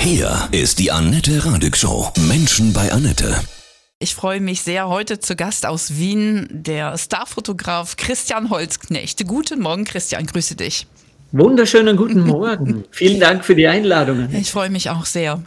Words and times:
Hier 0.00 0.48
ist 0.50 0.78
die 0.78 0.90
Annette 0.90 1.44
Radig 1.44 1.76
Show. 1.76 2.10
Menschen 2.26 2.72
bei 2.72 2.90
Annette. 2.90 3.38
Ich 3.98 4.14
freue 4.14 4.40
mich 4.40 4.62
sehr, 4.62 4.88
heute 4.88 5.20
zu 5.20 5.36
Gast 5.36 5.66
aus 5.66 5.98
Wien 5.98 6.48
der 6.50 6.96
Starfotograf 6.96 7.96
Christian 7.96 8.48
Holzknecht. 8.48 9.26
Guten 9.26 9.60
Morgen, 9.60 9.84
Christian, 9.84 10.24
grüße 10.24 10.56
dich. 10.56 10.86
Wunderschönen 11.32 11.98
guten 11.98 12.22
Morgen. 12.22 12.84
Vielen 12.90 13.20
Dank 13.20 13.44
für 13.44 13.54
die 13.54 13.66
Einladung. 13.66 14.30
Ich 14.32 14.50
freue 14.50 14.70
mich 14.70 14.88
auch 14.88 15.04
sehr. 15.04 15.42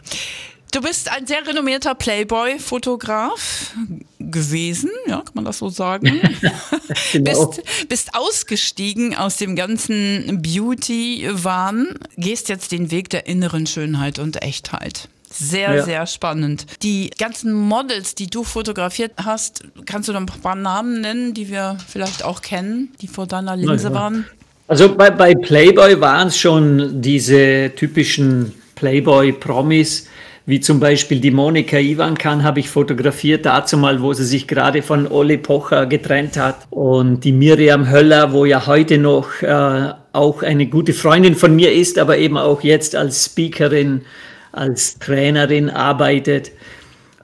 Du 0.72 0.80
bist 0.80 1.10
ein 1.10 1.26
sehr 1.26 1.44
renommierter 1.44 1.96
Playboy-Fotograf 1.96 3.74
gewesen, 4.30 4.90
ja, 5.06 5.16
kann 5.16 5.34
man 5.34 5.44
das 5.44 5.58
so 5.58 5.68
sagen? 5.68 6.20
genau. 7.12 7.46
bist, 7.46 7.88
bist 7.88 8.14
ausgestiegen 8.14 9.14
aus 9.14 9.36
dem 9.36 9.56
ganzen 9.56 10.40
Beauty-Wahn, 10.42 11.98
gehst 12.16 12.48
jetzt 12.48 12.72
den 12.72 12.90
Weg 12.90 13.10
der 13.10 13.26
inneren 13.26 13.66
Schönheit 13.66 14.18
und 14.18 14.42
Echtheit. 14.42 15.08
Sehr, 15.30 15.74
ja. 15.74 15.84
sehr 15.84 16.06
spannend. 16.06 16.66
Die 16.82 17.10
ganzen 17.18 17.52
Models, 17.52 18.14
die 18.14 18.28
du 18.28 18.44
fotografiert 18.44 19.12
hast, 19.24 19.64
kannst 19.84 20.08
du 20.08 20.12
noch 20.12 20.20
ein 20.20 20.26
paar 20.26 20.54
Namen 20.54 21.00
nennen, 21.00 21.34
die 21.34 21.48
wir 21.48 21.76
vielleicht 21.88 22.22
auch 22.22 22.40
kennen, 22.40 22.92
die 23.00 23.08
vor 23.08 23.26
deiner 23.26 23.56
Linse 23.56 23.88
ja. 23.88 23.94
waren? 23.94 24.26
Also 24.68 24.94
bei, 24.94 25.10
bei 25.10 25.34
Playboy 25.34 26.00
waren 26.00 26.28
es 26.28 26.38
schon 26.38 27.02
diese 27.02 27.72
typischen 27.76 28.52
Playboy-Promis, 28.76 30.06
wie 30.46 30.60
zum 30.60 30.78
Beispiel 30.78 31.20
die 31.20 31.30
Monika 31.30 31.78
Ivankan 31.78 32.42
habe 32.42 32.60
ich 32.60 32.68
fotografiert, 32.68 33.46
dazu 33.46 33.78
mal, 33.78 34.02
wo 34.02 34.12
sie 34.12 34.26
sich 34.26 34.46
gerade 34.46 34.82
von 34.82 35.06
Ole 35.06 35.38
Pocher 35.38 35.86
getrennt 35.86 36.36
hat. 36.36 36.66
Und 36.68 37.24
die 37.24 37.32
Miriam 37.32 37.90
Höller, 37.90 38.32
wo 38.32 38.44
ja 38.44 38.66
heute 38.66 38.98
noch 38.98 39.40
äh, 39.40 39.92
auch 40.12 40.42
eine 40.42 40.66
gute 40.66 40.92
Freundin 40.92 41.34
von 41.34 41.56
mir 41.56 41.72
ist, 41.72 41.98
aber 41.98 42.18
eben 42.18 42.36
auch 42.36 42.60
jetzt 42.62 42.94
als 42.94 43.24
Speakerin, 43.24 44.02
als 44.52 44.98
Trainerin 44.98 45.70
arbeitet. 45.70 46.52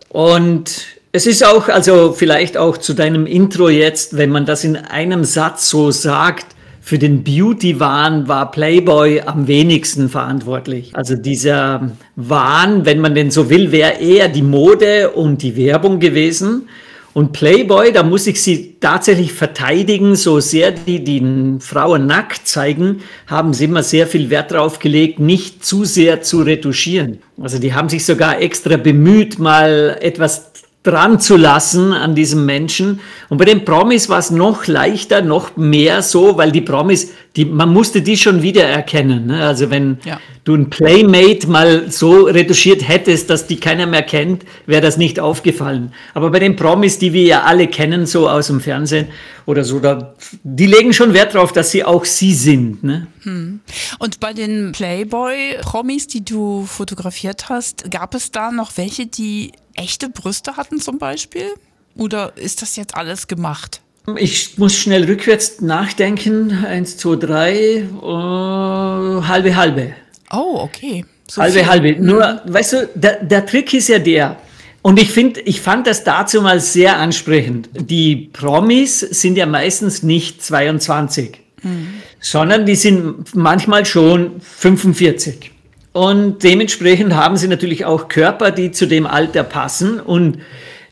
Und 0.08 0.86
es 1.12 1.26
ist 1.26 1.44
auch, 1.44 1.68
also 1.68 2.12
vielleicht 2.12 2.56
auch 2.56 2.78
zu 2.78 2.94
deinem 2.94 3.26
Intro 3.26 3.68
jetzt, 3.68 4.16
wenn 4.16 4.30
man 4.30 4.46
das 4.46 4.64
in 4.64 4.76
einem 4.76 5.24
Satz 5.24 5.68
so 5.68 5.90
sagt, 5.90 6.46
für 6.90 6.98
den 6.98 7.22
Beauty-Wahn 7.22 8.26
war 8.26 8.50
Playboy 8.50 9.20
am 9.20 9.46
wenigsten 9.46 10.08
verantwortlich. 10.08 10.90
Also 10.92 11.14
dieser 11.14 11.92
Wahn, 12.16 12.84
wenn 12.84 12.98
man 12.98 13.14
denn 13.14 13.30
so 13.30 13.48
will, 13.48 13.70
wäre 13.70 14.00
eher 14.00 14.28
die 14.28 14.42
Mode 14.42 15.10
und 15.10 15.40
die 15.40 15.54
Werbung 15.54 16.00
gewesen. 16.00 16.68
Und 17.12 17.30
Playboy, 17.30 17.92
da 17.92 18.02
muss 18.02 18.26
ich 18.26 18.42
sie 18.42 18.76
tatsächlich 18.80 19.32
verteidigen, 19.32 20.16
so 20.16 20.40
sehr 20.40 20.72
die 20.72 21.04
die 21.04 21.58
Frauen 21.60 22.06
nackt 22.06 22.48
zeigen, 22.48 23.02
haben 23.28 23.54
sie 23.54 23.66
immer 23.66 23.84
sehr 23.84 24.08
viel 24.08 24.28
Wert 24.28 24.50
darauf 24.50 24.80
gelegt, 24.80 25.20
nicht 25.20 25.64
zu 25.64 25.84
sehr 25.84 26.22
zu 26.22 26.42
retuschieren. 26.42 27.20
Also 27.40 27.60
die 27.60 27.72
haben 27.72 27.88
sich 27.88 28.04
sogar 28.04 28.40
extra 28.40 28.76
bemüht, 28.76 29.38
mal 29.38 29.96
etwas 30.00 30.49
dran 30.82 31.20
zu 31.20 31.36
lassen 31.36 31.92
an 31.92 32.14
diesem 32.14 32.46
Menschen. 32.46 33.00
Und 33.28 33.36
bei 33.36 33.44
den 33.44 33.66
Promis 33.66 34.08
war 34.08 34.18
es 34.18 34.30
noch 34.30 34.66
leichter, 34.66 35.20
noch 35.20 35.56
mehr 35.56 36.00
so, 36.02 36.38
weil 36.38 36.52
die 36.52 36.62
Promis, 36.62 37.12
die, 37.36 37.44
man 37.44 37.70
musste 37.70 38.00
die 38.00 38.16
schon 38.16 38.40
wieder 38.40 38.64
erkennen. 38.64 39.26
Ne? 39.26 39.44
Also 39.44 39.68
wenn 39.68 39.98
ja. 40.06 40.18
du 40.44 40.54
ein 40.54 40.70
Playmate 40.70 41.46
mal 41.48 41.90
so 41.90 42.22
retuschiert 42.22 42.88
hättest, 42.88 43.28
dass 43.28 43.46
die 43.46 43.60
keiner 43.60 43.84
mehr 43.84 44.02
kennt, 44.02 44.46
wäre 44.64 44.80
das 44.80 44.96
nicht 44.96 45.20
aufgefallen. 45.20 45.92
Aber 46.14 46.30
bei 46.30 46.38
den 46.38 46.56
Promis, 46.56 46.98
die 46.98 47.12
wir 47.12 47.24
ja 47.24 47.42
alle 47.42 47.66
kennen, 47.66 48.06
so 48.06 48.26
aus 48.26 48.46
dem 48.46 48.62
Fernsehen 48.62 49.08
oder 49.44 49.64
so, 49.64 49.80
da, 49.80 50.14
die 50.44 50.66
legen 50.66 50.94
schon 50.94 51.12
Wert 51.12 51.34
darauf, 51.34 51.52
dass 51.52 51.72
sie 51.72 51.84
auch 51.84 52.06
sie 52.06 52.32
sind. 52.32 52.82
Ne? 52.82 53.06
Hm. 53.24 53.60
Und 53.98 54.18
bei 54.18 54.32
den 54.32 54.72
Playboy-Promis, 54.72 56.06
die 56.06 56.24
du 56.24 56.64
fotografiert 56.64 57.50
hast, 57.50 57.90
gab 57.90 58.14
es 58.14 58.30
da 58.30 58.50
noch 58.50 58.78
welche, 58.78 59.06
die 59.06 59.52
echte 59.80 60.08
Brüste 60.08 60.56
hatten 60.56 60.80
zum 60.80 60.98
Beispiel? 60.98 61.48
Oder 61.96 62.36
ist 62.36 62.62
das 62.62 62.76
jetzt 62.76 62.94
alles 62.94 63.26
gemacht? 63.26 63.80
Ich 64.16 64.58
muss 64.58 64.76
schnell 64.76 65.04
rückwärts 65.04 65.60
nachdenken. 65.60 66.64
Eins, 66.64 66.96
zwei, 66.96 67.16
drei, 67.16 67.84
uh, 68.02 69.26
halbe, 69.26 69.56
halbe. 69.56 69.94
Oh, 70.30 70.60
okay. 70.62 71.04
So 71.28 71.42
halbe, 71.42 71.58
viel. 71.58 71.66
halbe. 71.66 71.96
Nur, 72.00 72.42
weißt 72.46 72.72
du, 72.72 72.88
der, 72.94 73.22
der 73.22 73.46
Trick 73.46 73.72
ist 73.74 73.88
ja 73.88 73.98
der, 73.98 74.36
und 74.82 74.98
ich 74.98 75.10
finde, 75.10 75.40
ich 75.40 75.60
fand 75.60 75.86
das 75.86 76.04
dazu 76.04 76.40
mal 76.40 76.58
sehr 76.58 76.96
ansprechend. 76.96 77.68
Die 77.74 78.30
Promis 78.32 79.00
sind 79.00 79.36
ja 79.36 79.44
meistens 79.44 80.02
nicht 80.02 80.42
22, 80.42 81.38
mhm. 81.62 81.88
sondern 82.18 82.64
die 82.64 82.76
sind 82.76 83.34
manchmal 83.34 83.84
schon 83.84 84.40
45. 84.40 85.50
Und 85.92 86.44
dementsprechend 86.44 87.14
haben 87.14 87.36
sie 87.36 87.48
natürlich 87.48 87.84
auch 87.84 88.08
Körper, 88.08 88.52
die 88.52 88.70
zu 88.70 88.86
dem 88.86 89.06
Alter 89.06 89.42
passen. 89.42 89.98
Und 89.98 90.38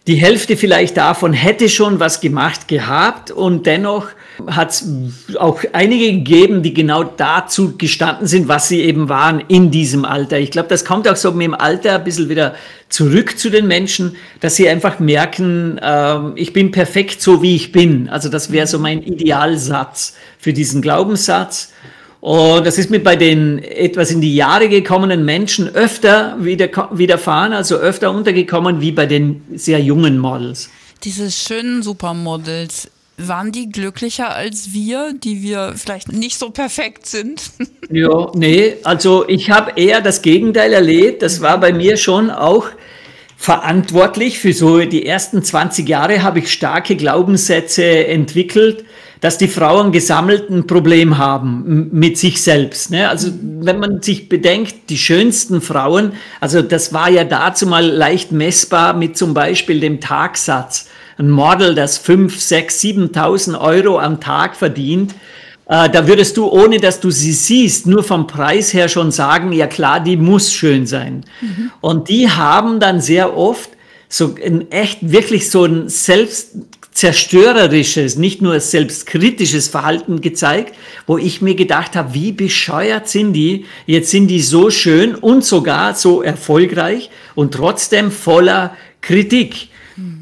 die 0.08 0.16
Hälfte 0.16 0.56
vielleicht 0.56 0.96
davon 0.96 1.34
hätte 1.34 1.68
schon 1.68 2.00
was 2.00 2.20
gemacht 2.20 2.66
gehabt. 2.66 3.30
Und 3.30 3.66
dennoch 3.66 4.08
hat 4.46 4.70
es 4.70 4.88
auch 5.38 5.60
einige 5.72 6.12
gegeben, 6.12 6.62
die 6.62 6.74
genau 6.74 7.04
dazu 7.04 7.76
gestanden 7.76 8.26
sind, 8.26 8.48
was 8.48 8.68
sie 8.68 8.80
eben 8.80 9.08
waren 9.08 9.40
in 9.48 9.70
diesem 9.70 10.04
Alter. 10.04 10.38
Ich 10.38 10.50
glaube, 10.50 10.68
das 10.68 10.84
kommt 10.84 11.06
auch 11.06 11.16
so 11.16 11.30
mit 11.32 11.44
dem 11.44 11.54
Alter 11.54 11.96
ein 11.96 12.04
bisschen 12.04 12.28
wieder 12.28 12.54
zurück 12.88 13.38
zu 13.38 13.50
den 13.50 13.66
Menschen, 13.66 14.16
dass 14.40 14.56
sie 14.56 14.68
einfach 14.68 14.98
merken, 14.98 15.78
äh, 15.78 16.18
ich 16.36 16.52
bin 16.52 16.70
perfekt 16.70 17.20
so, 17.20 17.42
wie 17.42 17.54
ich 17.54 17.70
bin. 17.70 18.08
Also 18.08 18.28
das 18.28 18.50
wäre 18.50 18.66
so 18.66 18.78
mein 18.78 19.02
Idealsatz 19.02 20.16
für 20.38 20.52
diesen 20.52 20.82
Glaubenssatz. 20.82 21.72
Und 22.20 22.66
das 22.66 22.78
ist 22.78 22.90
mir 22.90 23.02
bei 23.02 23.16
den 23.16 23.62
etwas 23.62 24.10
in 24.10 24.20
die 24.20 24.34
Jahre 24.34 24.68
gekommenen 24.68 25.24
Menschen 25.24 25.68
öfter 25.68 26.36
wieder, 26.40 26.68
widerfahren, 26.92 27.52
also 27.52 27.76
öfter 27.76 28.10
untergekommen 28.10 28.80
wie 28.80 28.90
bei 28.92 29.06
den 29.06 29.42
sehr 29.54 29.80
jungen 29.80 30.18
Models. 30.18 30.68
Diese 31.04 31.30
schönen 31.30 31.82
Supermodels, 31.82 32.90
waren 33.18 33.52
die 33.52 33.68
glücklicher 33.68 34.34
als 34.34 34.72
wir, 34.72 35.12
die 35.12 35.42
wir 35.42 35.74
vielleicht 35.76 36.12
nicht 36.12 36.38
so 36.38 36.50
perfekt 36.50 37.06
sind? 37.06 37.50
ja, 37.90 38.30
nee, 38.34 38.76
also 38.84 39.28
ich 39.28 39.50
habe 39.50 39.72
eher 39.76 40.00
das 40.00 40.22
Gegenteil 40.22 40.72
erlebt. 40.72 41.22
Das 41.22 41.40
war 41.40 41.58
bei 41.58 41.72
mir 41.72 41.96
schon 41.96 42.30
auch 42.30 42.66
verantwortlich. 43.36 44.38
Für 44.38 44.52
so 44.52 44.80
die 44.80 45.04
ersten 45.04 45.42
20 45.42 45.88
Jahre 45.88 46.22
habe 46.22 46.38
ich 46.38 46.52
starke 46.52 46.96
Glaubenssätze 46.96 48.06
entwickelt 48.06 48.84
dass 49.20 49.38
die 49.38 49.48
Frauen 49.48 49.92
gesammelt 49.92 50.50
ein 50.50 50.66
Problem 50.66 51.18
haben 51.18 51.88
mit 51.92 52.18
sich 52.18 52.42
selbst. 52.42 52.90
Ne? 52.90 53.08
Also 53.08 53.30
wenn 53.42 53.78
man 53.78 54.02
sich 54.02 54.28
bedenkt, 54.28 54.90
die 54.90 54.98
schönsten 54.98 55.60
Frauen, 55.60 56.12
also 56.40 56.62
das 56.62 56.92
war 56.92 57.10
ja 57.10 57.24
dazu 57.24 57.66
mal 57.66 57.84
leicht 57.84 58.32
messbar 58.32 58.94
mit 58.94 59.16
zum 59.16 59.34
Beispiel 59.34 59.80
dem 59.80 60.00
Tagsatz. 60.00 60.88
Ein 61.18 61.30
Model, 61.30 61.74
das 61.74 61.98
5, 61.98 62.40
6, 62.40 62.80
7.000 62.80 63.60
Euro 63.60 63.98
am 63.98 64.20
Tag 64.20 64.54
verdient, 64.54 65.14
äh, 65.68 65.90
da 65.90 66.06
würdest 66.06 66.36
du, 66.36 66.48
ohne 66.48 66.78
dass 66.78 67.00
du 67.00 67.10
sie 67.10 67.32
siehst, 67.32 67.86
nur 67.86 68.02
vom 68.02 68.26
Preis 68.26 68.72
her 68.72 68.88
schon 68.88 69.10
sagen, 69.10 69.52
ja 69.52 69.66
klar, 69.66 70.00
die 70.00 70.16
muss 70.16 70.52
schön 70.52 70.86
sein. 70.86 71.24
Mhm. 71.40 71.70
Und 71.80 72.08
die 72.08 72.30
haben 72.30 72.80
dann 72.80 73.00
sehr 73.00 73.36
oft 73.36 73.70
so 74.08 74.34
ein 74.42 74.70
echt 74.70 74.98
wirklich 75.12 75.50
so 75.50 75.64
ein 75.64 75.88
selbst 75.90 76.56
zerstörerisches, 76.92 78.16
nicht 78.16 78.42
nur 78.42 78.58
selbstkritisches 78.58 79.68
Verhalten 79.68 80.20
gezeigt, 80.20 80.74
wo 81.06 81.16
ich 81.16 81.40
mir 81.40 81.54
gedacht 81.54 81.94
habe, 81.94 82.14
wie 82.14 82.32
bescheuert 82.32 83.08
sind 83.08 83.34
die? 83.34 83.66
Jetzt 83.86 84.10
sind 84.10 84.28
die 84.28 84.40
so 84.40 84.70
schön 84.70 85.14
und 85.14 85.44
sogar 85.44 85.94
so 85.94 86.22
erfolgreich 86.22 87.10
und 87.34 87.54
trotzdem 87.54 88.10
voller 88.10 88.76
Kritik. 89.00 89.68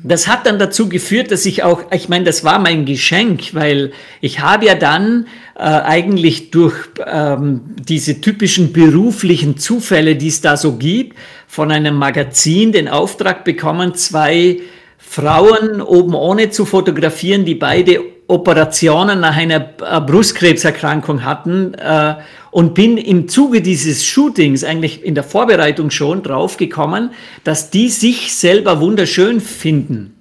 Das 0.03 0.27
hat 0.27 0.47
dann 0.47 0.59
dazu 0.59 0.89
geführt, 0.89 1.31
dass 1.31 1.45
ich 1.45 1.63
auch, 1.63 1.93
ich 1.93 2.09
meine, 2.09 2.25
das 2.25 2.45
war 2.45 2.59
mein 2.59 2.87
Geschenk, 2.87 3.53
weil 3.55 3.93
ich 4.21 4.41
habe 4.41 4.67
ja 4.67 4.75
dann 4.75 5.27
äh, 5.55 5.63
eigentlich 5.63 6.51
durch 6.51 6.75
ähm, 7.05 7.61
diese 7.77 8.21
typischen 8.21 8.73
beruflichen 8.73 9.59
Zufälle, 9.59 10.17
die 10.17 10.29
es 10.29 10.41
da 10.41 10.57
so 10.57 10.77
gibt, 10.77 11.17
von 11.47 11.71
einem 11.71 11.97
Magazin 11.97 12.73
den 12.73 12.89
Auftrag 12.89 13.45
bekommen, 13.45 13.95
zwei 13.95 14.61
Frauen 14.99 15.81
oben 15.81 16.15
ohne 16.15 16.51
zu 16.51 16.65
fotografieren, 16.65 17.45
die 17.45 17.55
beide 17.55 18.01
Operationen 18.29 19.21
nach 19.21 19.37
einer 19.37 19.71
äh, 19.81 20.01
Brustkrebserkrankung 20.01 21.25
hatten 21.25 21.75
äh, 21.75 22.17
und 22.51 22.75
bin 22.75 22.97
im 22.97 23.29
Zuge 23.29 23.63
dieses 23.63 24.05
Shootings 24.05 24.65
eigentlich 24.65 25.05
in 25.05 25.15
der 25.15 25.25
Vorbereitung 25.25 25.91
schon 25.91 26.23
draufgekommen, 26.23 27.11
dass 27.45 27.71
die 27.71 27.89
sich 27.89 28.35
selber 28.35 28.81
wunderschön 28.81 29.41
finden. 29.41 30.17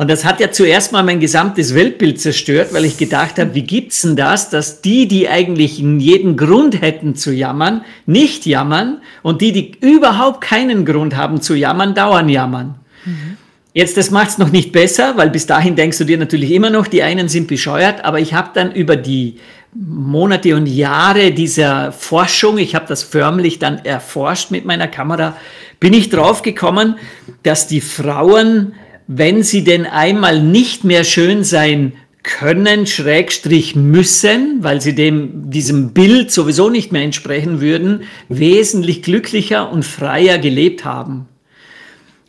Und 0.00 0.08
das 0.08 0.24
hat 0.24 0.40
ja 0.40 0.50
zuerst 0.50 0.92
mal 0.92 1.02
mein 1.02 1.20
gesamtes 1.20 1.74
Weltbild 1.74 2.18
zerstört, 2.18 2.72
weil 2.72 2.86
ich 2.86 2.96
gedacht 2.96 3.38
habe, 3.38 3.54
wie 3.54 3.64
gibt's 3.64 4.00
denn 4.00 4.16
das, 4.16 4.48
dass 4.48 4.80
die, 4.80 5.06
die 5.06 5.28
eigentlich 5.28 5.78
jeden 5.78 6.38
Grund 6.38 6.80
hätten 6.80 7.16
zu 7.16 7.32
jammern, 7.32 7.82
nicht 8.06 8.46
jammern 8.46 9.02
und 9.22 9.42
die, 9.42 9.52
die 9.52 9.72
überhaupt 9.82 10.40
keinen 10.40 10.86
Grund 10.86 11.16
haben 11.16 11.42
zu 11.42 11.54
jammern, 11.54 11.94
dauern 11.94 12.30
jammern. 12.30 12.76
Mhm. 13.04 13.36
Jetzt, 13.72 13.96
das 13.96 14.10
macht 14.10 14.30
es 14.30 14.38
noch 14.38 14.50
nicht 14.50 14.72
besser, 14.72 15.16
weil 15.16 15.30
bis 15.30 15.46
dahin 15.46 15.76
denkst 15.76 15.98
du 15.98 16.04
dir 16.04 16.18
natürlich 16.18 16.50
immer 16.50 16.70
noch, 16.70 16.88
die 16.88 17.04
einen 17.04 17.28
sind 17.28 17.46
bescheuert, 17.46 18.04
aber 18.04 18.18
ich 18.18 18.34
habe 18.34 18.50
dann 18.52 18.72
über 18.72 18.96
die 18.96 19.36
Monate 19.72 20.56
und 20.56 20.66
Jahre 20.66 21.30
dieser 21.30 21.92
Forschung, 21.92 22.58
ich 22.58 22.74
habe 22.74 22.86
das 22.88 23.04
förmlich 23.04 23.60
dann 23.60 23.84
erforscht 23.84 24.50
mit 24.50 24.64
meiner 24.64 24.88
Kamera, 24.88 25.36
bin 25.78 25.92
ich 25.92 26.08
drauf 26.10 26.42
gekommen, 26.42 26.96
dass 27.44 27.68
die 27.68 27.80
Frauen, 27.80 28.74
wenn 29.06 29.44
sie 29.44 29.62
denn 29.62 29.86
einmal 29.86 30.42
nicht 30.42 30.82
mehr 30.82 31.04
schön 31.04 31.44
sein 31.44 31.92
können, 32.24 32.88
Schrägstrich 32.88 33.76
müssen, 33.76 34.58
weil 34.62 34.80
sie 34.80 34.96
dem, 34.96 35.50
diesem 35.50 35.92
Bild 35.92 36.32
sowieso 36.32 36.68
nicht 36.68 36.90
mehr 36.90 37.02
entsprechen 37.02 37.60
würden, 37.60 38.02
wesentlich 38.28 39.02
glücklicher 39.02 39.70
und 39.70 39.84
freier 39.84 40.38
gelebt 40.38 40.84
haben. 40.84 41.29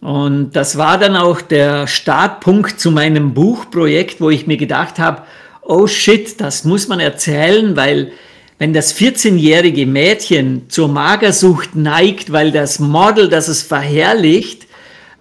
Und 0.02 0.56
das 0.56 0.78
war 0.80 0.98
dann 0.98 1.16
auch 1.16 1.42
der 1.42 1.86
Startpunkt 1.86 2.80
zu 2.80 2.90
meinem 2.90 3.36
Buchprojekt, 3.36 4.20
wo 4.20 4.32
ich 4.32 4.48
mir 4.48 4.58
gedacht 4.58 4.98
habe, 4.98 5.22
oh 5.62 5.86
shit, 5.86 6.42
das 6.42 6.66
muss 6.66 6.88
man 6.88 7.00
erzählen, 7.00 7.76
weil 7.76 8.12
wenn 8.58 8.74
das 8.74 8.96
14-jährige 8.96 9.86
Mädchen 9.86 10.70
zur 10.70 10.88
Magersucht 10.88 11.76
neigt, 11.76 12.32
weil 12.32 12.52
das 12.52 12.80
Model, 12.80 13.30
das 13.30 13.48
es 13.48 13.62
verherrlicht, 13.62 14.68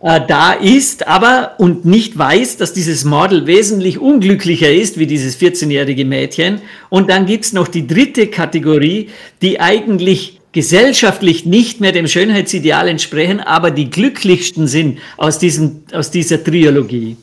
äh, 0.03 0.21
da 0.27 0.53
ist, 0.53 1.06
aber 1.06 1.56
und 1.59 1.85
nicht 1.85 2.17
weiß, 2.17 2.56
dass 2.56 2.73
dieses 2.73 3.05
Model 3.05 3.47
wesentlich 3.47 3.99
unglücklicher 3.99 4.71
ist 4.71 4.99
wie 4.99 5.06
dieses 5.06 5.38
14-jährige 5.38 6.06
Mädchen. 6.06 6.62
Und 6.88 7.11
dann 7.11 7.27
gibt's 7.27 7.53
noch 7.53 7.69
die 7.69 7.87
dritte 7.87 8.29
Kategorie, 8.29 9.11
die 9.43 9.61
eigentlich 9.61 10.40
gesellschaftlich 10.52 11.47
nicht 11.47 11.81
mehr 11.81 11.93
dem 11.93 12.06
Schönheitsideal 12.06 12.88
entsprechen, 12.88 13.41
aber 13.41 13.70
die 13.70 13.91
glücklichsten 13.91 14.67
sind 14.67 14.99
aus, 15.17 15.38
diesem, 15.38 15.82
aus 15.93 16.11
dieser 16.11 16.43
Triologie. 16.43 17.17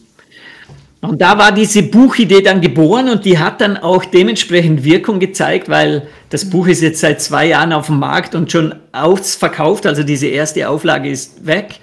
Und 1.02 1.22
da 1.22 1.38
war 1.38 1.52
diese 1.52 1.84
Buchidee 1.84 2.42
dann 2.42 2.60
geboren 2.60 3.10
und 3.10 3.24
die 3.24 3.38
hat 3.38 3.62
dann 3.62 3.78
auch 3.78 4.04
dementsprechend 4.04 4.84
Wirkung 4.84 5.20
gezeigt, 5.20 5.70
weil 5.70 6.08
das 6.30 6.50
Buch 6.50 6.68
ist 6.68 6.82
jetzt 6.82 7.02
seit 7.02 7.22
zwei 7.22 7.48
Jahren 7.48 7.72
auf 7.72 7.86
dem 7.88 8.00
Markt 8.00 8.34
und 8.34 8.52
schon 8.52 8.74
ausverkauft, 8.94 9.86
also 9.86 10.04
diese 10.04 10.28
erste 10.28 10.68
Auflage 10.68 11.10
ist 11.10 11.46
weg. 11.46 11.80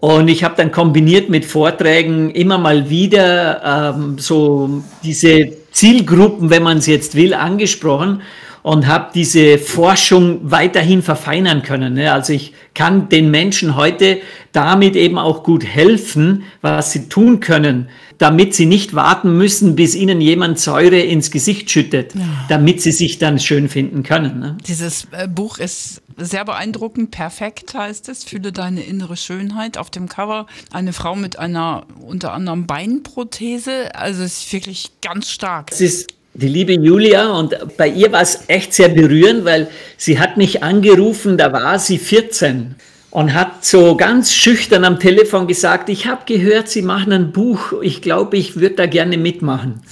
Und 0.00 0.28
ich 0.28 0.42
habe 0.44 0.56
dann 0.56 0.72
kombiniert 0.72 1.28
mit 1.28 1.44
Vorträgen 1.44 2.30
immer 2.30 2.58
mal 2.58 2.88
wieder 2.88 3.94
ähm, 3.94 4.18
so 4.18 4.82
diese 5.04 5.52
Zielgruppen, 5.72 6.50
wenn 6.50 6.62
man 6.62 6.78
es 6.78 6.86
jetzt 6.86 7.14
will, 7.14 7.34
angesprochen 7.34 8.22
und 8.62 8.86
habe 8.86 9.10
diese 9.14 9.58
Forschung 9.58 10.50
weiterhin 10.50 11.02
verfeinern 11.02 11.62
können. 11.62 11.94
Ne? 11.94 12.12
Also 12.12 12.32
ich 12.32 12.52
kann 12.74 13.08
den 13.08 13.30
Menschen 13.30 13.76
heute 13.76 14.18
damit 14.52 14.96
eben 14.96 15.18
auch 15.18 15.42
gut 15.44 15.64
helfen, 15.64 16.44
was 16.60 16.92
sie 16.92 17.08
tun 17.08 17.40
können, 17.40 17.88
damit 18.18 18.54
sie 18.54 18.66
nicht 18.66 18.94
warten 18.94 19.36
müssen, 19.36 19.76
bis 19.76 19.94
ihnen 19.94 20.20
jemand 20.20 20.58
Säure 20.58 21.00
ins 21.00 21.30
Gesicht 21.30 21.70
schüttet, 21.70 22.14
ja. 22.14 22.22
damit 22.48 22.82
sie 22.82 22.92
sich 22.92 23.18
dann 23.18 23.38
schön 23.38 23.68
finden 23.68 24.02
können. 24.02 24.40
Ne? 24.40 24.58
Dieses 24.66 25.06
äh, 25.12 25.26
Buch 25.26 25.58
ist 25.58 26.02
sehr 26.18 26.44
beeindruckend, 26.44 27.12
perfekt 27.12 27.72
heißt 27.72 28.08
es, 28.10 28.24
fühle 28.24 28.52
deine 28.52 28.82
innere 28.82 29.16
Schönheit. 29.16 29.78
Auf 29.78 29.88
dem 29.88 30.08
Cover 30.08 30.46
eine 30.70 30.92
Frau 30.92 31.16
mit 31.16 31.38
einer 31.38 31.86
unter 32.00 32.32
anderem 32.32 32.66
Beinprothese, 32.66 33.94
also 33.94 34.22
es 34.22 34.44
ist 34.44 34.52
wirklich 34.52 34.90
ganz 35.00 35.30
stark. 35.30 35.70
Es 35.72 35.80
ist 35.80 36.19
die 36.40 36.48
liebe 36.48 36.72
Julia 36.72 37.30
und 37.32 37.54
bei 37.76 37.88
ihr 37.88 38.10
war 38.12 38.22
es 38.22 38.44
echt 38.48 38.72
sehr 38.72 38.88
berührend, 38.88 39.44
weil 39.44 39.68
sie 39.96 40.18
hat 40.18 40.36
mich 40.36 40.62
angerufen, 40.62 41.36
da 41.36 41.52
war 41.52 41.78
sie 41.78 41.98
14 41.98 42.76
und 43.10 43.34
hat 43.34 43.64
so 43.64 43.96
ganz 43.96 44.32
schüchtern 44.32 44.84
am 44.84 44.98
Telefon 44.98 45.46
gesagt, 45.46 45.88
ich 45.88 46.06
habe 46.06 46.22
gehört, 46.26 46.68
Sie 46.68 46.82
machen 46.82 47.12
ein 47.12 47.32
Buch, 47.32 47.74
ich 47.82 48.02
glaube, 48.02 48.36
ich 48.36 48.56
würde 48.56 48.76
da 48.76 48.86
gerne 48.86 49.18
mitmachen. 49.18 49.82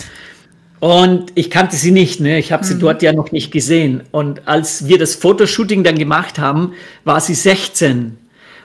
Und 0.81 1.33
ich 1.35 1.50
kannte 1.50 1.75
sie 1.75 1.91
nicht, 1.91 2.21
ne? 2.21 2.39
ich 2.39 2.53
habe 2.53 2.65
sie 2.65 2.75
mhm. 2.75 2.81
dort 2.81 3.03
ja 3.03 3.12
noch 3.12 3.33
nicht 3.33 3.51
gesehen. 3.51 4.03
Und 4.12 4.47
als 4.47 4.87
wir 4.87 4.97
das 4.97 5.17
Fotoshooting 5.17 5.83
dann 5.83 5.99
gemacht 5.99 6.39
haben, 6.39 6.75
war 7.05 7.21
sie 7.21 7.35
16. 7.35 8.17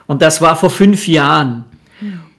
Und 0.06 0.22
das 0.22 0.40
war 0.40 0.54
vor 0.54 0.70
fünf 0.70 1.08
Jahren. 1.08 1.64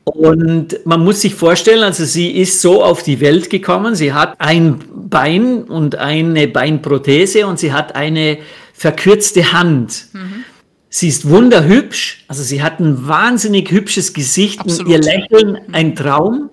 Und 0.05 0.85
man 0.85 1.03
muss 1.03 1.21
sich 1.21 1.33
vorstellen, 1.33 1.83
also 1.83 2.05
sie 2.05 2.29
ist 2.29 2.61
so 2.61 2.83
auf 2.83 3.01
die 3.01 3.19
Welt 3.21 3.49
gekommen, 3.49 3.95
sie 3.95 4.13
hat 4.13 4.35
ein 4.39 4.83
Bein 4.93 5.63
und 5.63 5.95
eine 5.95 6.47
Beinprothese 6.47 7.47
und 7.47 7.57
sie 7.59 7.73
hat 7.73 7.95
eine 7.95 8.37
verkürzte 8.73 9.51
Hand. 9.51 10.07
Mhm. 10.13 10.45
Sie 10.89 11.07
ist 11.07 11.27
wunderhübsch, 11.27 12.23
also 12.27 12.43
sie 12.43 12.61
hat 12.61 12.79
ein 12.79 13.07
wahnsinnig 13.07 13.71
hübsches 13.71 14.13
Gesicht 14.13 14.59
Absolut. 14.59 14.85
und 14.85 14.91
ihr 14.91 14.99
Lächeln 14.99 15.57
ein 15.71 15.95
Traum. 15.95 16.51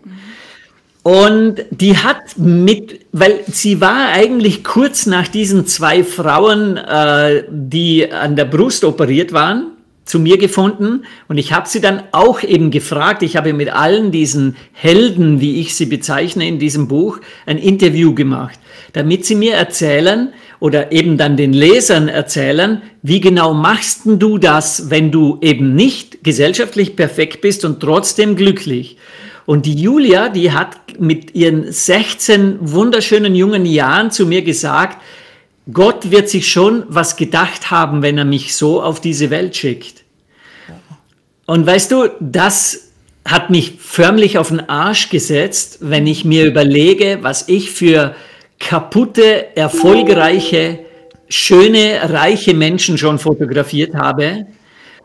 Und 1.02 1.56
die 1.70 1.98
hat 1.98 2.38
mit, 2.38 3.06
weil 3.12 3.40
sie 3.48 3.80
war 3.80 4.08
eigentlich 4.12 4.64
kurz 4.64 5.06
nach 5.06 5.28
diesen 5.28 5.66
zwei 5.66 6.04
Frauen, 6.04 6.76
äh, 6.76 7.44
die 7.50 8.10
an 8.10 8.34
der 8.34 8.46
Brust 8.46 8.84
operiert 8.84 9.32
waren, 9.32 9.72
zu 10.12 10.18
mir 10.18 10.36
gefunden 10.36 11.06
und 11.26 11.38
ich 11.38 11.54
habe 11.54 11.66
sie 11.66 11.80
dann 11.80 12.02
auch 12.12 12.42
eben 12.42 12.70
gefragt, 12.70 13.22
ich 13.22 13.38
habe 13.38 13.54
mit 13.54 13.72
allen 13.72 14.10
diesen 14.10 14.56
Helden, 14.72 15.40
wie 15.40 15.58
ich 15.58 15.74
sie 15.74 15.86
bezeichne 15.86 16.46
in 16.46 16.58
diesem 16.58 16.86
Buch, 16.86 17.18
ein 17.46 17.56
Interview 17.56 18.14
gemacht, 18.14 18.58
damit 18.92 19.24
sie 19.24 19.36
mir 19.36 19.54
erzählen 19.54 20.34
oder 20.60 20.92
eben 20.92 21.16
dann 21.16 21.38
den 21.38 21.54
Lesern 21.54 22.08
erzählen, 22.08 22.82
wie 23.00 23.20
genau 23.20 23.54
machst 23.54 24.02
du 24.04 24.36
das, 24.36 24.90
wenn 24.90 25.10
du 25.10 25.38
eben 25.40 25.74
nicht 25.74 26.22
gesellschaftlich 26.22 26.94
perfekt 26.94 27.40
bist 27.40 27.64
und 27.64 27.80
trotzdem 27.80 28.36
glücklich. 28.36 28.98
Und 29.46 29.64
die 29.64 29.80
Julia, 29.80 30.28
die 30.28 30.52
hat 30.52 30.76
mit 31.00 31.34
ihren 31.34 31.72
16 31.72 32.58
wunderschönen 32.60 33.34
jungen 33.34 33.64
Jahren 33.64 34.10
zu 34.10 34.26
mir 34.26 34.42
gesagt, 34.42 34.98
Gott 35.72 36.10
wird 36.10 36.28
sich 36.28 36.52
schon 36.52 36.84
was 36.88 37.16
gedacht 37.16 37.70
haben, 37.70 38.02
wenn 38.02 38.18
er 38.18 38.26
mich 38.26 38.54
so 38.54 38.82
auf 38.82 39.00
diese 39.00 39.30
Welt 39.30 39.56
schickt. 39.56 40.01
Und 41.46 41.66
weißt 41.66 41.90
du, 41.90 42.08
das 42.20 42.92
hat 43.24 43.50
mich 43.50 43.74
förmlich 43.78 44.38
auf 44.38 44.48
den 44.48 44.68
Arsch 44.68 45.08
gesetzt, 45.08 45.78
wenn 45.80 46.06
ich 46.06 46.24
mir 46.24 46.46
überlege, 46.46 47.18
was 47.22 47.48
ich 47.48 47.70
für 47.70 48.14
kaputte, 48.58 49.56
erfolgreiche, 49.56 50.80
schöne, 51.28 52.00
reiche 52.04 52.54
Menschen 52.54 52.98
schon 52.98 53.18
fotografiert 53.18 53.94
habe. 53.94 54.46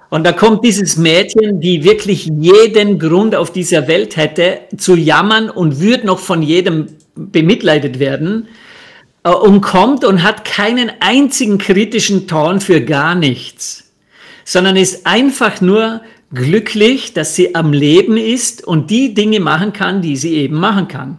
Und 0.10 0.26
da 0.26 0.32
kommt 0.32 0.64
dieses 0.64 0.98
Mädchen, 0.98 1.60
die 1.60 1.84
wirklich 1.84 2.30
jeden 2.40 2.98
Grund 2.98 3.36
auf 3.36 3.52
dieser 3.52 3.88
Welt 3.88 4.16
hätte, 4.16 4.60
zu 4.78 4.96
jammern 4.96 5.50
und 5.50 5.82
würde 5.82 6.06
noch 6.06 6.20
von 6.20 6.42
jedem 6.42 6.88
bemitleidet 7.16 8.00
werden 8.00 8.48
äh, 9.24 9.30
und 9.30 9.62
kommt 9.62 10.06
und 10.06 10.24
hat 10.24 10.46
keinen 10.46 10.92
einzigen 11.02 11.58
kritischen 11.58 12.28
Ton 12.28 12.62
für 12.62 12.82
gar 12.82 13.16
nichts, 13.16 13.92
sondern 14.46 14.78
ist 14.78 15.06
einfach 15.06 15.60
nur 15.60 16.02
glücklich, 16.34 17.14
dass 17.14 17.36
sie 17.36 17.56
am 17.56 17.74
Leben 17.74 18.18
ist 18.18 18.66
und 18.66 18.90
die 18.90 19.14
Dinge 19.14 19.40
machen 19.40 19.74
kann, 19.74 20.02
die 20.02 20.18
sie 20.18 20.36
eben 20.36 20.60
machen 20.60 20.88
kann. 20.88 21.18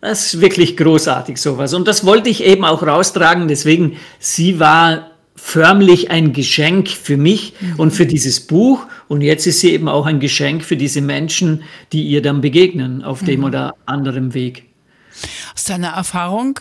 Das 0.00 0.34
ist 0.34 0.40
wirklich 0.40 0.76
großartig 0.76 1.36
sowas. 1.36 1.74
Und 1.74 1.86
das 1.86 2.04
wollte 2.04 2.28
ich 2.28 2.42
eben 2.42 2.64
auch 2.64 2.82
raustragen. 2.82 3.46
Deswegen, 3.46 3.98
sie 4.18 4.58
war 4.58 5.12
förmlich 5.36 6.10
ein 6.10 6.32
Geschenk 6.32 6.88
für 6.88 7.16
mich 7.16 7.54
mhm. 7.60 7.74
und 7.78 7.90
für 7.92 8.06
dieses 8.06 8.40
Buch. 8.40 8.86
Und 9.06 9.22
jetzt 9.22 9.46
ist 9.46 9.60
sie 9.60 9.70
eben 9.70 9.88
auch 9.88 10.06
ein 10.06 10.18
Geschenk 10.18 10.64
für 10.64 10.76
diese 10.76 11.00
Menschen, 11.00 11.62
die 11.92 12.02
ihr 12.04 12.20
dann 12.20 12.40
begegnen 12.40 13.04
auf 13.04 13.22
dem 13.22 13.40
mhm. 13.40 13.46
oder 13.46 13.74
anderen 13.86 14.34
Weg. 14.34 14.64
Aus 15.54 15.64
deiner 15.64 15.90
Erfahrung, 15.90 16.58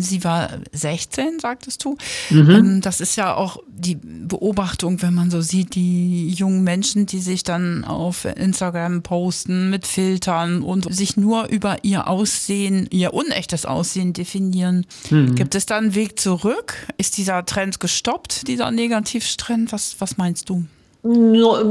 sie 0.00 0.24
war 0.24 0.50
16, 0.72 1.40
sagtest 1.40 1.84
du. 1.84 1.96
Mhm. 2.30 2.50
Ähm, 2.50 2.80
das 2.80 3.00
ist 3.00 3.16
ja 3.16 3.34
auch 3.34 3.58
die 3.66 3.96
Beobachtung, 3.96 5.02
wenn 5.02 5.14
man 5.14 5.30
so 5.30 5.40
sieht, 5.40 5.74
die 5.74 6.30
jungen 6.30 6.64
Menschen, 6.64 7.06
die 7.06 7.20
sich 7.20 7.42
dann 7.42 7.84
auf 7.84 8.24
Instagram 8.24 9.02
posten 9.02 9.70
mit 9.70 9.86
Filtern 9.86 10.62
und 10.62 10.92
sich 10.94 11.16
nur 11.16 11.48
über 11.48 11.78
ihr 11.82 12.08
Aussehen, 12.08 12.88
ihr 12.90 13.14
unechtes 13.14 13.66
Aussehen 13.66 14.12
definieren. 14.12 14.86
Mhm. 15.10 15.34
Gibt 15.34 15.54
es 15.54 15.66
da 15.66 15.78
einen 15.78 15.94
Weg 15.94 16.18
zurück? 16.18 16.74
Ist 16.98 17.18
dieser 17.18 17.44
Trend 17.44 17.80
gestoppt, 17.80 18.48
dieser 18.48 18.70
Negativtrend? 18.70 19.72
Was, 19.72 19.96
was 19.98 20.16
meinst 20.16 20.48
du? 20.48 20.64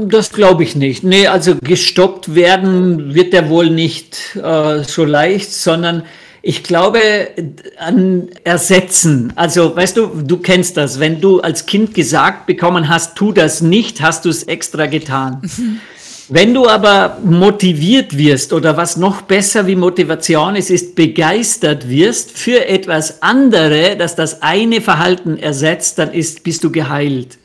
Das 0.06 0.30
glaube 0.30 0.62
ich 0.62 0.76
nicht. 0.76 1.02
Nee, 1.02 1.26
also 1.26 1.56
gestoppt 1.60 2.36
werden 2.36 3.14
wird 3.14 3.32
der 3.32 3.48
wohl 3.48 3.68
nicht 3.68 4.36
äh, 4.36 4.84
so 4.84 5.04
leicht, 5.04 5.52
sondern 5.52 6.04
ich 6.46 6.62
glaube 6.62 7.00
an 7.78 8.28
Ersetzen. 8.44 9.32
Also, 9.34 9.74
weißt 9.74 9.96
du, 9.96 10.06
du 10.22 10.36
kennst 10.36 10.76
das. 10.76 11.00
Wenn 11.00 11.20
du 11.20 11.40
als 11.40 11.64
Kind 11.64 11.94
gesagt 11.94 12.46
bekommen 12.46 12.88
hast, 12.88 13.16
tu 13.16 13.32
das 13.32 13.62
nicht, 13.62 14.02
hast 14.02 14.26
du 14.26 14.28
es 14.28 14.42
extra 14.44 14.86
getan. 14.86 15.40
Wenn 16.30 16.54
du 16.54 16.66
aber 16.66 17.18
motiviert 17.22 18.16
wirst 18.16 18.54
oder 18.54 18.78
was 18.78 18.96
noch 18.96 19.22
besser 19.22 19.66
wie 19.66 19.76
Motivation 19.76 20.56
ist, 20.56 20.70
ist 20.70 20.94
begeistert 20.94 21.86
wirst 21.86 22.30
für 22.30 22.66
etwas 22.66 23.22
andere, 23.22 23.96
das 23.98 24.16
das 24.16 24.40
eine 24.40 24.80
Verhalten 24.80 25.38
ersetzt, 25.38 25.98
dann 25.98 26.12
ist, 26.14 26.42
bist 26.42 26.64
du 26.64 26.72
geheilt. 26.72 27.36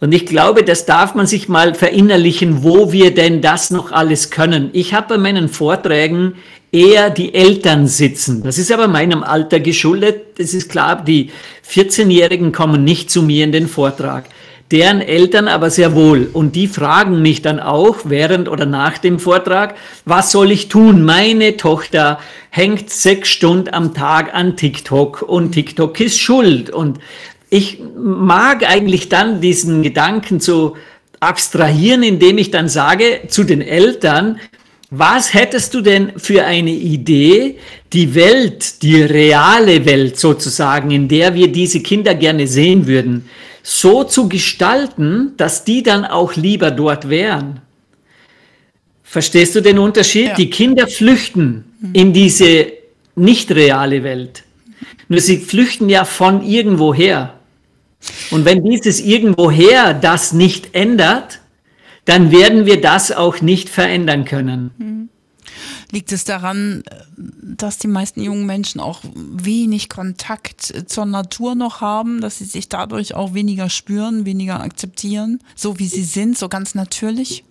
Und 0.00 0.12
ich 0.12 0.26
glaube, 0.26 0.62
das 0.62 0.86
darf 0.86 1.14
man 1.14 1.26
sich 1.26 1.48
mal 1.48 1.74
verinnerlichen, 1.74 2.62
wo 2.62 2.92
wir 2.92 3.12
denn 3.12 3.40
das 3.40 3.70
noch 3.70 3.90
alles 3.90 4.30
können. 4.30 4.70
Ich 4.72 4.94
habe 4.94 5.14
bei 5.14 5.18
meinen 5.18 5.48
Vorträgen 5.48 6.34
eher 6.70 7.10
die 7.10 7.34
Eltern 7.34 7.86
sitzen. 7.88 8.42
Das 8.42 8.58
ist 8.58 8.70
aber 8.70 8.86
meinem 8.86 9.24
Alter 9.24 9.58
geschuldet. 9.58 10.38
Es 10.38 10.54
ist 10.54 10.70
klar, 10.70 11.02
die 11.02 11.30
14-Jährigen 11.68 12.52
kommen 12.52 12.84
nicht 12.84 13.10
zu 13.10 13.22
mir 13.22 13.42
in 13.42 13.52
den 13.52 13.66
Vortrag. 13.66 14.26
Deren 14.70 15.00
Eltern 15.00 15.48
aber 15.48 15.70
sehr 15.70 15.94
wohl. 15.94 16.28
Und 16.32 16.54
die 16.54 16.68
fragen 16.68 17.22
mich 17.22 17.40
dann 17.40 17.58
auch 17.58 17.96
während 18.04 18.48
oder 18.48 18.66
nach 18.66 18.98
dem 18.98 19.18
Vortrag, 19.18 19.76
was 20.04 20.30
soll 20.30 20.52
ich 20.52 20.68
tun? 20.68 21.04
Meine 21.04 21.56
Tochter 21.56 22.20
hängt 22.50 22.90
sechs 22.90 23.30
Stunden 23.30 23.72
am 23.72 23.94
Tag 23.94 24.34
an 24.34 24.56
TikTok 24.56 25.22
und 25.22 25.52
TikTok 25.52 25.98
ist 26.00 26.20
schuld. 26.20 26.68
Und 26.68 26.98
ich 27.50 27.80
mag 27.96 28.68
eigentlich 28.68 29.08
dann 29.08 29.40
diesen 29.40 29.82
Gedanken 29.82 30.40
zu 30.40 30.76
abstrahieren, 31.20 32.02
indem 32.02 32.38
ich 32.38 32.50
dann 32.50 32.68
sage 32.68 33.22
zu 33.28 33.44
den 33.44 33.62
Eltern, 33.62 34.38
was 34.90 35.34
hättest 35.34 35.74
du 35.74 35.82
denn 35.82 36.12
für 36.18 36.44
eine 36.44 36.70
Idee, 36.70 37.58
die 37.92 38.14
Welt, 38.14 38.82
die 38.82 39.02
reale 39.02 39.84
Welt 39.84 40.18
sozusagen, 40.18 40.90
in 40.90 41.08
der 41.08 41.34
wir 41.34 41.48
diese 41.48 41.80
Kinder 41.80 42.14
gerne 42.14 42.46
sehen 42.46 42.86
würden, 42.86 43.28
so 43.62 44.04
zu 44.04 44.28
gestalten, 44.28 45.34
dass 45.36 45.64
die 45.64 45.82
dann 45.82 46.06
auch 46.06 46.36
lieber 46.36 46.70
dort 46.70 47.10
wären? 47.10 47.60
Verstehst 49.02 49.54
du 49.56 49.60
den 49.60 49.78
Unterschied? 49.78 50.28
Ja. 50.28 50.34
Die 50.34 50.50
Kinder 50.50 50.86
flüchten 50.86 51.64
in 51.92 52.12
diese 52.12 52.72
nicht 53.14 53.50
reale 53.50 54.04
Welt. 54.04 54.44
Nur 55.08 55.20
sie 55.20 55.38
flüchten 55.38 55.88
ja 55.88 56.04
von 56.04 56.42
irgendwoher. 56.42 57.37
Und 58.30 58.44
wenn 58.44 58.64
dieses 58.64 59.00
irgendwoher 59.00 59.94
das 59.94 60.32
nicht 60.32 60.74
ändert, 60.74 61.40
dann 62.04 62.30
werden 62.30 62.64
wir 62.64 62.80
das 62.80 63.12
auch 63.12 63.40
nicht 63.40 63.68
verändern 63.68 64.24
können. 64.24 64.70
Hm. 64.78 65.08
Liegt 65.90 66.12
es 66.12 66.24
daran, 66.24 66.82
dass 67.16 67.78
die 67.78 67.88
meisten 67.88 68.22
jungen 68.22 68.46
Menschen 68.46 68.80
auch 68.80 69.00
wenig 69.14 69.88
Kontakt 69.88 70.62
zur 70.86 71.06
Natur 71.06 71.54
noch 71.54 71.80
haben, 71.80 72.20
dass 72.20 72.38
sie 72.38 72.44
sich 72.44 72.68
dadurch 72.68 73.14
auch 73.14 73.32
weniger 73.34 73.70
spüren, 73.70 74.26
weniger 74.26 74.60
akzeptieren, 74.60 75.40
so 75.54 75.78
wie 75.78 75.86
sie 75.86 76.04
sind, 76.04 76.36
so 76.36 76.48
ganz 76.48 76.74
natürlich? 76.74 77.44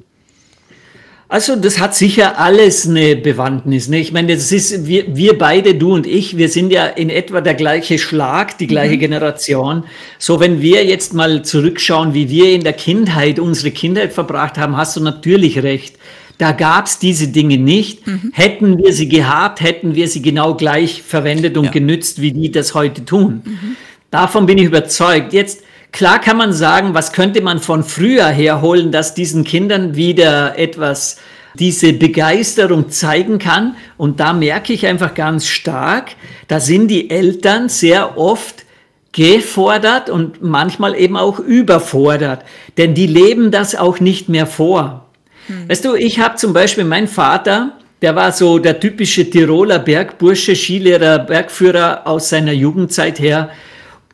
Also 1.30 1.58
das 1.58 1.80
hat 1.80 1.94
sicher 1.94 2.40
alles 2.40 2.88
eine 2.88 3.18
Bewandtnis. 3.18 3.90
Ne? 3.90 4.00
Ich 4.00 4.14
meine, 4.14 4.36
das 4.36 4.54
ist 4.54 4.88
wir, 4.88 5.14
wir 5.14 5.38
beide, 5.38 5.76
du 5.76 5.94
und 5.94 6.08
ich, 6.08 6.38
wir 6.38 6.48
sind 6.48 6.72
ja 6.72 6.86
in 6.86 7.10
etwa 7.10 7.42
der 7.42 7.54
gleiche 7.54 7.98
Schlag, 8.00 8.58
die 8.58 8.68
gleiche 8.68 8.96
mhm. 8.96 9.00
Generation. 9.00 9.84
So, 10.20 10.40
wenn 10.40 10.62
wir 10.62 10.86
jetzt 10.86 11.14
mal 11.14 11.44
zurückschauen, 11.44 12.14
wie 12.14 12.30
wir 12.30 12.54
in 12.54 12.64
der 12.64 12.72
Kindheit 12.72 13.40
unsere 13.40 13.72
Kindheit 13.72 14.14
verbracht 14.14 14.58
haben, 14.58 14.78
hast 14.78 14.96
du 14.96 15.02
natürlich 15.02 15.62
recht. 15.64 15.98
Da 16.38 16.54
gab's 16.54 16.98
diese 16.98 17.28
Dinge 17.28 17.58
nicht. 17.58 18.08
Mhm. 18.08 18.32
Hätten 18.34 18.78
wir 18.78 18.94
sie 18.94 19.10
gehabt, 19.10 19.60
hätten 19.60 19.96
wir 19.96 20.08
sie 20.08 20.22
genau 20.22 20.54
gleich 20.56 21.02
verwendet 21.02 21.58
und 21.58 21.66
ja. 21.66 21.72
genützt, 21.72 22.22
wie 22.22 22.32
die 22.32 22.52
das 22.52 22.74
heute 22.74 23.04
tun. 23.04 23.42
Mhm. 23.44 23.76
Davon 24.12 24.46
bin 24.46 24.58
ich 24.58 24.66
überzeugt. 24.66 25.34
Jetzt 25.34 25.64
Klar 25.92 26.20
kann 26.20 26.38
man 26.38 26.54
sagen, 26.54 26.94
was 26.94 27.12
könnte 27.12 27.42
man 27.42 27.60
von 27.60 27.84
früher 27.84 28.28
herholen, 28.28 28.92
dass 28.92 29.14
diesen 29.14 29.44
Kindern 29.44 29.96
wieder 29.96 30.58
etwas 30.58 31.18
diese 31.58 31.94
Begeisterung 31.94 32.90
zeigen 32.90 33.40
kann. 33.40 33.76
Und 33.98 34.20
da 34.20 34.34
merke 34.34 34.74
ich 34.74 34.86
einfach 34.86 35.14
ganz 35.14 35.48
stark, 35.48 36.12
da 36.48 36.60
sind 36.60 36.88
die 36.88 37.10
Eltern 37.10 37.70
sehr 37.70 38.18
oft 38.18 38.66
gefordert 39.12 40.10
und 40.10 40.44
manchmal 40.44 40.96
eben 40.96 41.18
auch 41.18 41.40
überfordert, 41.40 42.46
denn 42.78 42.94
die 42.94 43.08
leben 43.08 43.50
das 43.50 43.74
auch 43.74 44.00
nicht 44.00 44.30
mehr 44.30 44.46
vor. 44.46 45.08
Hm. 45.48 45.70
Weißt 45.70 45.86
du, 45.86 45.96
ich 45.96 46.20
habe 46.20 46.36
zum 46.36 46.54
Beispiel 46.54 46.84
meinen 46.84 47.08
Vater, 47.08 47.74
der 48.04 48.16
war 48.16 48.32
so 48.32 48.60
der 48.60 48.80
typische 48.80 49.28
Tiroler 49.28 49.80
Bergbursche, 49.80 50.56
Skilehrer, 50.56 51.18
Bergführer 51.20 52.02
aus 52.06 52.30
seiner 52.30 52.52
Jugendzeit 52.52 53.20
her. 53.20 53.50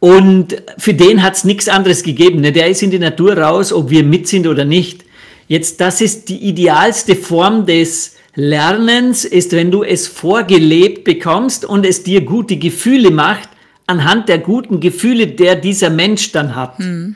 Und 0.04 0.62
für 0.78 0.94
den 0.94 1.24
hat 1.24 1.36
es 1.36 1.46
nichts 1.46 1.70
anderes 1.70 2.04
gegeben. 2.04 2.42
Ne? 2.42 2.52
Der 2.52 2.68
ist 2.68 2.84
in 2.84 2.92
die 2.92 3.00
Natur 3.00 3.38
raus, 3.38 3.72
ob 3.72 3.90
wir 3.90 4.04
mit 4.04 4.28
sind 4.28 4.48
oder 4.48 4.66
nicht. 4.66 5.06
Jetzt, 5.48 5.80
das 5.80 6.02
ist 6.02 6.28
die 6.28 6.40
idealste 6.40 7.16
Form 7.16 7.66
des 7.66 8.18
Lernens, 8.36 9.24
ist, 9.24 9.54
wenn 9.54 9.72
du 9.72 9.82
es 9.82 10.08
vorgelebt 10.08 11.06
bekommst 11.06 11.64
und 11.64 11.86
es 11.86 12.04
dir 12.04 12.20
gute 12.20 12.58
Gefühle 12.58 13.12
macht, 13.12 13.48
anhand 13.88 14.28
der 14.28 14.40
guten 14.40 14.82
Gefühle, 14.82 15.28
der 15.28 15.56
dieser 15.56 15.90
Mensch 15.90 16.34
dann 16.34 16.54
hat. 16.54 16.80
Hm. 16.80 17.16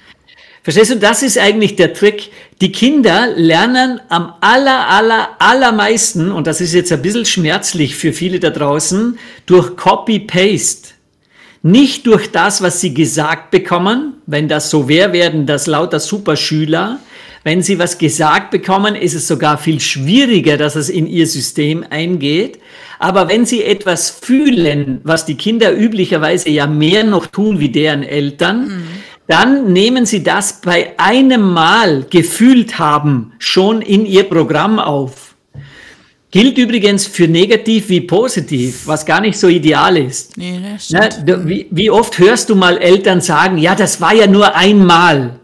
Verstehst 0.63 0.91
du, 0.91 0.96
das 0.96 1.24
ist 1.24 1.38
eigentlich 1.38 1.75
der 1.75 1.94
Trick. 1.94 2.29
Die 2.62 2.72
Kinder 2.72 3.34
lernen 3.36 4.00
am 4.08 4.32
aller, 4.39 4.88
aller, 4.88 5.32
allermeisten, 5.39 6.32
und 6.32 6.48
das 6.48 6.62
ist 6.62 6.74
jetzt 6.74 6.94
ein 6.94 7.01
bisschen 7.01 7.25
schmerzlich 7.25 7.98
für 7.98 8.13
viele 8.13 8.39
da 8.39 8.50
draußen, 8.50 9.20
durch 9.46 9.75
Copy-Paste. 9.75 10.97
Nicht 11.67 12.07
durch 12.07 12.31
das, 12.31 12.62
was 12.62 12.79
sie 12.79 12.93
gesagt 12.93 13.51
bekommen. 13.51 14.21
Wenn 14.25 14.47
das 14.47 14.69
so 14.69 14.88
wäre, 14.88 15.12
werden 15.12 15.45
das 15.45 15.67
lauter 15.67 16.00
Superschüler. 16.00 17.00
Wenn 17.43 17.62
sie 17.62 17.77
was 17.77 17.97
gesagt 17.97 18.51
bekommen, 18.51 18.95
ist 18.95 19.13
es 19.13 19.27
sogar 19.27 19.57
viel 19.57 19.81
schwieriger, 19.81 20.55
dass 20.55 20.77
es 20.77 20.88
in 20.88 21.07
ihr 21.07 21.27
System 21.27 21.83
eingeht. 21.89 22.59
Aber 23.00 23.27
wenn 23.27 23.45
sie 23.45 23.65
etwas 23.65 24.09
fühlen, 24.09 25.01
was 25.03 25.25
die 25.25 25.36
Kinder 25.36 25.77
üblicherweise 25.77 26.50
ja 26.50 26.67
mehr 26.67 27.03
noch 27.03 27.27
tun 27.27 27.59
wie 27.59 27.69
deren 27.69 28.03
Eltern, 28.03 28.67
mhm. 28.67 28.83
dann 29.27 29.74
nehmen 29.74 30.05
sie 30.05 30.24
das 30.24 30.62
bei 30.62 30.93
einem 30.97 31.51
Mal 31.51 32.05
gefühlt 32.09 32.79
haben 32.79 33.33
schon 33.39 33.81
in 33.81 34.05
ihr 34.05 34.24
Programm 34.24 34.79
auf. 34.79 35.26
Gilt 36.29 36.57
übrigens 36.57 37.07
für 37.07 37.27
negativ 37.27 37.88
wie 37.88 38.01
positiv, 38.01 38.86
was 38.86 39.05
gar 39.05 39.22
nicht 39.22 39.39
so 39.39 39.48
ideal 39.48 39.96
ist. 39.96 40.36
Nee, 40.38 40.60
das 40.74 40.89
ne, 40.89 41.10
stimmt. 41.12 41.48
wie, 41.48 41.67
wie 41.72 41.89
oft 41.89 42.19
hörst 42.19 42.50
du 42.50 42.55
mal 42.55 42.77
Eltern 42.77 43.22
sagen, 43.22 43.57
ja, 43.57 43.75
das 43.75 44.01
war 44.01 44.13
ja 44.13 44.27
nur 44.27 44.53
einmal, 44.53 45.39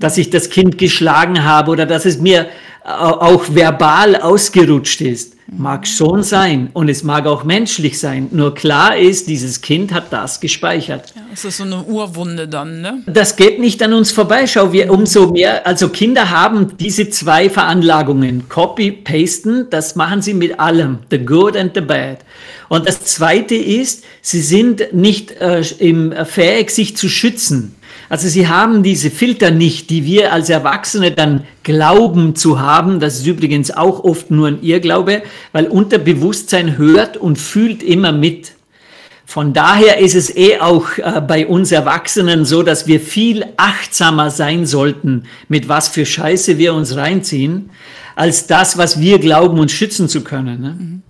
dass 0.00 0.18
ich 0.18 0.28
das 0.30 0.50
Kind 0.50 0.78
geschlagen 0.78 1.44
habe 1.44 1.70
oder 1.70 1.86
dass 1.86 2.06
es 2.06 2.18
mir 2.18 2.48
auch 2.82 3.44
verbal 3.50 4.16
ausgerutscht 4.16 5.00
ist. 5.00 5.35
Mag 5.48 5.86
schon 5.86 6.24
sein 6.24 6.70
und 6.72 6.88
es 6.88 7.04
mag 7.04 7.26
auch 7.26 7.44
menschlich 7.44 8.00
sein. 8.00 8.26
Nur 8.32 8.54
klar 8.54 8.96
ist, 8.96 9.28
dieses 9.28 9.60
Kind 9.60 9.92
hat 9.92 10.12
das 10.12 10.40
gespeichert. 10.40 11.12
Ja, 11.14 11.22
es 11.32 11.44
ist 11.44 11.58
so 11.58 11.62
eine 11.62 11.84
Urwunde 11.84 12.48
dann, 12.48 12.80
ne? 12.80 13.02
Das 13.06 13.36
geht 13.36 13.60
nicht 13.60 13.80
an 13.80 13.92
uns 13.92 14.10
vorbei. 14.10 14.48
Schau, 14.48 14.72
wir 14.72 14.90
umso 14.90 15.30
mehr, 15.30 15.64
also 15.64 15.88
Kinder 15.88 16.30
haben 16.30 16.76
diese 16.78 17.10
zwei 17.10 17.48
Veranlagungen. 17.48 18.48
Copy, 18.48 18.90
pasten, 18.90 19.70
das 19.70 19.94
machen 19.94 20.20
sie 20.20 20.34
mit 20.34 20.58
allem. 20.58 20.98
The 21.10 21.18
good 21.18 21.56
and 21.56 21.72
the 21.74 21.80
bad. 21.80 22.18
Und 22.68 22.88
das 22.88 23.04
zweite 23.04 23.54
ist, 23.54 24.04
sie 24.22 24.40
sind 24.40 24.92
nicht 24.92 25.30
äh, 25.30 25.62
im, 25.78 26.10
äh, 26.10 26.24
fähig, 26.24 26.70
sich 26.70 26.96
zu 26.96 27.08
schützen. 27.08 27.76
Also 28.08 28.28
sie 28.28 28.48
haben 28.48 28.82
diese 28.82 29.10
Filter 29.10 29.50
nicht, 29.50 29.90
die 29.90 30.04
wir 30.04 30.32
als 30.32 30.48
Erwachsene 30.48 31.10
dann 31.10 31.44
glauben 31.62 32.36
zu 32.36 32.60
haben. 32.60 33.00
Das 33.00 33.16
ist 33.16 33.26
übrigens 33.26 33.70
auch 33.70 34.04
oft 34.04 34.30
nur 34.30 34.48
ein 34.48 34.62
Irrglaube, 34.62 35.22
weil 35.52 35.66
Unterbewusstsein 35.66 36.78
hört 36.78 37.16
und 37.16 37.36
fühlt 37.36 37.82
immer 37.82 38.12
mit. 38.12 38.52
Von 39.28 39.52
daher 39.52 39.98
ist 39.98 40.14
es 40.14 40.34
eh 40.36 40.60
auch 40.60 40.98
äh, 40.98 41.20
bei 41.20 41.48
uns 41.48 41.72
Erwachsenen 41.72 42.44
so, 42.44 42.62
dass 42.62 42.86
wir 42.86 43.00
viel 43.00 43.44
achtsamer 43.56 44.30
sein 44.30 44.66
sollten, 44.66 45.24
mit 45.48 45.68
was 45.68 45.88
für 45.88 46.06
Scheiße 46.06 46.58
wir 46.58 46.74
uns 46.74 46.94
reinziehen, 46.94 47.70
als 48.14 48.46
das, 48.46 48.78
was 48.78 49.00
wir 49.00 49.18
glauben, 49.18 49.58
uns 49.58 49.72
schützen 49.72 50.08
zu 50.08 50.22
können. 50.22 50.60
Ne? 50.60 50.76
Mhm. 50.78 51.02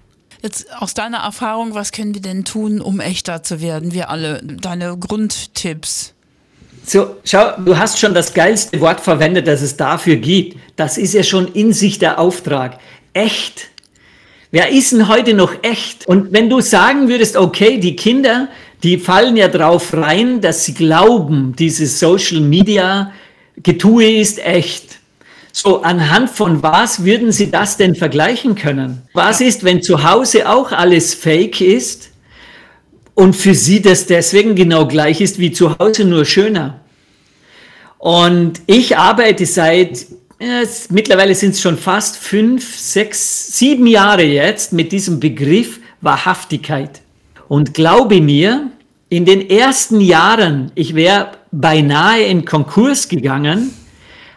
Jetzt 0.42 0.72
aus 0.80 0.94
deiner 0.94 1.18
Erfahrung, 1.18 1.74
was 1.74 1.92
können 1.92 2.14
wir 2.14 2.22
denn 2.22 2.44
tun, 2.44 2.80
um 2.80 3.00
echter 3.00 3.42
zu 3.42 3.60
werden? 3.60 3.92
Wir 3.92 4.08
alle, 4.10 4.40
deine 4.42 4.96
Grundtipps. 4.96 6.14
So, 6.88 7.16
schau, 7.24 7.50
du 7.58 7.76
hast 7.76 7.98
schon 7.98 8.14
das 8.14 8.32
geilste 8.32 8.80
Wort 8.80 9.00
verwendet, 9.00 9.48
das 9.48 9.60
es 9.60 9.76
dafür 9.76 10.14
gibt. 10.14 10.56
Das 10.76 10.98
ist 10.98 11.14
ja 11.14 11.24
schon 11.24 11.48
in 11.48 11.72
sich 11.72 11.98
der 11.98 12.20
Auftrag. 12.20 12.78
Echt. 13.12 13.70
Wer 14.52 14.70
ist 14.70 14.92
denn 14.92 15.08
heute 15.08 15.34
noch 15.34 15.52
echt? 15.62 16.06
Und 16.06 16.32
wenn 16.32 16.48
du 16.48 16.60
sagen 16.60 17.08
würdest, 17.08 17.36
okay, 17.36 17.78
die 17.78 17.96
Kinder, 17.96 18.48
die 18.84 18.98
fallen 18.98 19.36
ja 19.36 19.48
drauf 19.48 19.92
rein, 19.94 20.40
dass 20.40 20.64
sie 20.64 20.74
glauben, 20.74 21.56
dieses 21.58 21.98
Social 21.98 22.40
Media 22.40 23.10
Getue 23.60 24.20
ist 24.20 24.38
echt. 24.38 25.00
So, 25.50 25.82
anhand 25.82 26.30
von 26.30 26.62
was 26.62 27.04
würden 27.04 27.32
sie 27.32 27.50
das 27.50 27.78
denn 27.78 27.96
vergleichen 27.96 28.54
können? 28.54 29.02
Was 29.12 29.40
ist, 29.40 29.64
wenn 29.64 29.82
zu 29.82 30.04
Hause 30.08 30.48
auch 30.48 30.70
alles 30.70 31.14
fake 31.14 31.60
ist? 31.60 32.10
Und 33.16 33.34
für 33.34 33.54
sie 33.54 33.80
das 33.80 34.06
deswegen 34.06 34.54
genau 34.54 34.86
gleich 34.86 35.22
ist 35.22 35.38
wie 35.38 35.50
zu 35.50 35.76
Hause, 35.78 36.04
nur 36.04 36.26
schöner. 36.26 36.82
Und 37.98 38.60
ich 38.66 38.98
arbeite 38.98 39.46
seit, 39.46 40.06
ja, 40.38 40.62
mittlerweile 40.90 41.34
sind 41.34 41.54
es 41.54 41.62
schon 41.62 41.78
fast 41.78 42.18
fünf, 42.18 42.78
sechs, 42.78 43.56
sieben 43.56 43.86
Jahre 43.86 44.22
jetzt 44.22 44.74
mit 44.74 44.92
diesem 44.92 45.18
Begriff 45.18 45.80
Wahrhaftigkeit. 46.02 47.00
Und 47.48 47.72
glaube 47.72 48.20
mir, 48.20 48.70
in 49.08 49.24
den 49.24 49.48
ersten 49.48 50.02
Jahren, 50.02 50.70
ich 50.74 50.94
wäre 50.94 51.32
beinahe 51.52 52.22
in 52.22 52.44
Konkurs 52.44 53.08
gegangen, 53.08 53.72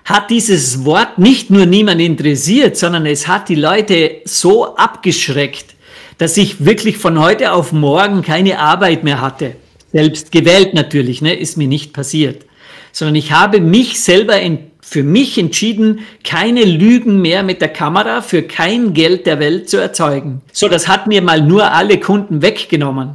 hat 0.05 0.29
dieses 0.29 0.85
Wort 0.85 1.19
nicht 1.19 1.49
nur 1.49 1.65
niemand 1.65 1.99
interessiert, 1.99 2.77
sondern 2.77 3.05
es 3.05 3.27
hat 3.27 3.49
die 3.49 3.55
Leute 3.55 4.21
so 4.23 4.73
abgeschreckt, 4.77 5.75
dass 6.19 6.37
ich 6.37 6.63
wirklich 6.63 6.97
von 6.97 7.19
heute 7.19 7.53
auf 7.53 7.71
morgen 7.71 8.21
keine 8.21 8.59
Arbeit 8.59 9.03
mehr 9.03 9.21
hatte. 9.21 9.55
Selbst 9.91 10.31
gewählt 10.31 10.75
natürlich, 10.75 11.23
ne, 11.23 11.33
ist 11.33 11.57
mir 11.57 11.67
nicht 11.67 11.93
passiert. 11.93 12.45
Sondern 12.91 13.15
ich 13.15 13.31
habe 13.31 13.61
mich 13.61 14.01
selber 14.01 14.35
für 14.81 15.03
mich 15.03 15.37
entschieden, 15.37 16.01
keine 16.23 16.63
Lügen 16.63 17.21
mehr 17.21 17.41
mit 17.41 17.61
der 17.61 17.69
Kamera 17.69 18.21
für 18.21 18.43
kein 18.43 18.93
Geld 18.93 19.25
der 19.25 19.39
Welt 19.39 19.69
zu 19.69 19.77
erzeugen. 19.77 20.41
So, 20.51 20.67
das 20.67 20.87
hat 20.87 21.07
mir 21.07 21.21
mal 21.21 21.41
nur 21.41 21.71
alle 21.71 21.99
Kunden 21.99 22.41
weggenommen. 22.41 23.11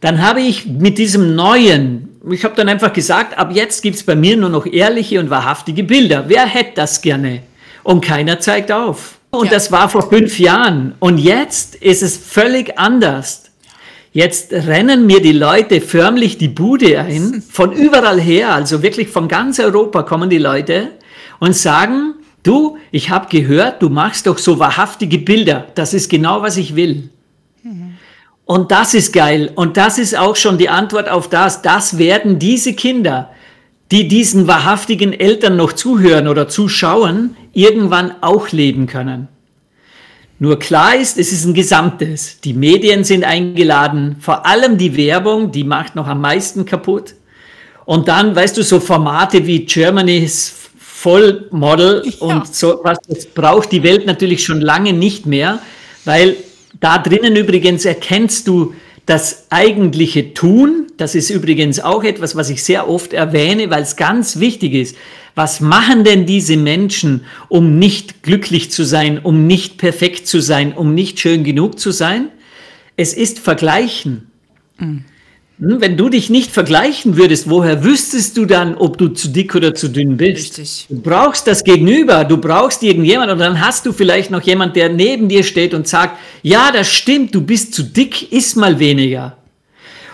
Dann 0.00 0.26
habe 0.26 0.40
ich 0.40 0.66
mit 0.66 0.98
diesem 0.98 1.34
neuen, 1.34 2.08
ich 2.30 2.44
habe 2.44 2.56
dann 2.56 2.68
einfach 2.68 2.92
gesagt, 2.92 3.38
ab 3.38 3.50
jetzt 3.54 3.82
gibt's 3.82 4.02
bei 4.02 4.16
mir 4.16 4.36
nur 4.36 4.48
noch 4.48 4.66
ehrliche 4.66 5.20
und 5.20 5.30
wahrhaftige 5.30 5.84
Bilder. 5.84 6.24
Wer 6.28 6.46
hätte 6.46 6.72
das 6.76 7.02
gerne? 7.02 7.42
Und 7.82 8.04
keiner 8.04 8.40
zeigt 8.40 8.70
auf. 8.70 9.18
Und 9.30 9.46
ja. 9.46 9.52
das 9.52 9.72
war 9.72 9.88
vor 9.88 10.08
fünf 10.08 10.38
Jahren. 10.38 10.94
Und 10.98 11.18
jetzt 11.18 11.74
ist 11.76 12.02
es 12.02 12.16
völlig 12.16 12.78
anders. 12.78 13.44
Jetzt 14.12 14.52
rennen 14.52 15.06
mir 15.06 15.22
die 15.22 15.32
Leute 15.32 15.80
förmlich 15.80 16.36
die 16.36 16.48
Bude 16.48 17.00
ein, 17.00 17.42
von 17.50 17.72
überall 17.72 18.20
her, 18.20 18.54
also 18.54 18.82
wirklich 18.82 19.08
von 19.08 19.26
ganz 19.26 19.58
Europa 19.58 20.02
kommen 20.02 20.28
die 20.28 20.38
Leute 20.38 20.90
und 21.40 21.56
sagen, 21.56 22.14
du, 22.42 22.76
ich 22.90 23.08
habe 23.08 23.28
gehört, 23.30 23.80
du 23.82 23.88
machst 23.88 24.26
doch 24.26 24.36
so 24.36 24.58
wahrhaftige 24.58 25.18
Bilder. 25.18 25.66
Das 25.74 25.94
ist 25.94 26.10
genau, 26.10 26.42
was 26.42 26.58
ich 26.58 26.76
will. 26.76 27.08
Mhm. 27.62 27.94
Und 28.44 28.70
das 28.70 28.92
ist 28.92 29.14
geil. 29.14 29.50
Und 29.54 29.78
das 29.78 29.98
ist 29.98 30.14
auch 30.16 30.36
schon 30.36 30.58
die 30.58 30.68
Antwort 30.68 31.08
auf 31.08 31.30
das. 31.30 31.62
Das 31.62 31.96
werden 31.96 32.38
diese 32.38 32.74
Kinder, 32.74 33.30
die 33.92 34.08
diesen 34.08 34.48
wahrhaftigen 34.48 35.12
Eltern 35.12 35.56
noch 35.56 35.74
zuhören 35.74 36.26
oder 36.26 36.48
zuschauen, 36.48 37.36
irgendwann 37.52 38.14
auch 38.22 38.48
leben 38.50 38.86
können. 38.86 39.28
Nur 40.38 40.58
klar 40.58 40.96
ist, 40.96 41.18
es 41.18 41.30
ist 41.30 41.44
ein 41.44 41.52
Gesamtes. 41.52 42.40
Die 42.40 42.54
Medien 42.54 43.04
sind 43.04 43.22
eingeladen, 43.22 44.16
vor 44.18 44.46
allem 44.46 44.78
die 44.78 44.96
Werbung, 44.96 45.52
die 45.52 45.62
macht 45.62 45.94
noch 45.94 46.08
am 46.08 46.22
meisten 46.22 46.64
kaputt. 46.64 47.14
Und 47.84 48.08
dann, 48.08 48.34
weißt 48.34 48.56
du, 48.56 48.62
so 48.62 48.80
Formate 48.80 49.46
wie 49.46 49.66
Germany's 49.66 50.54
Vollmodel 50.78 52.02
ja. 52.20 52.26
und 52.26 52.52
so 52.52 52.80
was, 52.82 52.98
das 53.06 53.26
braucht 53.26 53.72
die 53.72 53.82
Welt 53.82 54.06
natürlich 54.06 54.42
schon 54.42 54.62
lange 54.62 54.94
nicht 54.94 55.26
mehr, 55.26 55.60
weil 56.06 56.36
da 56.80 56.96
drinnen 56.96 57.36
übrigens 57.36 57.84
erkennst 57.84 58.48
du 58.48 58.74
das 59.06 59.46
eigentliche 59.50 60.34
Tun. 60.34 60.86
Das 60.96 61.14
ist 61.14 61.30
übrigens 61.30 61.80
auch 61.80 62.04
etwas, 62.04 62.36
was 62.36 62.50
ich 62.50 62.62
sehr 62.62 62.88
oft 62.88 63.12
erwähne, 63.12 63.70
weil 63.70 63.82
es 63.82 63.96
ganz 63.96 64.38
wichtig 64.38 64.74
ist. 64.74 64.96
Was 65.34 65.60
machen 65.60 66.04
denn 66.04 66.26
diese 66.26 66.56
Menschen, 66.56 67.24
um 67.48 67.78
nicht 67.78 68.22
glücklich 68.22 68.70
zu 68.70 68.84
sein, 68.84 69.18
um 69.18 69.46
nicht 69.46 69.78
perfekt 69.78 70.26
zu 70.26 70.40
sein, 70.40 70.74
um 70.74 70.94
nicht 70.94 71.20
schön 71.20 71.42
genug 71.42 71.78
zu 71.78 71.90
sein? 71.90 72.28
Es 72.96 73.14
ist 73.14 73.38
Vergleichen. 73.38 74.30
Mhm. 74.78 75.04
Wenn 75.64 75.96
du 75.96 76.08
dich 76.08 76.28
nicht 76.28 76.50
vergleichen 76.50 77.16
würdest, 77.16 77.48
woher 77.48 77.84
wüsstest 77.84 78.36
du 78.36 78.46
dann, 78.46 78.74
ob 78.74 78.98
du 78.98 79.06
zu 79.06 79.28
dick 79.28 79.54
oder 79.54 79.76
zu 79.76 79.86
dünn 79.86 80.16
bist? 80.16 80.58
Richtig. 80.58 80.86
Du 80.88 81.00
brauchst 81.00 81.46
das 81.46 81.62
Gegenüber, 81.62 82.24
du 82.24 82.36
brauchst 82.36 82.82
irgendjemand 82.82 83.30
und 83.30 83.38
dann 83.38 83.64
hast 83.64 83.86
du 83.86 83.92
vielleicht 83.92 84.32
noch 84.32 84.42
jemand, 84.42 84.74
der 84.74 84.88
neben 84.88 85.28
dir 85.28 85.44
steht 85.44 85.72
und 85.72 85.86
sagt, 85.86 86.18
ja, 86.42 86.72
das 86.72 86.90
stimmt, 86.90 87.32
du 87.32 87.42
bist 87.42 87.74
zu 87.74 87.84
dick, 87.84 88.32
iss 88.32 88.56
mal 88.56 88.80
weniger. 88.80 89.36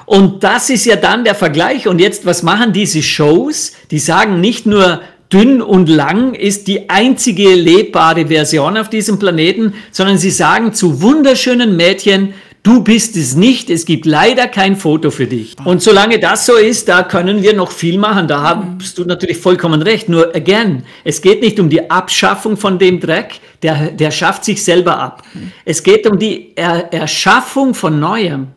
Und 0.04 0.44
das 0.44 0.68
ist 0.68 0.84
ja 0.84 0.96
dann 0.96 1.24
der 1.24 1.34
Vergleich. 1.34 1.88
Und 1.88 1.98
jetzt, 1.98 2.26
was 2.26 2.42
machen 2.42 2.74
diese 2.74 3.02
Shows? 3.02 3.72
Die 3.90 4.00
sagen 4.00 4.42
nicht 4.42 4.66
nur, 4.66 5.00
dünn 5.32 5.62
und 5.62 5.88
lang 5.88 6.34
ist 6.34 6.68
die 6.68 6.90
einzige 6.90 7.54
lebbare 7.54 8.26
Version 8.26 8.76
auf 8.76 8.90
diesem 8.90 9.18
Planeten, 9.18 9.74
sondern 9.92 10.18
sie 10.18 10.30
sagen 10.30 10.74
zu 10.74 11.00
wunderschönen 11.00 11.74
Mädchen, 11.76 12.34
du 12.68 12.82
bist 12.82 13.16
es 13.16 13.34
nicht, 13.34 13.70
es 13.70 13.86
gibt 13.86 14.04
leider 14.04 14.46
kein 14.46 14.76
Foto 14.76 15.10
für 15.10 15.26
dich. 15.26 15.56
Und 15.64 15.82
solange 15.82 16.18
das 16.18 16.44
so 16.44 16.56
ist, 16.56 16.86
da 16.86 17.02
können 17.02 17.42
wir 17.42 17.54
noch 17.54 17.70
viel 17.70 17.96
machen. 17.96 18.28
Da 18.28 18.76
hast 18.78 18.98
du 18.98 19.04
natürlich 19.06 19.38
vollkommen 19.38 19.80
recht. 19.80 20.10
Nur, 20.10 20.34
again, 20.36 20.82
es 21.02 21.22
geht 21.22 21.40
nicht 21.40 21.58
um 21.58 21.70
die 21.70 21.90
Abschaffung 21.90 22.58
von 22.58 22.78
dem 22.78 23.00
Dreck, 23.00 23.40
der, 23.62 23.90
der 23.92 24.10
schafft 24.10 24.44
sich 24.44 24.62
selber 24.62 24.98
ab. 24.98 25.22
Es 25.64 25.82
geht 25.82 26.06
um 26.06 26.18
die 26.18 26.52
er 26.56 26.92
Erschaffung 26.92 27.72
von 27.72 27.98
Neuem. 27.98 28.48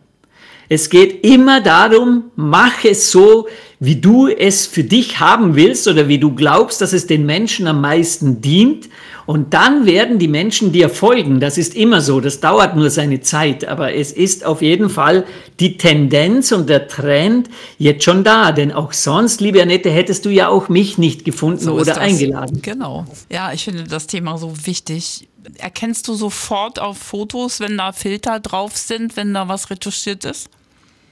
Es 0.68 0.90
geht 0.90 1.24
immer 1.24 1.62
darum, 1.62 2.32
mach 2.36 2.84
es 2.84 3.12
so, 3.12 3.48
wie 3.82 3.96
du 3.96 4.28
es 4.28 4.68
für 4.68 4.84
dich 4.84 5.20
haben 5.20 5.56
willst 5.56 5.88
oder 5.88 6.08
wie 6.08 6.20
du 6.20 6.36
glaubst, 6.36 6.82
dass 6.82 6.94
es 6.94 7.08
den 7.08 7.26
Menschen 7.26 7.66
am 7.66 7.82
meisten 7.82 8.40
dient. 8.40 8.90
Und 9.26 9.56
dann 9.56 9.88
werden 9.88 10.20
die 10.20 10.28
Menschen 10.28 10.72
dir 10.72 10.88
folgen. 10.88 11.40
Das 11.40 11.58
ist 11.58 11.74
immer 11.74 12.00
so. 12.02 12.22
Das 12.22 12.40
dauert 12.40 12.76
nur 12.76 12.92
seine 12.92 13.22
Zeit. 13.22 13.68
Aber 13.68 13.96
es 13.96 14.12
ist 14.12 14.46
auf 14.46 14.62
jeden 14.62 14.92
Fall 14.92 15.26
die 15.60 15.78
Tendenz 15.78 16.52
und 16.52 16.70
der 16.70 16.88
Trend 16.88 17.50
jetzt 17.80 18.04
schon 18.04 18.24
da. 18.24 18.52
Denn 18.52 18.72
auch 18.72 18.94
sonst, 18.94 19.42
liebe 19.42 19.60
Annette, 19.60 19.90
hättest 19.90 20.26
du 20.26 20.30
ja 20.30 20.48
auch 20.48 20.70
mich 20.70 21.00
nicht 21.00 21.26
gefunden 21.26 21.62
so 21.62 21.74
oder 21.74 21.98
eingeladen. 21.98 22.62
Genau. 22.62 23.08
Ja, 23.32 23.52
ich 23.52 23.64
finde 23.64 23.86
das 23.86 24.06
Thema 24.06 24.38
so 24.38 24.54
wichtig. 24.68 25.28
Erkennst 25.58 26.08
du 26.08 26.14
sofort 26.14 26.78
auf 26.78 27.00
Fotos, 27.00 27.60
wenn 27.60 27.80
da 27.80 27.94
Filter 27.94 28.40
drauf 28.40 28.78
sind, 28.78 29.18
wenn 29.18 29.34
da 29.34 29.48
was 29.48 29.72
retuschiert 29.72 30.24
ist? 30.24 30.50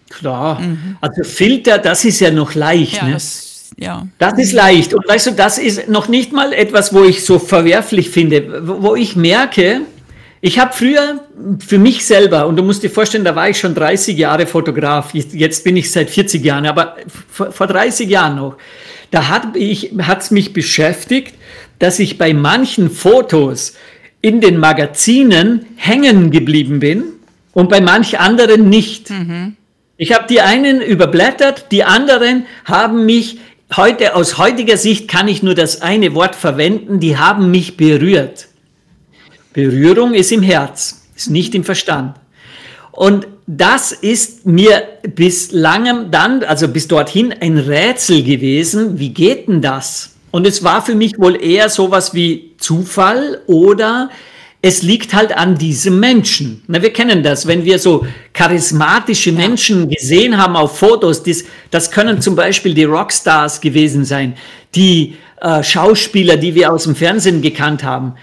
Klar. 0.10 0.60
Mhm. 0.60 0.98
Also 1.02 1.24
Filter, 1.24 1.78
das 1.78 2.06
ist 2.06 2.20
ja 2.20 2.32
noch 2.32 2.56
leicht. 2.56 2.98
Ja, 2.98 3.06
ne? 3.06 3.14
das, 3.14 3.70
ja. 3.78 4.08
das 4.18 4.40
ist 4.40 4.54
leicht. 4.54 4.94
Und 4.94 5.08
weißt 5.08 5.28
du, 5.28 5.32
das 5.32 5.58
ist 5.58 5.88
noch 5.88 6.08
nicht 6.08 6.34
mal 6.34 6.54
etwas, 6.54 6.94
wo 6.94 7.04
ich 7.04 7.24
so 7.24 7.40
verwerflich 7.40 8.10
finde, 8.10 8.68
wo 8.82 8.96
ich 8.96 9.16
merke, 9.16 9.82
ich 10.42 10.58
habe 10.58 10.74
früher 10.74 11.22
für 11.60 11.78
mich 11.78 12.06
selber, 12.06 12.48
und 12.48 12.56
du 12.56 12.64
musst 12.64 12.82
dir 12.84 12.90
vorstellen, 12.90 13.26
da 13.26 13.36
war 13.36 13.50
ich 13.50 13.60
schon 13.60 13.76
30 13.76 14.18
Jahre 14.18 14.48
Fotograf, 14.48 15.14
jetzt 15.14 15.64
bin 15.66 15.76
ich 15.76 15.92
seit 15.92 16.10
40 16.10 16.44
Jahren, 16.44 16.66
aber 16.66 16.96
vor, 17.30 17.52
vor 17.52 17.68
30 17.68 18.10
Jahren 18.10 18.38
noch, 18.38 18.56
da 19.12 19.28
hat 19.28 19.56
es 19.56 20.32
mich 20.32 20.54
beschäftigt, 20.54 21.36
dass 21.80 22.00
ich 22.00 22.18
bei 22.18 22.34
manchen 22.34 22.90
Fotos 22.90 23.74
in 24.22 24.40
den 24.42 24.58
Magazinen 24.58 25.66
hängen 25.76 26.32
geblieben 26.32 26.80
bin 26.80 27.04
und 27.54 27.70
bei 27.70 27.82
manch 27.82 28.20
anderen 28.20 28.70
nicht. 28.70 29.10
Mhm. 29.10 29.56
Ich 30.02 30.14
habe 30.14 30.28
die 30.30 30.40
einen 30.40 30.80
überblättert, 30.80 31.74
die 31.74 31.84
anderen 31.84 32.46
haben 32.64 33.06
mich 33.06 33.40
heute, 33.76 34.16
aus 34.16 34.38
heutiger 34.38 34.78
Sicht 34.78 35.10
kann 35.10 35.28
ich 35.28 35.44
nur 35.44 35.56
das 35.56 35.82
eine 35.82 36.16
Wort 36.16 36.36
verwenden, 36.36 37.02
die 37.02 37.18
haben 37.18 37.52
mich 37.52 37.76
berührt. 37.76 38.48
Berührung 39.52 40.14
ist 40.14 40.32
im 40.32 40.42
Herz, 40.42 41.02
ist 41.18 41.30
nicht 41.30 41.54
im 41.54 41.66
Verstand. 41.66 42.16
Und 42.94 43.28
das 43.46 43.92
ist 43.92 44.46
mir 44.46 44.84
bis 45.16 45.52
langem 45.52 46.12
dann, 46.12 46.46
also 46.46 46.70
bis 46.70 46.88
dorthin, 46.88 47.36
ein 47.38 47.58
Rätsel 47.58 48.24
gewesen. 48.24 49.00
Wie 49.00 49.10
geht 49.10 49.50
denn 49.50 49.62
das? 49.62 50.16
Und 50.32 50.48
es 50.48 50.64
war 50.64 50.82
für 50.82 50.96
mich 50.96 51.20
wohl 51.20 51.36
eher 51.44 51.68
sowas 51.68 52.14
wie 52.14 52.56
Zufall 52.58 53.42
oder 53.48 54.10
es 54.62 54.84
liegt 54.84 55.14
halt 55.14 55.32
an 55.36 55.58
diesem 55.58 56.00
Menschen. 56.02 56.64
Na, 56.68 56.82
wir 56.82 56.92
kennen 56.92 57.24
das, 57.24 57.48
wenn 57.48 57.64
wir 57.64 57.80
so 57.80 58.06
charismatische 58.34 59.32
Menschen 59.32 59.90
gesehen 59.90 60.38
haben 60.38 60.58
auf 60.58 60.78
Fotos, 60.78 61.24
das, 61.24 61.46
das 61.72 61.92
können 61.92 62.22
zum 62.22 62.36
Beispiel 62.36 62.74
die 62.74 62.84
Rockstars 62.84 63.62
gewesen 63.62 64.04
sein, 64.04 64.36
die 64.76 65.16
äh, 65.40 65.64
Schauspieler, 65.64 66.36
die 66.36 66.56
wir 66.56 66.74
aus 66.74 66.84
dem 66.84 66.96
Fernsehen 66.96 67.42
gekannt 67.42 67.86
haben. 67.86 68.16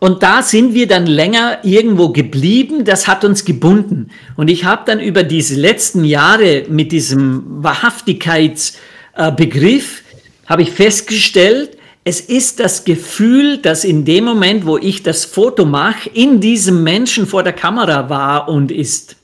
Und 0.00 0.22
da 0.22 0.42
sind 0.42 0.74
wir 0.74 0.86
dann 0.86 1.06
länger 1.06 1.60
irgendwo 1.64 2.10
geblieben, 2.10 2.84
das 2.84 3.08
hat 3.08 3.24
uns 3.24 3.46
gebunden. 3.46 4.10
Und 4.36 4.48
ich 4.48 4.64
habe 4.64 4.82
dann 4.86 5.00
über 5.00 5.22
diese 5.22 5.54
letzten 5.56 6.04
Jahre 6.04 6.64
mit 6.68 6.92
diesem 6.92 7.64
Wahrhaftigkeitsbegriff, 7.64 10.02
äh, 10.02 10.04
habe 10.46 10.62
ich 10.62 10.70
festgestellt, 10.70 11.77
es 12.08 12.22
ist 12.22 12.58
das 12.58 12.84
Gefühl, 12.84 13.58
dass 13.58 13.84
in 13.84 14.06
dem 14.06 14.24
Moment, 14.24 14.64
wo 14.64 14.78
ich 14.78 15.02
das 15.02 15.26
Foto 15.26 15.66
mache, 15.66 16.08
in 16.08 16.40
diesem 16.40 16.82
Menschen 16.82 17.26
vor 17.26 17.42
der 17.42 17.52
Kamera 17.52 18.08
war 18.08 18.48
und 18.48 18.72
ist. 18.72 19.16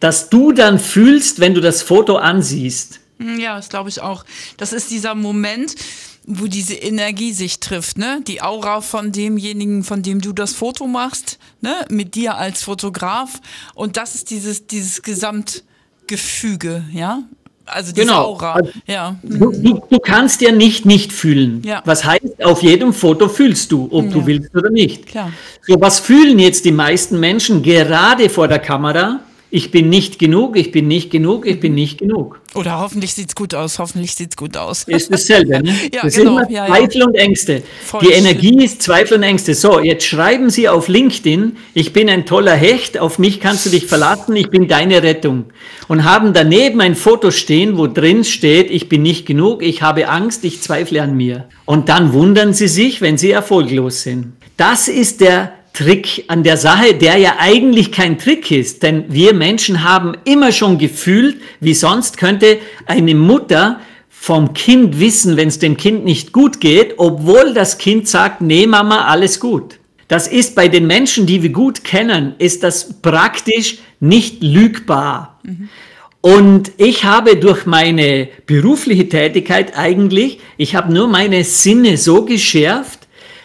Dass 0.00 0.28
du 0.28 0.50
dann 0.50 0.80
fühlst, 0.80 1.38
wenn 1.38 1.54
du 1.54 1.60
das 1.60 1.82
Foto 1.82 2.16
ansiehst. 2.16 2.98
Hm, 3.20 3.38
ja, 3.38 3.54
das 3.54 3.68
glaube 3.68 3.90
ich 3.90 4.00
auch. 4.00 4.24
Das 4.56 4.72
ist 4.72 4.90
dieser 4.90 5.14
Moment, 5.14 5.76
wo 6.26 6.48
diese 6.48 6.74
Energie 6.74 7.32
sich 7.32 7.60
trifft, 7.60 7.96
ne? 7.96 8.20
Die 8.26 8.42
Aura 8.42 8.80
von 8.80 9.12
demjenigen, 9.12 9.84
von 9.84 10.02
dem 10.02 10.20
du 10.20 10.32
das 10.32 10.52
Foto 10.52 10.88
machst, 10.88 11.38
ne? 11.60 11.76
Mit 11.90 12.16
dir 12.16 12.34
als 12.34 12.64
Fotograf. 12.64 13.40
Und 13.72 13.96
das 13.96 14.16
ist 14.16 14.30
dieses, 14.30 14.66
dieses 14.66 15.00
Gesamtgefüge, 15.02 16.86
ja? 16.92 17.22
Also 17.66 17.92
diese 17.92 18.06
genau. 18.06 18.24
Aura. 18.24 18.52
Also, 18.54 18.70
ja. 18.86 19.16
Du, 19.22 19.50
du, 19.50 19.82
du, 19.88 19.98
kannst 19.98 20.40
ja 20.42 20.52
nicht 20.52 20.84
nicht 20.84 21.12
fühlen. 21.12 21.62
Ja. 21.64 21.82
Was 21.84 22.04
heißt, 22.04 22.44
auf 22.44 22.62
jedem 22.62 22.92
Foto 22.92 23.28
fühlst 23.28 23.72
du, 23.72 23.88
ob 23.90 24.04
ja. 24.06 24.10
du 24.10 24.26
willst 24.26 24.54
oder 24.54 24.70
nicht. 24.70 25.06
Klar. 25.06 25.32
So, 25.66 25.80
was 25.80 26.00
fühlen 26.00 26.38
jetzt 26.38 26.64
die 26.64 26.72
meisten 26.72 27.18
Menschen 27.18 27.62
gerade 27.62 28.28
vor 28.28 28.48
der 28.48 28.58
Kamera? 28.58 29.20
Ich 29.54 29.70
bin 29.70 29.88
nicht 29.88 30.18
genug, 30.18 30.56
ich 30.56 30.72
bin 30.72 30.88
nicht 30.88 31.10
genug, 31.10 31.46
ich 31.46 31.60
bin 31.60 31.76
nicht 31.76 31.98
genug. 31.98 32.40
Oder 32.56 32.80
hoffentlich 32.80 33.14
sieht 33.14 33.28
es 33.28 33.36
gut 33.36 33.54
aus, 33.54 33.78
hoffentlich 33.78 34.12
sieht 34.12 34.30
es 34.30 34.36
gut 34.36 34.56
aus. 34.56 34.82
Ist 34.82 35.12
dasselbe, 35.12 35.62
ne? 35.62 35.72
ja, 35.94 36.02
das 36.02 36.16
genau. 36.16 36.38
sind 36.38 36.50
immer 36.50 36.66
Zweifel 36.66 36.98
ja. 36.98 37.06
und 37.06 37.14
Ängste. 37.14 37.62
Voll 37.84 38.00
Die 38.00 38.06
schlimm. 38.06 38.18
Energie 38.18 38.64
ist 38.64 38.82
Zweifel 38.82 39.16
und 39.18 39.22
Ängste. 39.22 39.54
So, 39.54 39.78
jetzt 39.78 40.06
schreiben 40.06 40.50
Sie 40.50 40.68
auf 40.68 40.88
LinkedIn, 40.88 41.56
ich 41.72 41.92
bin 41.92 42.10
ein 42.10 42.26
toller 42.26 42.56
Hecht, 42.56 42.98
auf 42.98 43.20
mich 43.20 43.38
kannst 43.38 43.64
du 43.66 43.70
dich 43.70 43.86
verlassen, 43.86 44.34
ich 44.34 44.50
bin 44.50 44.66
deine 44.66 45.04
Rettung. 45.04 45.44
Und 45.86 46.02
haben 46.02 46.32
daneben 46.32 46.80
ein 46.80 46.96
Foto 46.96 47.30
stehen, 47.30 47.78
wo 47.78 47.86
drin 47.86 48.24
steht, 48.24 48.72
ich 48.72 48.88
bin 48.88 49.02
nicht 49.02 49.24
genug, 49.24 49.62
ich 49.62 49.82
habe 49.82 50.08
Angst, 50.08 50.44
ich 50.44 50.62
zweifle 50.62 51.00
an 51.00 51.16
mir. 51.16 51.48
Und 51.64 51.88
dann 51.88 52.12
wundern 52.12 52.54
Sie 52.54 52.66
sich, 52.66 53.00
wenn 53.00 53.18
Sie 53.18 53.30
erfolglos 53.30 54.02
sind. 54.02 54.32
Das 54.56 54.88
ist 54.88 55.20
der 55.20 55.52
Trick 55.74 56.24
an 56.28 56.44
der 56.44 56.56
Sache, 56.56 56.94
der 56.94 57.18
ja 57.18 57.34
eigentlich 57.40 57.90
kein 57.92 58.16
Trick 58.16 58.50
ist, 58.50 58.82
denn 58.84 59.04
wir 59.08 59.34
Menschen 59.34 59.82
haben 59.82 60.14
immer 60.24 60.52
schon 60.52 60.78
gefühlt, 60.78 61.36
wie 61.60 61.74
sonst 61.74 62.16
könnte 62.16 62.58
eine 62.86 63.14
Mutter 63.14 63.80
vom 64.08 64.54
Kind 64.54 65.00
wissen, 65.00 65.36
wenn 65.36 65.48
es 65.48 65.58
dem 65.58 65.76
Kind 65.76 66.04
nicht 66.04 66.32
gut 66.32 66.60
geht, 66.60 66.94
obwohl 66.96 67.52
das 67.52 67.76
Kind 67.76 68.08
sagt, 68.08 68.40
nee 68.40 68.66
Mama, 68.66 69.04
alles 69.06 69.40
gut. 69.40 69.80
Das 70.06 70.28
ist 70.28 70.54
bei 70.54 70.68
den 70.68 70.86
Menschen, 70.86 71.26
die 71.26 71.42
wir 71.42 71.50
gut 71.50 71.82
kennen, 71.82 72.34
ist 72.38 72.62
das 72.62 73.02
praktisch 73.02 73.78
nicht 73.98 74.42
lügbar. 74.42 75.40
Und 76.20 76.72
ich 76.78 77.04
habe 77.04 77.36
durch 77.36 77.66
meine 77.66 78.28
berufliche 78.46 79.08
Tätigkeit 79.08 79.76
eigentlich, 79.76 80.38
ich 80.56 80.74
habe 80.74 80.92
nur 80.92 81.08
meine 81.08 81.42
Sinne 81.44 81.96
so 81.96 82.24
geschärft, 82.24 83.03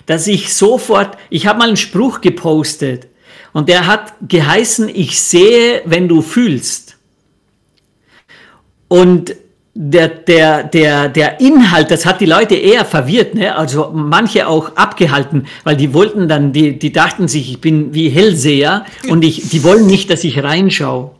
dass 0.09 0.25
ich 0.25 0.55
sofort, 0.55 1.19
ich 1.29 1.45
habe 1.45 1.59
mal 1.59 1.67
einen 1.67 1.77
Spruch 1.77 2.19
gepostet 2.19 3.07
und 3.53 3.69
der 3.69 3.85
hat 3.85 4.13
geheißen, 4.27 4.89
ich 4.89 5.21
sehe, 5.21 5.83
wenn 5.85 6.07
du 6.07 6.23
fühlst. 6.23 6.97
Und 8.87 9.35
der, 9.75 10.07
der, 10.07 10.63
der, 10.63 11.09
der 11.09 11.39
Inhalt, 11.39 11.91
das 11.91 12.07
hat 12.07 12.21
die 12.21 12.25
Leute 12.25 12.55
eher 12.55 12.85
verwirrt, 12.85 13.35
ne? 13.35 13.55
also 13.55 13.91
manche 13.93 14.47
auch 14.47 14.75
abgehalten, 14.75 15.45
weil 15.63 15.77
die 15.77 15.93
wollten 15.93 16.27
dann, 16.27 16.53
die, 16.53 16.79
die 16.79 16.91
dachten 16.91 17.27
sich, 17.27 17.51
ich 17.51 17.61
bin 17.61 17.93
wie 17.93 18.09
Hellseher 18.09 18.85
und 19.09 19.23
ich, 19.23 19.49
die 19.49 19.63
wollen 19.63 19.85
nicht, 19.85 20.09
dass 20.09 20.23
ich 20.23 20.41
reinschaue. 20.41 21.11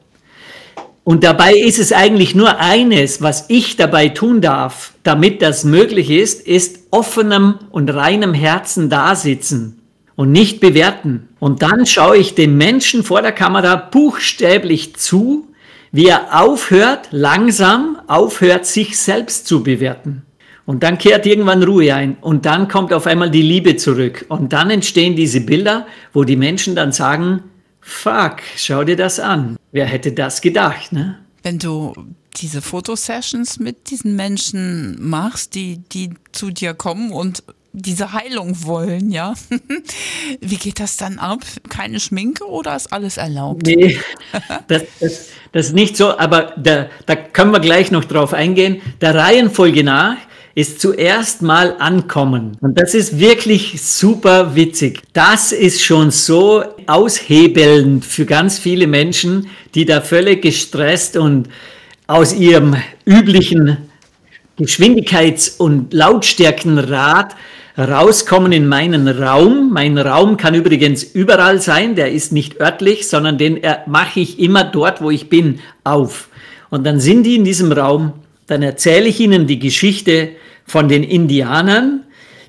Und 1.10 1.24
dabei 1.24 1.56
ist 1.56 1.80
es 1.80 1.91
eigentlich 1.91 2.36
nur 2.36 2.60
eines, 2.60 3.19
was 3.19 3.45
ich 3.48 3.76
dabei 3.76 4.10
tun 4.10 4.41
darf, 4.41 4.93
damit 5.02 5.41
das 5.41 5.63
möglich 5.63 6.12
ist, 6.12 6.45
ist 6.45 6.82
offenem 6.91 7.56
und 7.72 7.89
reinem 7.89 8.36
Herzen 8.36 8.91
dasitzen 8.91 9.82
und 10.15 10.32
nicht 10.32 10.60
bewerten. 10.60 11.30
Und 11.39 11.63
dann 11.63 11.88
schaue 11.88 12.17
ich 12.17 12.36
dem 12.36 12.58
Menschen 12.58 13.04
vor 13.04 13.24
der 13.24 13.32
Kamera 13.32 13.76
buchstäblich 13.76 14.98
zu, 14.98 15.48
wie 15.91 16.06
er 16.06 16.43
aufhört, 16.43 17.08
langsam 17.10 17.98
aufhört, 18.06 18.67
sich 18.67 18.95
selbst 19.00 19.48
zu 19.48 19.63
bewerten. 19.63 20.22
Und 20.67 20.84
dann 20.84 21.00
kehrt 21.00 21.26
irgendwann 21.26 21.63
Ruhe 21.63 21.91
ein 21.91 22.17
und 22.22 22.45
dann 22.45 22.67
kommt 22.67 22.93
auf 22.93 23.08
einmal 23.08 23.32
die 23.32 23.41
Liebe 23.41 23.78
zurück. 23.78 24.28
Und 24.30 24.54
dann 24.54 24.69
entstehen 24.69 25.15
diese 25.15 25.41
Bilder, 25.41 25.88
wo 26.13 26.24
die 26.24 26.36
Menschen 26.36 26.76
dann 26.76 26.91
sagen, 26.91 27.45
fuck, 27.89 28.38
schau 28.56 28.84
dir 28.84 28.95
das 28.95 29.19
an. 29.19 29.58
Wer 29.71 29.86
hätte 29.86 30.12
das 30.12 30.41
gedacht, 30.41 30.91
ne? 30.91 31.19
Wenn 31.43 31.60
du 31.60 31.93
diese 32.38 32.62
Fotosessions 32.62 33.60
mit 33.60 33.89
diesen 33.89 34.15
Menschen 34.15 34.97
machst, 34.99 35.56
die, 35.56 35.80
die 35.91 36.12
zu 36.32 36.52
dir 36.52 36.73
kommen 36.73 37.12
und 37.12 37.43
diese 37.71 38.13
Heilung 38.13 38.63
wollen, 38.63 39.12
ja. 39.12 39.34
Wie 40.41 40.58
geht 40.58 40.80
das 40.80 40.97
dann 40.97 41.19
ab? 41.19 41.39
Keine 41.69 41.99
Schminke 41.99 42.45
oder 42.45 42.75
ist 42.75 42.91
alles 42.91 43.17
erlaubt? 43.17 43.65
Nee, 43.65 43.99
das, 44.67 44.84
das, 44.99 45.28
das 45.52 45.67
ist 45.67 45.73
nicht 45.73 45.97
so, 45.97 46.17
aber 46.17 46.54
da, 46.58 46.88
da 47.06 47.15
können 47.15 47.52
wir 47.52 47.60
gleich 47.60 47.91
noch 47.91 48.06
drauf 48.06 48.34
eingehen. 48.34 48.82
Der 49.02 49.15
Reihenfolge 49.15 49.84
nach 49.84 50.17
ist 50.60 50.82
zuerst 50.82 51.41
mal 51.41 51.78
ankommen. 51.80 52.58
Und 52.60 52.78
das 52.78 52.93
ist 52.93 53.17
wirklich 53.17 53.82
super 53.82 54.56
witzig. 54.56 55.02
Das 55.13 55.54
ist 55.54 55.82
schon 55.82 56.12
so 56.12 56.65
aushebelnd 56.86 58.04
für 58.04 58.26
ganz 58.26 58.60
viele 58.60 58.86
Menschen, 58.86 59.48
die 59.74 59.86
da 59.86 60.02
völlig 60.02 60.41
gestresst 60.41 61.15
und 61.15 61.48
aus 62.08 62.34
ihrem 62.34 62.76
üblichen 63.06 63.78
Geschwindigkeits- 64.60 65.58
und 65.58 65.93
Lautstärkenrad 65.93 67.38
rauskommen 67.78 68.52
in 68.52 68.67
meinen 68.67 69.08
Raum. 69.08 69.72
Mein 69.72 69.98
Raum 69.98 70.36
kann 70.36 70.56
übrigens 70.56 71.04
überall 71.04 71.62
sein, 71.62 71.95
der 71.95 72.12
ist 72.12 72.34
nicht 72.34 72.60
örtlich, 72.60 73.08
sondern 73.08 73.38
den 73.38 73.63
äh, 73.63 73.78
mache 73.88 74.19
ich 74.19 74.39
immer 74.39 74.65
dort, 74.65 75.02
wo 75.02 75.10
ich 75.10 75.30
bin, 75.30 75.62
auf. 75.86 76.28
Und 76.69 76.86
dann 76.86 77.00
sind 77.00 77.24
die 77.24 77.36
in 77.36 77.45
diesem 77.45 77.72
Raum, 77.72 78.12
dann 78.48 78.62
erzähle 78.62 79.08
ich 79.08 79.22
ihnen 79.22 79.48
die 79.48 79.60
Geschichte 79.60 80.32
von 80.69 80.88
den 80.88 81.03
Indianern, 81.03 82.03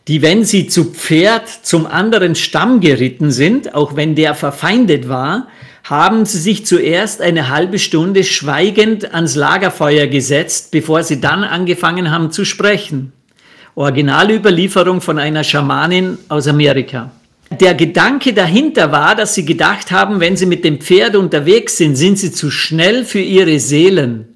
die, 0.09 0.23
wenn 0.23 0.45
sie 0.45 0.67
zu 0.67 0.87
Pferd 0.87 1.49
zum 1.49 1.87
anderen 1.87 2.35
Stamm 2.35 2.81
geritten 2.81 3.31
sind, 3.31 3.75
auch 3.75 3.97
wenn 3.97 4.15
der 4.15 4.35
verfeindet 4.35 5.09
war, 5.09 5.49
haben 5.85 6.25
sie 6.25 6.39
sich 6.39 6.67
zuerst 6.67 7.21
eine 7.23 7.49
halbe 7.49 7.79
Stunde 7.79 8.25
schweigend 8.25 9.15
ans 9.15 9.35
Lagerfeuer 9.35 10.07
gesetzt, 10.07 10.71
bevor 10.71 11.03
sie 11.03 11.21
dann 11.21 11.45
angefangen 11.45 12.11
haben 12.11 12.31
zu 12.31 12.45
sprechen. 12.45 13.13
Originalüberlieferung 13.75 15.01
von 15.01 15.19
einer 15.19 15.45
Schamanin 15.45 16.19
aus 16.29 16.47
Amerika. 16.47 17.13
Der 17.51 17.75
Gedanke 17.75 18.33
dahinter 18.33 18.93
war, 18.93 19.17
dass 19.17 19.35
sie 19.35 19.45
gedacht 19.45 19.91
haben, 19.91 20.21
wenn 20.21 20.37
sie 20.37 20.47
mit 20.47 20.65
dem 20.65 20.81
Pferd 20.81 21.17
unterwegs 21.17 21.79
sind, 21.79 21.97
sind 21.97 22.19
sie 22.19 22.31
zu 22.31 22.51
schnell 22.51 23.05
für 23.05 23.21
ihre 23.21 23.59
Seelen. 23.59 24.30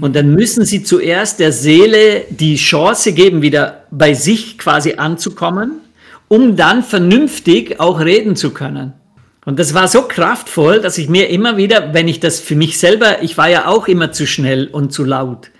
Und 0.00 0.16
dann 0.16 0.34
müssen 0.34 0.64
sie 0.64 0.82
zuerst 0.82 1.40
der 1.40 1.52
Seele 1.52 2.24
die 2.30 2.56
Chance 2.56 3.12
geben, 3.12 3.42
wieder 3.42 3.84
bei 3.90 4.14
sich 4.14 4.58
quasi 4.58 4.94
anzukommen, 4.94 5.80
um 6.28 6.56
dann 6.56 6.82
vernünftig 6.82 7.80
auch 7.80 8.00
reden 8.00 8.36
zu 8.36 8.50
können. 8.50 8.92
Und 9.44 9.58
das 9.58 9.72
war 9.72 9.88
so 9.88 10.02
kraftvoll, 10.02 10.80
dass 10.80 10.98
ich 10.98 11.08
mir 11.08 11.30
immer 11.30 11.56
wieder, 11.56 11.94
wenn 11.94 12.06
ich 12.06 12.20
das 12.20 12.38
für 12.38 12.54
mich 12.54 12.78
selber, 12.78 13.22
ich 13.22 13.38
war 13.38 13.48
ja 13.48 13.66
auch 13.66 13.88
immer 13.88 14.12
zu 14.12 14.26
schnell 14.26 14.66
und 14.66 14.92
zu 14.92 15.04
laut. 15.04 15.50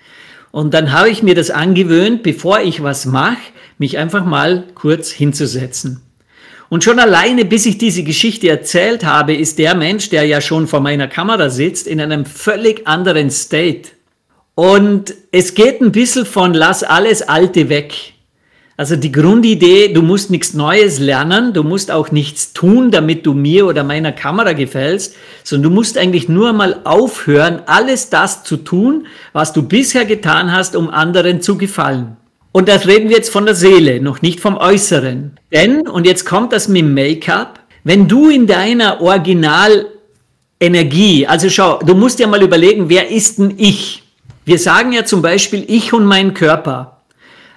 Und 0.50 0.74
dann 0.74 0.92
habe 0.92 1.08
ich 1.08 1.22
mir 1.22 1.34
das 1.34 1.50
angewöhnt, 1.50 2.22
bevor 2.22 2.60
ich 2.60 2.82
was 2.82 3.06
mache, 3.06 3.38
mich 3.78 3.96
einfach 3.96 4.24
mal 4.24 4.64
kurz 4.74 5.10
hinzusetzen. 5.10 6.02
Und 6.68 6.84
schon 6.84 6.98
alleine, 6.98 7.46
bis 7.46 7.64
ich 7.64 7.78
diese 7.78 8.02
Geschichte 8.02 8.48
erzählt 8.48 9.04
habe, 9.04 9.34
ist 9.34 9.58
der 9.58 9.74
Mensch, 9.74 10.10
der 10.10 10.24
ja 10.24 10.40
schon 10.40 10.66
vor 10.66 10.80
meiner 10.80 11.08
Kamera 11.08 11.48
sitzt, 11.48 11.86
in 11.86 12.00
einem 12.00 12.26
völlig 12.26 12.86
anderen 12.86 13.30
State. 13.30 13.90
Und 14.58 15.14
es 15.30 15.54
geht 15.54 15.80
ein 15.80 15.92
bisschen 15.92 16.26
von 16.26 16.52
lass 16.52 16.82
alles 16.82 17.22
Alte 17.22 17.68
weg. 17.68 17.94
Also 18.76 18.96
die 18.96 19.12
Grundidee, 19.12 19.92
du 19.92 20.02
musst 20.02 20.32
nichts 20.32 20.52
Neues 20.52 20.98
lernen, 20.98 21.52
du 21.52 21.62
musst 21.62 21.92
auch 21.92 22.10
nichts 22.10 22.54
tun, 22.54 22.90
damit 22.90 23.24
du 23.24 23.34
mir 23.34 23.68
oder 23.68 23.84
meiner 23.84 24.10
Kamera 24.10 24.54
gefällst, 24.54 25.14
sondern 25.44 25.70
du 25.70 25.76
musst 25.76 25.96
eigentlich 25.96 26.28
nur 26.28 26.52
mal 26.52 26.80
aufhören, 26.82 27.62
alles 27.66 28.10
das 28.10 28.42
zu 28.42 28.56
tun, 28.56 29.06
was 29.32 29.52
du 29.52 29.62
bisher 29.62 30.04
getan 30.04 30.50
hast, 30.50 30.74
um 30.74 30.90
anderen 30.90 31.40
zu 31.40 31.56
gefallen. 31.56 32.16
Und 32.50 32.68
das 32.68 32.88
reden 32.88 33.10
wir 33.10 33.16
jetzt 33.18 33.30
von 33.30 33.46
der 33.46 33.54
Seele, 33.54 34.00
noch 34.00 34.22
nicht 34.22 34.40
vom 34.40 34.56
Äußeren. 34.56 35.38
Denn, 35.52 35.86
und 35.86 36.04
jetzt 36.04 36.26
kommt 36.26 36.52
das 36.52 36.66
mit 36.66 36.84
Make-up, 36.84 37.60
wenn 37.84 38.08
du 38.08 38.28
in 38.28 38.48
deiner 38.48 39.00
Originalenergie, 39.00 41.28
also 41.28 41.48
schau, 41.48 41.78
du 41.78 41.94
musst 41.94 42.18
dir 42.18 42.26
mal 42.26 42.42
überlegen, 42.42 42.88
wer 42.88 43.08
ist 43.08 43.38
denn 43.38 43.54
ich? 43.56 44.02
Wir 44.48 44.58
sagen 44.58 44.92
ja 44.92 45.04
zum 45.04 45.20
Beispiel 45.20 45.62
ich 45.68 45.92
und 45.92 46.06
mein 46.06 46.32
Körper. 46.32 47.02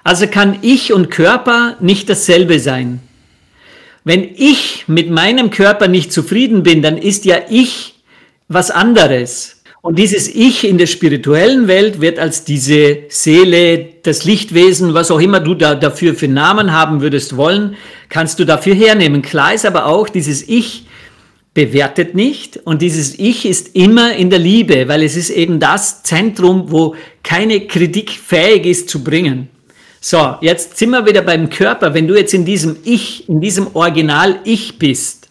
Also 0.04 0.26
kann 0.26 0.58
ich 0.60 0.92
und 0.92 1.10
Körper 1.10 1.78
nicht 1.80 2.10
dasselbe 2.10 2.60
sein. 2.60 3.00
Wenn 4.04 4.28
ich 4.36 4.84
mit 4.88 5.08
meinem 5.10 5.48
Körper 5.48 5.88
nicht 5.88 6.12
zufrieden 6.12 6.62
bin, 6.62 6.82
dann 6.82 6.98
ist 6.98 7.24
ja 7.24 7.36
ich 7.48 7.94
was 8.48 8.70
anderes. 8.70 9.62
Und 9.80 9.98
dieses 9.98 10.28
Ich 10.28 10.68
in 10.68 10.76
der 10.76 10.84
spirituellen 10.86 11.66
Welt 11.66 12.02
wird 12.02 12.18
als 12.18 12.44
diese 12.44 13.04
Seele, 13.08 13.88
das 14.02 14.24
Lichtwesen, 14.24 14.92
was 14.92 15.10
auch 15.10 15.20
immer 15.20 15.40
du 15.40 15.54
da 15.54 15.74
dafür 15.74 16.14
für 16.14 16.28
Namen 16.28 16.72
haben 16.72 17.00
würdest 17.00 17.38
wollen, 17.38 17.74
kannst 18.10 18.38
du 18.38 18.44
dafür 18.44 18.74
hernehmen. 18.74 19.22
Klar 19.22 19.54
ist 19.54 19.64
aber 19.64 19.86
auch, 19.86 20.10
dieses 20.10 20.46
Ich 20.46 20.84
bewertet 21.54 22.14
nicht 22.14 22.56
und 22.64 22.80
dieses 22.80 23.18
Ich 23.18 23.44
ist 23.44 23.74
immer 23.74 24.14
in 24.14 24.30
der 24.30 24.38
Liebe, 24.38 24.88
weil 24.88 25.02
es 25.02 25.16
ist 25.16 25.30
eben 25.30 25.60
das 25.60 26.02
Zentrum, 26.02 26.70
wo 26.70 26.94
keine 27.22 27.66
Kritik 27.66 28.10
fähig 28.10 28.66
ist 28.66 28.88
zu 28.88 29.04
bringen. 29.04 29.48
So, 30.00 30.36
jetzt 30.40 30.78
sind 30.78 30.90
wir 30.90 31.06
wieder 31.06 31.22
beim 31.22 31.48
Körper. 31.50 31.94
Wenn 31.94 32.08
du 32.08 32.16
jetzt 32.16 32.34
in 32.34 32.44
diesem 32.44 32.76
Ich, 32.84 33.28
in 33.28 33.40
diesem 33.40 33.68
Original 33.76 34.40
Ich 34.44 34.78
bist, 34.78 35.28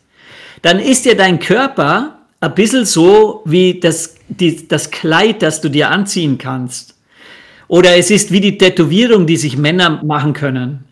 dann 0.61 0.79
ist 0.79 1.05
ja 1.05 1.15
dein 1.15 1.39
Körper 1.39 2.19
ein 2.39 2.55
bisschen 2.55 2.85
so 2.85 3.41
wie 3.45 3.79
das, 3.79 4.15
die, 4.29 4.67
das 4.67 4.91
Kleid, 4.91 5.41
das 5.41 5.59
du 5.59 5.69
dir 5.69 5.89
anziehen 5.89 6.37
kannst. 6.37 6.95
Oder 7.67 7.97
es 7.97 8.11
ist 8.11 8.31
wie 8.31 8.41
die 8.41 8.57
Tätowierung, 8.57 9.25
die 9.25 9.37
sich 9.37 9.57
Männer 9.57 10.01
machen 10.03 10.33
können. 10.33 10.85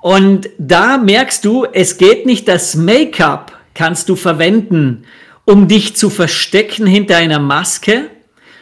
Und 0.00 0.50
da 0.58 0.98
merkst 0.98 1.44
du, 1.44 1.64
es 1.72 1.96
geht 1.96 2.26
nicht, 2.26 2.46
das 2.46 2.74
Make-up 2.74 3.52
kannst 3.74 4.08
du 4.08 4.16
verwenden, 4.16 5.04
um 5.44 5.68
dich 5.68 5.96
zu 5.96 6.10
verstecken 6.10 6.86
hinter 6.86 7.16
einer 7.16 7.38
Maske. 7.38 8.10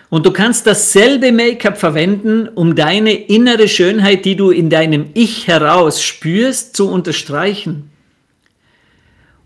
Und 0.08 0.26
du 0.26 0.30
kannst 0.30 0.66
dasselbe 0.66 1.32
Make-up 1.32 1.78
verwenden, 1.78 2.48
um 2.48 2.74
deine 2.74 3.12
innere 3.12 3.68
Schönheit, 3.68 4.24
die 4.24 4.36
du 4.36 4.50
in 4.50 4.68
deinem 4.68 5.06
Ich 5.14 5.46
heraus 5.46 6.02
spürst, 6.02 6.76
zu 6.76 6.90
unterstreichen. 6.90 7.90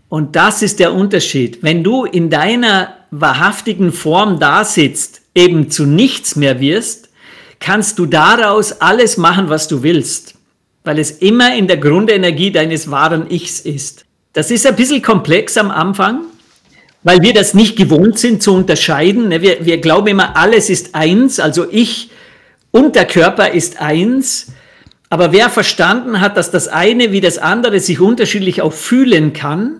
Und 0.09 0.35
das 0.35 0.61
ist 0.61 0.79
der 0.79 0.93
Unterschied. 0.93 1.59
Wenn 1.61 1.83
du 1.83 2.05
in 2.05 2.29
deiner 2.29 2.97
wahrhaftigen 3.11 3.91
Form 3.91 4.39
da 4.39 4.63
sitzt, 4.63 5.21
eben 5.35 5.69
zu 5.69 5.85
nichts 5.85 6.35
mehr 6.35 6.59
wirst, 6.59 7.09
kannst 7.59 7.99
du 7.99 8.05
daraus 8.05 8.81
alles 8.81 9.17
machen, 9.17 9.49
was 9.49 9.67
du 9.67 9.83
willst, 9.83 10.35
weil 10.83 10.99
es 10.99 11.11
immer 11.11 11.55
in 11.55 11.67
der 11.67 11.77
Grundenergie 11.77 12.51
deines 12.51 12.89
wahren 12.91 13.29
Ichs 13.29 13.59
ist. 13.59 14.06
Das 14.37 14.51
ist 14.51 14.67
ein 14.67 14.75
bisschen 14.75 15.01
komplex 15.01 15.57
am 15.57 15.71
Anfang, 15.71 16.25
weil 17.01 17.23
wir 17.23 17.33
das 17.33 17.55
nicht 17.55 17.75
gewohnt 17.75 18.19
sind 18.19 18.43
zu 18.43 18.53
unterscheiden. 18.53 19.29
Ne, 19.29 19.41
wir, 19.41 19.65
wir 19.65 19.79
glauben 19.79 20.09
immer, 20.09 20.37
alles 20.37 20.69
ist 20.69 20.93
eins, 20.93 21.39
also 21.39 21.65
ich 21.71 22.11
und 22.69 22.95
der 22.95 23.05
Körper 23.07 23.49
ist 23.49 23.81
eins. 23.81 24.51
Aber 25.09 25.31
wer 25.31 25.49
verstanden 25.49 26.21
hat, 26.21 26.37
dass 26.37 26.51
das 26.51 26.67
eine 26.67 27.11
wie 27.11 27.19
das 27.19 27.39
andere 27.39 27.79
sich 27.79 27.99
unterschiedlich 27.99 28.61
auch 28.61 28.73
fühlen 28.73 29.33
kann, 29.33 29.79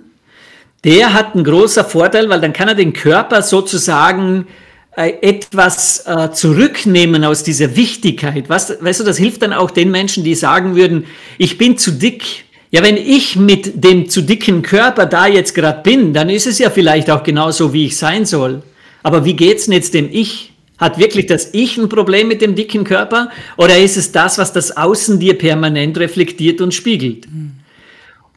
der 0.84 1.13
hat 1.13 1.36
einen 1.36 1.43
großen 1.43 1.86
Vorteil, 1.86 2.28
weil 2.28 2.41
dann 2.41 2.54
kann 2.54 2.67
er 2.67 2.74
den 2.74 2.93
Körper 2.93 3.43
sozusagen 3.43 4.48
äh, 4.96 5.12
etwas 5.22 6.04
äh, 6.08 6.32
zurücknehmen 6.32 7.24
aus 7.26 7.43
dieser 7.43 7.76
Wichtigkeit. 7.76 8.50
Was, 8.50 8.82
weißt 8.82 9.02
du, 9.02 9.04
das 9.04 9.20
hilft 9.20 9.43
dann 9.43 9.54
auch 9.54 9.70
den 9.70 9.91
Menschen, 9.91 10.24
die 10.24 10.34
sagen 10.34 10.76
würden, 10.76 11.06
ich 11.38 11.60
bin 11.60 11.78
zu 11.78 11.91
dick. 11.91 12.46
Ja, 12.71 12.84
wenn 12.84 12.97
ich 12.97 13.38
mit 13.38 13.84
dem 13.84 14.10
zu 14.10 14.21
dicken 14.21 14.62
Körper 14.62 15.06
da 15.06 15.25
jetzt 15.25 15.56
gerade 15.56 15.82
bin, 15.84 16.13
dann 16.13 16.30
ist 16.30 16.47
es 16.47 16.60
ja 16.60 16.69
vielleicht 16.69 17.10
auch 17.10 17.23
genauso, 17.23 17.71
wie 17.71 17.86
ich 17.86 17.97
sein 17.97 18.25
soll. 18.25 18.62
Aber 19.03 19.23
wie 19.23 19.36
geht's 19.36 19.65
denn 19.65 19.73
jetzt 19.73 19.93
dem 19.93 20.10
Ich? 20.12 20.51
Hat 20.77 20.99
wirklich 20.99 21.25
das 21.25 21.53
Ich 21.53 21.77
ein 21.77 21.89
Problem 21.89 22.27
mit 22.27 22.41
dem 22.41 22.56
dicken 22.56 22.84
Körper? 22.84 23.30
Oder 23.56 23.77
ist 23.77 23.97
es 23.97 24.12
das, 24.12 24.38
was 24.38 24.53
das 24.53 24.75
Außen 24.75 25.19
dir 25.19 25.38
permanent 25.38 25.97
reflektiert 25.97 26.62
und 26.62 26.73
spiegelt? 26.73 27.25
Mhm. 27.32 27.53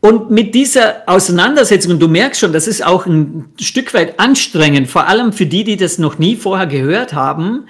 Und 0.01 0.31
mit 0.31 0.55
dieser 0.55 1.03
Auseinandersetzung, 1.07 1.93
und 1.93 2.01
du 2.01 2.09
merkst 2.09 2.41
schon, 2.41 2.55
das 2.55 2.67
ist 2.67 2.87
auch 2.87 3.05
ein 3.05 3.47
Stück 3.61 3.93
weit 3.93 4.19
anstrengend, 4.19 4.89
vor 4.89 5.07
allem 5.07 5.35
für 5.35 5.45
die, 5.45 5.65
die 5.65 5.77
das 5.77 5.99
noch 5.99 6.19
nie 6.19 6.37
vorher 6.37 6.67
gehört 6.67 7.13
haben, 7.13 7.65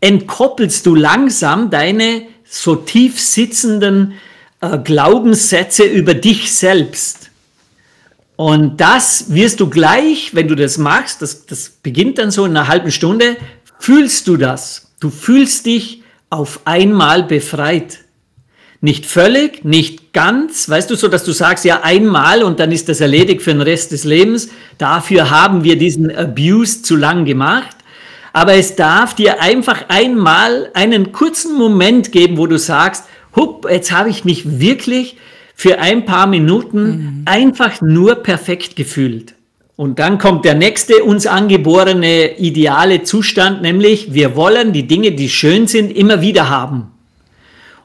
entkoppelst 0.00 0.84
du 0.84 0.94
langsam 0.94 1.70
deine 1.70 2.22
so 2.44 2.76
tief 2.76 3.18
sitzenden 3.18 4.14
äh, 4.62 4.78
Glaubenssätze 4.78 5.82
über 5.82 6.14
dich 6.14 6.54
selbst. 6.54 7.30
Und 8.36 8.80
das 8.80 9.34
wirst 9.34 9.60
du 9.60 9.68
gleich, 9.68 10.34
wenn 10.34 10.48
du 10.48 10.54
das 10.54 10.78
machst, 10.78 11.20
das, 11.20 11.46
das 11.46 11.68
beginnt 11.68 12.18
dann 12.18 12.30
so 12.30 12.44
in 12.44 12.56
einer 12.56 12.68
halben 12.68 12.90
Stunde, 12.90 13.36
fühlst 13.78 14.28
du 14.28 14.36
das. 14.36 14.92
Du 15.00 15.10
fühlst 15.10 15.66
dich 15.66 16.02
auf 16.30 16.60
einmal 16.64 17.24
befreit. 17.24 17.98
Nicht 18.80 19.04
völlig, 19.04 19.64
nicht 19.64 20.12
ganz, 20.12 20.68
weißt 20.68 20.90
du, 20.90 20.94
so 20.94 21.08
dass 21.08 21.24
du 21.24 21.32
sagst, 21.32 21.64
ja, 21.64 21.82
einmal 21.82 22.42
und 22.42 22.58
dann 22.58 22.72
ist 22.72 22.88
das 22.88 23.00
erledigt 23.00 23.42
für 23.42 23.52
den 23.52 23.62
Rest 23.62 23.92
des 23.92 24.04
Lebens. 24.04 24.48
Dafür 24.78 25.30
haben 25.30 25.62
wir 25.64 25.76
diesen 25.76 26.14
Abuse 26.14 26.82
zu 26.82 26.96
lang 26.96 27.24
gemacht. 27.24 27.76
Aber 28.32 28.54
es 28.54 28.76
darf 28.76 29.14
dir 29.14 29.40
einfach 29.42 29.88
einmal 29.88 30.70
einen 30.74 31.12
kurzen 31.12 31.58
Moment 31.58 32.12
geben, 32.12 32.38
wo 32.38 32.46
du 32.46 32.58
sagst, 32.58 33.04
hupp, 33.36 33.68
jetzt 33.70 33.92
habe 33.92 34.10
ich 34.10 34.24
mich 34.24 34.60
wirklich 34.60 35.16
für 35.54 35.78
ein 35.78 36.04
paar 36.04 36.26
Minuten 36.26 36.84
mhm. 36.84 37.22
einfach 37.24 37.80
nur 37.80 38.16
perfekt 38.16 38.76
gefühlt. 38.76 39.34
Und 39.76 39.98
dann 39.98 40.18
kommt 40.18 40.44
der 40.44 40.54
nächste 40.54 41.02
uns 41.02 41.26
angeborene 41.26 42.36
ideale 42.38 43.02
Zustand, 43.02 43.62
nämlich 43.62 44.12
wir 44.12 44.36
wollen 44.36 44.72
die 44.72 44.86
Dinge, 44.86 45.12
die 45.12 45.28
schön 45.28 45.66
sind, 45.66 45.96
immer 45.96 46.20
wieder 46.20 46.48
haben. 46.48 46.88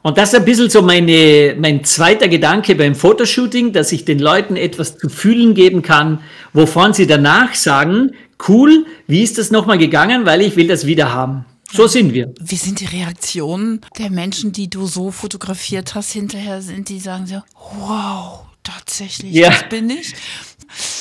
Und 0.02 0.16
das 0.16 0.32
ist 0.32 0.38
ein 0.38 0.44
bisschen 0.44 0.70
so 0.70 0.80
meine, 0.80 1.56
mein 1.58 1.84
zweiter 1.84 2.28
Gedanke 2.28 2.74
beim 2.74 2.94
Fotoshooting, 2.94 3.72
dass 3.72 3.90
ich 3.90 4.04
den 4.04 4.20
Leuten 4.20 4.56
etwas 4.56 4.96
zu 4.96 5.08
fühlen 5.08 5.54
geben 5.54 5.82
kann, 5.82 6.20
wovon 6.52 6.92
sie 6.92 7.06
danach 7.06 7.54
sagen, 7.54 8.12
cool, 8.48 8.86
wie 9.06 9.22
ist 9.22 9.38
das 9.38 9.50
nochmal 9.50 9.78
gegangen, 9.78 10.24
weil 10.24 10.42
ich 10.42 10.56
will 10.56 10.68
das 10.68 10.86
wieder 10.86 11.12
haben. 11.12 11.44
So 11.72 11.86
sind 11.86 12.14
wir. 12.14 12.32
Wie 12.40 12.56
sind 12.56 12.80
die 12.80 12.86
Reaktionen 12.86 13.80
der 13.98 14.10
Menschen, 14.10 14.52
die 14.52 14.70
du 14.70 14.86
so 14.86 15.10
fotografiert 15.10 15.94
hast, 15.94 16.12
hinterher 16.12 16.62
sind, 16.62 16.88
die 16.88 16.98
sagen 16.98 17.26
so, 17.26 17.42
wow, 17.78 18.40
tatsächlich, 18.62 19.34
ja. 19.34 19.50
das 19.50 19.68
bin 19.68 19.90
ich. 19.90 20.14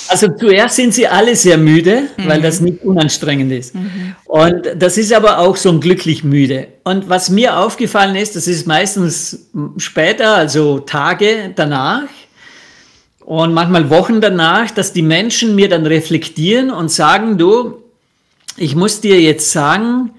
Also 0.07 0.29
zuerst 0.29 0.77
sind 0.77 0.93
sie 0.93 1.07
alle 1.07 1.35
sehr 1.35 1.57
müde, 1.57 2.03
mhm. 2.17 2.27
weil 2.27 2.41
das 2.41 2.61
nicht 2.61 2.83
unanstrengend 2.83 3.51
ist. 3.51 3.75
Mhm. 3.75 4.15
Und 4.25 4.67
das 4.77 4.97
ist 4.97 5.11
aber 5.13 5.39
auch 5.39 5.57
so 5.57 5.69
ein 5.69 5.81
glücklich 5.81 6.23
müde. 6.23 6.69
Und 6.83 7.09
was 7.09 7.29
mir 7.29 7.57
aufgefallen 7.57 8.15
ist, 8.15 8.35
das 8.35 8.47
ist 8.47 8.67
meistens 8.67 9.49
später, 9.77 10.35
also 10.35 10.79
Tage 10.79 11.51
danach 11.55 12.07
und 13.25 13.53
manchmal 13.53 13.89
Wochen 13.89 14.21
danach, 14.21 14.71
dass 14.71 14.93
die 14.93 15.01
Menschen 15.01 15.55
mir 15.55 15.67
dann 15.67 15.85
reflektieren 15.85 16.71
und 16.71 16.89
sagen, 16.89 17.37
du, 17.37 17.83
ich 18.55 18.75
muss 18.75 19.01
dir 19.01 19.19
jetzt 19.19 19.51
sagen, 19.51 20.11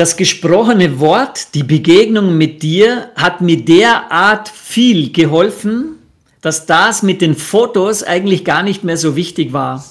das 0.00 0.16
gesprochene 0.16 0.98
Wort, 0.98 1.54
die 1.54 1.62
Begegnung 1.62 2.38
mit 2.38 2.62
dir 2.62 3.10
hat 3.16 3.42
mir 3.42 3.62
derart 3.62 4.48
viel 4.48 5.12
geholfen, 5.12 5.98
dass 6.40 6.64
das 6.64 7.02
mit 7.02 7.20
den 7.20 7.36
Fotos 7.36 8.02
eigentlich 8.02 8.46
gar 8.46 8.62
nicht 8.62 8.82
mehr 8.82 8.96
so 8.96 9.14
wichtig 9.14 9.52
war. 9.52 9.84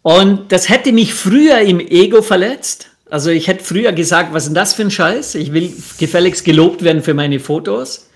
Und 0.00 0.52
das 0.52 0.70
hätte 0.70 0.90
mich 0.92 1.12
früher 1.12 1.58
im 1.58 1.80
Ego 1.80 2.22
verletzt. 2.22 2.88
Also 3.10 3.28
ich 3.28 3.46
hätte 3.46 3.62
früher 3.62 3.92
gesagt, 3.92 4.32
was 4.32 4.44
ist 4.44 4.48
denn 4.48 4.54
das 4.54 4.72
für 4.72 4.84
ein 4.84 4.90
Scheiß? 4.90 5.34
Ich 5.34 5.52
will 5.52 5.70
gefälligst 5.98 6.42
gelobt 6.46 6.82
werden 6.82 7.02
für 7.02 7.12
meine 7.12 7.40
Fotos. 7.40 8.08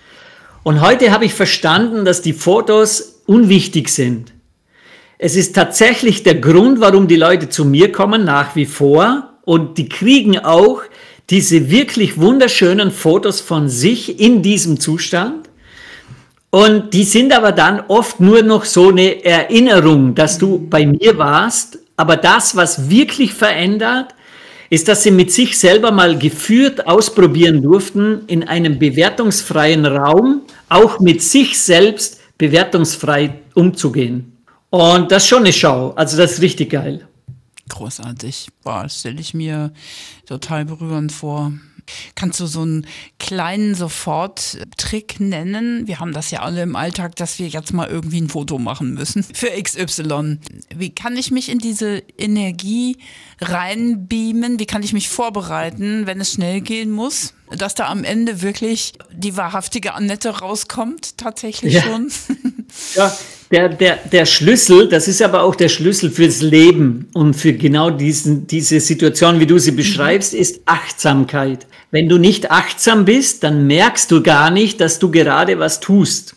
Und 0.63 0.81
heute 0.81 1.11
habe 1.13 1.27
ich 1.27 1.35
verstanden, 1.35 2.07
dass 2.07 2.23
die 2.23 2.33
Fotos 2.33 3.21
unwichtig 3.27 3.91
sind. 3.91 4.33
Es 5.19 5.37
ist 5.37 5.55
tatsächlich 5.55 6.23
der 6.23 6.37
Grund, 6.37 6.81
warum 6.81 7.09
die 7.09 7.17
Leute 7.17 7.51
zu 7.51 7.67
mir 7.67 7.93
kommen, 7.93 8.25
nach 8.25 8.57
wie 8.57 8.65
vor. 8.65 9.36
Und 9.47 9.79
die 9.79 9.89
kriegen 9.89 10.41
auch 10.41 10.83
diese 11.31 11.71
wirklich 11.71 12.19
wunderschönen 12.19 12.91
Fotos 12.91 13.41
von 13.41 13.69
sich 13.69 14.21
in 14.21 14.43
diesem 14.43 14.81
Zustand. 14.81 15.49
Und 16.51 16.93
die 16.93 17.05
sind 17.05 17.33
aber 17.33 17.53
dann 17.53 17.85
oft 17.87 18.19
nur 18.19 18.43
noch 18.43 18.65
so 18.65 18.89
eine 18.89 19.25
Erinnerung, 19.25 20.17
dass 20.17 20.39
du 20.39 20.67
bei 20.69 20.85
mir 20.85 21.17
warst. 21.17 21.79
Aber 21.97 22.17
das, 22.17 22.57
was 22.57 22.91
wirklich 22.91 23.33
verändert, 23.33 24.15
ist, 24.69 24.89
dass 24.89 25.05
sie 25.05 25.13
mit 25.13 25.31
sich 25.31 25.57
selber 25.57 25.93
mal 25.93 26.19
geführt 26.19 26.89
ausprobieren 26.89 27.63
durften, 27.63 28.23
in 28.27 28.49
einem 28.49 28.81
bewertungsfreien 28.81 29.87
Raum, 29.87 30.43
auch 30.69 30.99
mit 30.99 31.23
sich 31.23 31.57
selbst 31.57 32.21
bewertungsfrei 32.37 33.33
umzugehen. 33.55 34.37
Und 34.71 35.13
das 35.13 35.23
ist 35.23 35.29
schon 35.29 35.45
eine 35.45 35.53
Schau. 35.53 35.93
Also 35.95 36.17
das 36.17 36.33
ist 36.33 36.43
richtig 36.43 36.71
geil. 36.71 37.07
Großartig. 37.69 38.49
Boah, 38.63 38.85
das 38.85 39.01
stelle 39.01 39.21
ich 39.21 39.35
mir 39.35 39.73
total 40.27 40.65
berührend 40.65 41.13
vor. 41.13 41.53
Kannst 42.15 42.41
du 42.41 42.47
so 42.47 42.63
einen 42.63 42.87
kleinen 43.19 43.75
Sofort-Trick 43.75 45.21
nennen? 45.21 45.87
Wir 45.87 46.01
haben 46.01 46.13
das 46.13 46.31
ja 46.31 46.43
alle 46.43 46.63
im 46.63 46.75
Alltag, 46.75 47.17
dass 47.17 47.39
wir 47.39 47.49
jetzt 47.49 47.73
mal 47.73 47.89
irgendwie 47.89 48.21
ein 48.21 48.29
Foto 48.29 48.59
machen 48.59 48.95
müssen 48.95 49.23
für 49.35 49.51
XY. 49.51 50.39
Wie 50.75 50.91
kann 50.91 51.17
ich 51.17 51.31
mich 51.31 51.49
in 51.49 51.59
diese 51.59 52.03
Energie 52.19 52.99
reinbeamen? 53.41 54.59
Wie 54.59 54.67
kann 54.67 54.83
ich 54.83 54.93
mich 54.93 55.09
vorbereiten, 55.09 56.07
wenn 56.07 56.21
es 56.21 56.33
schnell 56.33 56.61
gehen 56.61 56.91
muss? 56.91 57.35
Dass 57.51 57.75
da 57.75 57.87
am 57.87 58.03
Ende 58.03 58.43
wirklich 58.43 58.95
die 59.13 59.37
wahrhaftige 59.37 59.95
Annette 59.95 60.31
rauskommt, 60.31 61.17
tatsächlich 61.17 61.75
ja. 61.75 61.83
schon. 61.83 62.11
Ja, 62.95 63.17
der, 63.51 63.69
der, 63.69 63.97
der 64.13 64.27
Schlüssel, 64.27 64.89
das 64.89 65.07
ist 65.07 65.23
aber 65.23 65.43
auch 65.43 65.55
der 65.55 65.69
Schlüssel 65.69 66.11
fürs 66.11 66.43
Leben 66.43 67.09
und 67.15 67.35
für 67.35 67.53
genau 67.53 67.91
diesen, 67.91 68.47
diese 68.47 68.81
Situation, 68.81 69.39
wie 69.39 69.47
du 69.47 69.59
sie 69.59 69.71
beschreibst, 69.71 70.35
ist 70.35 70.63
Achtsamkeit. 70.67 71.67
Wenn 71.91 72.09
du 72.09 72.19
nicht 72.19 72.51
achtsam 72.51 73.05
bist, 73.05 73.45
dann 73.45 73.67
merkst 73.67 74.11
du 74.11 74.23
gar 74.23 74.51
nicht, 74.51 74.81
dass 74.81 74.99
du 74.99 75.11
gerade 75.11 75.59
was 75.59 75.81
tust. 75.81 76.35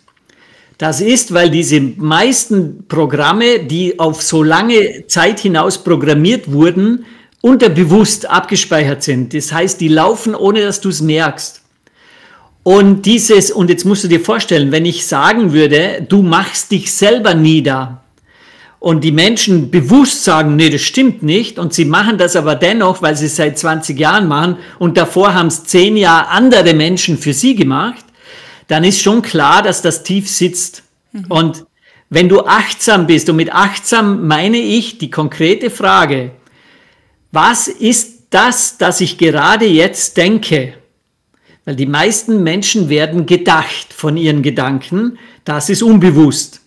Das 0.78 1.02
ist, 1.02 1.34
weil 1.34 1.50
diese 1.50 1.82
meisten 1.82 2.86
Programme, 2.88 3.60
die 3.65 4.00
auf 4.00 4.22
so 4.22 4.43
lange 4.43 5.08
Zeit 5.08 5.39
hinaus 5.39 5.84
programmiert 5.84 6.52
wurden, 6.52 7.06
unterbewusst 7.41 8.30
abgespeichert 8.30 9.04
sind. 9.04 9.34
Das 9.34 9.52
heißt, 9.52 9.80
die 9.80 9.88
laufen, 9.88 10.36
ohne 10.36 10.62
dass 10.62 10.82
du 10.82 10.89
es 10.89 11.02
merkst. 11.02 11.62
Und 12.63 13.06
dieses, 13.06 13.52
und 13.52 13.69
jetzt 13.69 13.86
musst 13.86 14.04
du 14.04 14.08
dir 14.08 14.19
vorstellen, 14.19 14.71
wenn 14.71 14.86
ich 14.86 15.08
sagen 15.08 15.54
würde, 15.54 16.06
du 16.08 16.21
machst 16.21 16.71
dich 16.71 16.93
selber 16.93 17.34
nieder 17.34 18.04
und 18.80 19.04
die 19.04 19.12
Menschen 19.12 19.71
bewusst 19.71 20.23
sagen, 20.23 20.56
nee, 20.56 20.69
das 20.69 20.82
stimmt 20.82 21.23
nicht 21.23 21.58
und 21.58 21.73
sie 21.73 21.86
machen 21.86 22.17
das 22.17 22.36
aber 22.36 22.56
dennoch, 22.56 23.02
weil 23.02 23.15
sie 23.15 23.25
es 23.25 23.38
seit 23.38 23.58
20 23.58 23.97
Jahren 23.97 24.28
machen 24.28 24.58
und 24.78 24.97
davor 24.97 25.34
haben 25.34 25.47
es 25.47 25.63
10 25.63 25.97
Jahre 25.97 26.28
andere 26.30 26.73
Menschen 26.73 27.17
für 27.17 27.34
sie 27.34 27.56
gemacht, 27.56 28.06
dann 28.67 28.84
ist 28.84 29.02
schon 29.02 29.21
klar, 29.21 29.63
dass 29.63 29.82
das 29.82 30.04
tief 30.04 30.30
sitzt. 30.30 30.84
Mhm. 31.12 31.25
Und 31.30 31.65
wenn 32.10 32.30
du 32.30 32.41
achtsam 32.41 33.08
bist, 33.08 33.30
und 33.30 33.36
mit 33.36 33.54
achtsam 33.54 34.28
meine 34.28 34.58
ich 34.58 34.97
die 34.97 35.10
konkrete 35.10 35.69
Frage, 35.69 36.32
was 37.32 37.68
ist 37.68 38.24
das, 38.30 38.78
das 38.78 39.02
ich 39.02 39.18
gerade 39.18 39.65
jetzt 39.65 40.18
denke? 40.18 40.74
Weil 41.65 41.76
die 41.76 41.86
meisten 41.86 42.44
Menschen 42.44 42.89
werden 42.89 43.26
gedacht 43.26 43.94
von 43.94 44.18
ihren 44.18 44.42
Gedanken, 44.42 45.20
das 45.46 45.70
ist 45.70 45.84
unbewusst. 45.84 46.62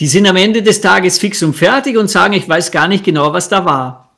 Die 0.00 0.06
sind 0.06 0.26
am 0.26 0.36
Ende 0.36 0.62
des 0.62 0.80
Tages 0.80 1.18
fix 1.18 1.42
und 1.42 1.54
fertig 1.54 1.96
und 1.96 2.08
sagen, 2.08 2.34
ich 2.34 2.48
weiß 2.48 2.70
gar 2.70 2.88
nicht 2.88 3.04
genau, 3.04 3.32
was 3.32 3.48
da 3.48 3.64
war. 3.64 4.16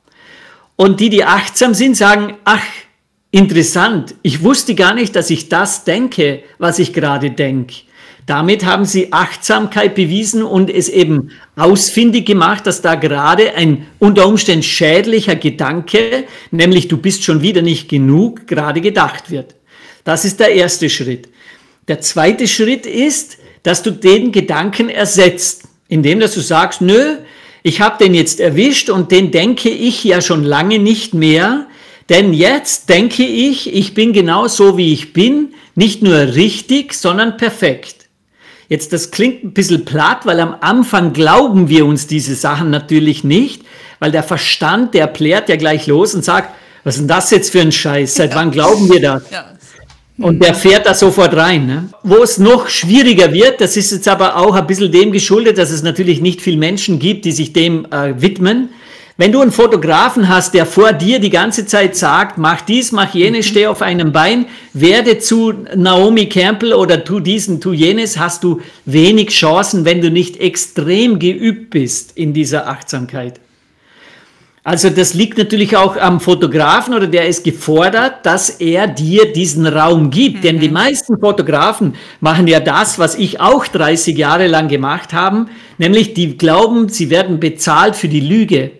Und 0.75 0.99
die, 0.99 1.09
die 1.09 1.23
achtsam 1.23 1.73
sind, 1.73 1.95
sagen, 1.95 2.37
ach, 2.43 2.63
interessant, 3.31 4.15
ich 4.21 4.43
wusste 4.43 4.75
gar 4.75 4.93
nicht, 4.93 5.15
dass 5.15 5.29
ich 5.29 5.49
das 5.49 5.83
denke, 5.83 6.43
was 6.57 6.79
ich 6.79 6.93
gerade 6.93 7.31
denke. 7.31 7.86
Damit 8.27 8.65
haben 8.65 8.83
sie 8.83 9.13
Achtsamkeit 9.13 9.95
bewiesen 9.95 10.43
und 10.43 10.69
es 10.69 10.89
eben 10.89 11.31
ausfindig 11.55 12.25
gemacht, 12.25 12.67
dass 12.67 12.81
da 12.81 12.95
gerade 12.95 13.55
ein 13.55 13.87
unter 13.99 14.27
Umständen 14.27 14.63
schädlicher 14.63 15.37
Gedanke, 15.37 16.25
nämlich 16.51 16.89
du 16.89 16.97
bist 16.97 17.23
schon 17.23 17.41
wieder 17.41 17.61
nicht 17.61 17.87
genug, 17.87 18.45
gerade 18.45 18.81
gedacht 18.81 19.31
wird. 19.31 19.55
Das 20.03 20.25
ist 20.25 20.41
der 20.41 20.49
erste 20.49 20.89
Schritt. 20.89 21.29
Der 21.87 22.01
zweite 22.01 22.49
Schritt 22.49 22.85
ist, 22.85 23.37
dass 23.63 23.81
du 23.81 23.91
den 23.91 24.33
Gedanken 24.33 24.89
ersetzt, 24.89 25.63
indem 25.87 26.19
dass 26.19 26.33
du 26.33 26.41
sagst, 26.41 26.81
nö, 26.81 27.19
ich 27.63 27.79
habe 27.79 28.03
den 28.03 28.13
jetzt 28.13 28.41
erwischt 28.41 28.89
und 28.89 29.09
den 29.09 29.31
denke 29.31 29.69
ich 29.69 30.03
ja 30.03 30.19
schon 30.19 30.43
lange 30.43 30.79
nicht 30.79 31.13
mehr, 31.13 31.65
denn 32.09 32.33
jetzt 32.33 32.89
denke 32.89 33.23
ich, 33.23 33.73
ich 33.73 33.93
bin 33.93 34.11
genau 34.11 34.49
so, 34.49 34.77
wie 34.77 34.91
ich 34.91 35.13
bin, 35.13 35.53
nicht 35.75 36.03
nur 36.03 36.35
richtig, 36.35 36.93
sondern 36.93 37.37
perfekt. 37.37 37.96
Jetzt, 38.69 38.91
das 38.91 39.11
klingt 39.11 39.43
ein 39.43 39.53
bisschen 39.53 39.85
platt, 39.85 40.25
weil 40.25 40.39
am 40.39 40.55
Anfang 40.59 41.13
glauben 41.13 41.69
wir 41.69 41.85
uns 41.85 42.07
diese 42.07 42.35
Sachen 42.35 42.69
natürlich 42.69 43.23
nicht, 43.23 43.63
weil 43.99 44.11
der 44.11 44.23
Verstand, 44.23 44.93
der 44.93 45.07
plärt 45.07 45.47
ja 45.49 45.55
gleich 45.55 45.87
los 45.87 46.13
und 46.13 46.25
sagt, 46.25 46.53
was 46.83 46.95
ist 46.95 47.01
denn 47.01 47.07
das 47.07 47.31
jetzt 47.31 47.51
für 47.51 47.61
ein 47.61 47.71
Scheiß? 47.71 48.15
Seit 48.15 48.31
ja. 48.31 48.35
wann 48.37 48.51
glauben 48.51 48.89
wir 48.89 49.01
das? 49.01 49.23
Ja. 49.31 49.45
Und 50.19 50.43
der 50.43 50.55
fährt 50.55 50.85
da 50.85 50.93
sofort 50.93 51.35
rein. 51.35 51.67
Ne? 51.67 51.89
Wo 52.01 52.23
es 52.23 52.39
noch 52.39 52.69
schwieriger 52.69 53.31
wird, 53.31 53.61
das 53.61 53.77
ist 53.77 53.91
jetzt 53.91 54.07
aber 54.07 54.35
auch 54.35 54.55
ein 54.55 54.65
bisschen 54.65 54.91
dem 54.91 55.11
geschuldet, 55.11 55.57
dass 55.57 55.69
es 55.69 55.83
natürlich 55.83 56.21
nicht 56.21 56.41
viel 56.41 56.57
Menschen 56.57 56.97
gibt, 56.97 57.25
die 57.25 57.31
sich 57.31 57.53
dem 57.53 57.85
äh, 57.91 58.19
widmen. 58.19 58.69
Wenn 59.19 59.31
du 59.31 59.41
einen 59.41 59.51
Fotografen 59.51 60.29
hast, 60.29 60.53
der 60.53 60.67
vor 60.67 60.93
dir 60.93 61.17
die 61.19 61.31
ganze 61.31 61.65
Zeit 61.65 61.95
sagt, 61.95 62.37
mach 62.37 62.61
dies, 62.61 62.91
mach 62.91 63.15
jenes, 63.15 63.47
mhm. 63.47 63.49
steh 63.49 63.67
auf 63.67 63.81
einem 63.81 64.11
Bein, 64.11 64.45
werde 64.73 65.17
zu 65.17 65.53
Naomi 65.75 66.29
Campbell 66.29 66.73
oder 66.73 67.03
tu 67.03 67.19
diesen, 67.19 67.59
tu 67.59 67.73
jenes, 67.73 68.19
hast 68.19 68.43
du 68.43 68.61
wenig 68.85 69.29
Chancen, 69.29 69.85
wenn 69.85 70.01
du 70.01 70.11
nicht 70.11 70.39
extrem 70.39 71.17
geübt 71.17 71.71
bist 71.71 72.15
in 72.15 72.33
dieser 72.33 72.67
Achtsamkeit. 72.67 73.39
Also 74.63 74.91
das 74.91 75.15
liegt 75.15 75.39
natürlich 75.39 75.75
auch 75.77 75.97
am 75.97 76.19
Fotografen 76.19 76.93
oder 76.93 77.07
der 77.07 77.27
ist 77.27 77.43
gefordert, 77.43 78.23
dass 78.23 78.49
er 78.49 78.85
dir 78.85 79.33
diesen 79.33 79.65
Raum 79.65 80.11
gibt. 80.11 80.39
Mhm. 80.39 80.41
Denn 80.41 80.59
die 80.59 80.69
meisten 80.69 81.19
Fotografen 81.19 81.95
machen 82.19 82.45
ja 82.45 82.59
das, 82.59 82.99
was 82.99 83.15
ich 83.15 83.39
auch 83.39 83.65
30 83.65 84.15
Jahre 84.15 84.45
lang 84.45 84.67
gemacht 84.67 85.11
habe, 85.11 85.47
nämlich 85.79 86.13
die 86.13 86.37
glauben, 86.37 86.87
sie 86.89 87.09
werden 87.09 87.39
bezahlt 87.39 87.95
für 87.95 88.09
die 88.09 88.19
Lüge. 88.19 88.73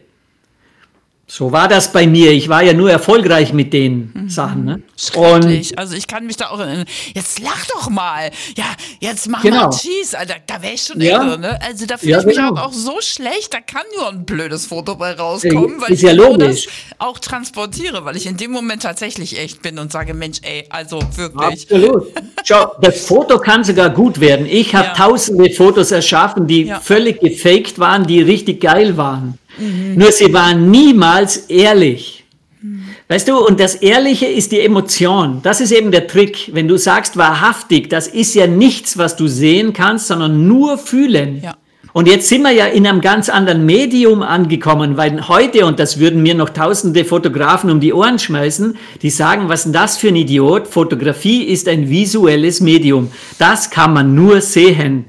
So 1.30 1.52
war 1.52 1.68
das 1.68 1.92
bei 1.92 2.08
mir. 2.08 2.32
Ich 2.32 2.48
war 2.48 2.64
ja 2.64 2.72
nur 2.72 2.90
erfolgreich 2.90 3.52
mit 3.52 3.74
den 3.74 4.12
mhm. 4.14 4.30
Sachen. 4.30 4.64
Ne? 4.64 4.82
Und 5.14 5.78
also 5.78 5.94
ich 5.94 6.08
kann 6.08 6.26
mich 6.26 6.38
da 6.38 6.52
auch 6.52 6.60
erinnern. 6.60 6.86
Jetzt 7.14 7.40
lach 7.40 7.66
doch 7.66 7.90
mal. 7.90 8.32
Ja, 8.56 8.64
jetzt 9.02 9.28
mach 9.28 9.42
genau. 9.42 9.64
mal 9.64 9.70
Cheese. 9.72 10.18
Alter, 10.18 10.36
da 10.48 10.62
wäre 10.62 10.76
ich 10.76 10.84
schon 10.84 11.02
ja. 11.02 11.22
irre. 11.22 11.38
Ne? 11.38 11.60
Also 11.62 11.86
da 11.86 11.98
fühle 11.98 12.14
ja, 12.14 12.20
ich 12.22 12.26
mich 12.26 12.38
genau. 12.38 12.56
auch 12.56 12.72
so 12.72 13.02
schlecht. 13.02 13.54
Da 13.54 13.60
kann 13.60 13.82
nur 13.98 14.08
ein 14.08 14.24
blödes 14.24 14.68
Foto 14.68 14.96
bei 14.96 15.12
rauskommen, 15.12 15.82
weil 15.82 15.92
ist 15.92 16.02
ich 16.02 16.08
ja 16.08 16.14
logisch. 16.14 16.70
auch 16.98 17.20
transportiere, 17.20 18.06
weil 18.06 18.16
ich 18.16 18.26
in 18.26 18.38
dem 18.38 18.52
Moment 18.52 18.84
tatsächlich 18.84 19.38
echt 19.38 19.62
bin 19.62 19.80
und 19.80 19.92
sage, 19.92 20.14
Mensch, 20.14 20.40
ey, 20.44 20.66
also 20.70 21.02
wirklich. 21.18 21.70
Absolut. 21.70 22.08
Schau, 22.46 22.74
das 22.82 23.06
Foto 23.06 23.38
kann 23.38 23.66
sogar 23.66 23.90
gut 23.90 24.22
werden. 24.22 24.46
Ich 24.46 24.74
habe 24.74 24.88
ja. 24.88 24.94
tausende 24.94 25.50
Fotos 25.52 25.92
erschaffen, 25.92 26.48
die 26.48 26.74
völlig 26.82 27.20
gefaked 27.20 27.80
waren, 27.80 28.08
die 28.08 28.22
richtig 28.22 28.62
geil 28.62 28.96
waren. 28.96 29.38
Mhm. 29.60 29.96
Nur 29.96 30.12
sie 30.12 30.34
waren 30.34 30.70
niemals 30.72 31.38
ehrlich. 31.50 32.26
Mhm. 32.62 32.84
Weißt 33.08 33.28
du, 33.28 33.38
und 33.38 33.60
das 33.60 33.76
Ehrliche 33.76 34.26
ist 34.26 34.52
die 34.52 34.60
Emotion. 34.60 35.40
Das 35.44 35.62
ist 35.62 35.72
eben 35.72 35.92
der 35.92 36.08
Trick. 36.08 36.52
Wenn 36.54 36.68
du 36.68 36.78
sagst 36.78 37.18
wahrhaftig, 37.18 37.90
das 37.90 38.08
ist 38.08 38.36
ja 38.36 38.48
nichts, 38.48 38.98
was 38.98 39.16
du 39.16 39.28
sehen 39.28 39.74
kannst, 39.74 40.08
sondern 40.08 40.48
nur 40.48 40.78
fühlen. 40.78 41.42
Ja. 41.44 41.56
Und 41.98 42.08
jetzt 42.08 42.30
sind 42.30 42.44
wir 42.44 42.52
ja 42.52 42.66
in 42.66 42.86
einem 42.86 43.02
ganz 43.02 43.28
anderen 43.28 43.66
Medium 43.66 44.22
angekommen, 44.22 44.98
weil 44.98 45.28
heute, 45.28 45.66
und 45.66 45.80
das 45.80 46.00
würden 46.00 46.22
mir 46.22 46.36
noch 46.36 46.50
tausende 46.50 47.04
Fotografen 47.06 47.72
um 47.72 47.80
die 47.80 47.92
Ohren 47.92 48.20
schmeißen, 48.20 48.78
die 49.02 49.10
sagen, 49.10 49.50
was 49.50 49.62
ist 49.62 49.64
denn 49.66 49.74
das 49.74 49.98
für 49.98 50.10
ein 50.10 50.16
Idiot? 50.16 50.68
Fotografie 50.68 51.46
ist 51.46 51.68
ein 51.68 51.90
visuelles 51.90 52.62
Medium. 52.62 53.10
Das 53.40 53.72
kann 53.72 53.94
man 53.94 54.14
nur 54.14 54.42
sehen. 54.42 55.06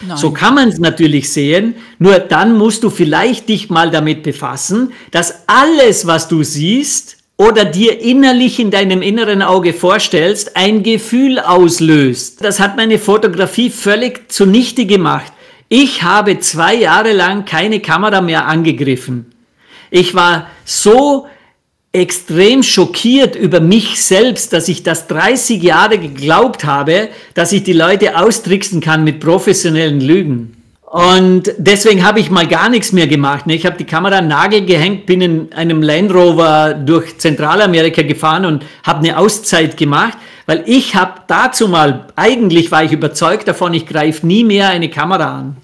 Nein. 0.00 0.16
So 0.16 0.30
kann 0.32 0.54
man 0.54 0.68
es 0.68 0.78
natürlich 0.78 1.32
sehen, 1.32 1.74
nur 1.98 2.18
dann 2.18 2.56
musst 2.56 2.82
du 2.82 2.90
vielleicht 2.90 3.48
dich 3.48 3.70
mal 3.70 3.90
damit 3.90 4.22
befassen, 4.22 4.92
dass 5.10 5.44
alles, 5.46 6.06
was 6.06 6.28
du 6.28 6.42
siehst 6.42 7.18
oder 7.36 7.64
dir 7.64 8.00
innerlich 8.00 8.60
in 8.60 8.70
deinem 8.70 9.02
inneren 9.02 9.42
Auge 9.42 9.72
vorstellst, 9.72 10.56
ein 10.56 10.82
Gefühl 10.82 11.38
auslöst. 11.38 12.44
Das 12.44 12.60
hat 12.60 12.76
meine 12.76 12.98
Fotografie 12.98 13.70
völlig 13.70 14.30
zunichte 14.30 14.86
gemacht. 14.86 15.32
Ich 15.68 16.02
habe 16.02 16.38
zwei 16.38 16.74
Jahre 16.74 17.12
lang 17.12 17.44
keine 17.44 17.80
Kamera 17.80 18.20
mehr 18.20 18.46
angegriffen. 18.46 19.32
Ich 19.90 20.14
war 20.14 20.48
so 20.64 21.26
extrem 21.94 22.64
schockiert 22.64 23.36
über 23.36 23.60
mich 23.60 24.04
selbst, 24.04 24.52
dass 24.52 24.68
ich 24.68 24.82
das 24.82 25.06
30 25.06 25.62
Jahre 25.62 25.98
geglaubt 25.98 26.64
habe, 26.64 27.08
dass 27.34 27.52
ich 27.52 27.62
die 27.62 27.72
Leute 27.72 28.18
austricksen 28.18 28.80
kann 28.80 29.04
mit 29.04 29.20
professionellen 29.20 30.00
Lügen. 30.00 30.56
Und 30.82 31.52
deswegen 31.56 32.04
habe 32.04 32.20
ich 32.20 32.30
mal 32.30 32.46
gar 32.46 32.68
nichts 32.68 32.92
mehr 32.92 33.06
gemacht. 33.06 33.44
Ich 33.48 33.64
habe 33.64 33.76
die 33.76 33.84
Kamera 33.84 34.20
Nagel 34.20 34.64
gehängt, 34.64 35.06
bin 35.06 35.20
in 35.20 35.52
einem 35.52 35.82
Land 35.82 36.12
Rover 36.12 36.74
durch 36.74 37.18
Zentralamerika 37.18 38.02
gefahren 38.02 38.44
und 38.44 38.64
habe 38.84 39.00
eine 39.00 39.18
Auszeit 39.18 39.76
gemacht, 39.76 40.18
weil 40.46 40.62
ich 40.66 40.94
habe 40.94 41.22
dazu 41.26 41.68
mal, 41.68 42.06
eigentlich 42.16 42.70
war 42.70 42.84
ich 42.84 42.92
überzeugt 42.92 43.48
davon, 43.48 43.72
ich 43.72 43.86
greife 43.86 44.26
nie 44.26 44.44
mehr 44.44 44.68
eine 44.68 44.90
Kamera 44.90 45.38
an. 45.38 45.56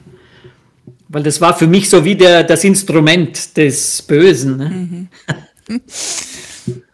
Weil 1.09 1.25
das 1.25 1.41
war 1.41 1.57
für 1.57 1.67
mich 1.67 1.91
so 1.91 2.05
wie 2.05 2.15
der, 2.15 2.45
das 2.45 2.63
Instrument 2.63 3.57
des 3.57 4.03
Bösen. 4.03 4.57
Ne? 4.57 4.71
Mhm. 4.71 5.09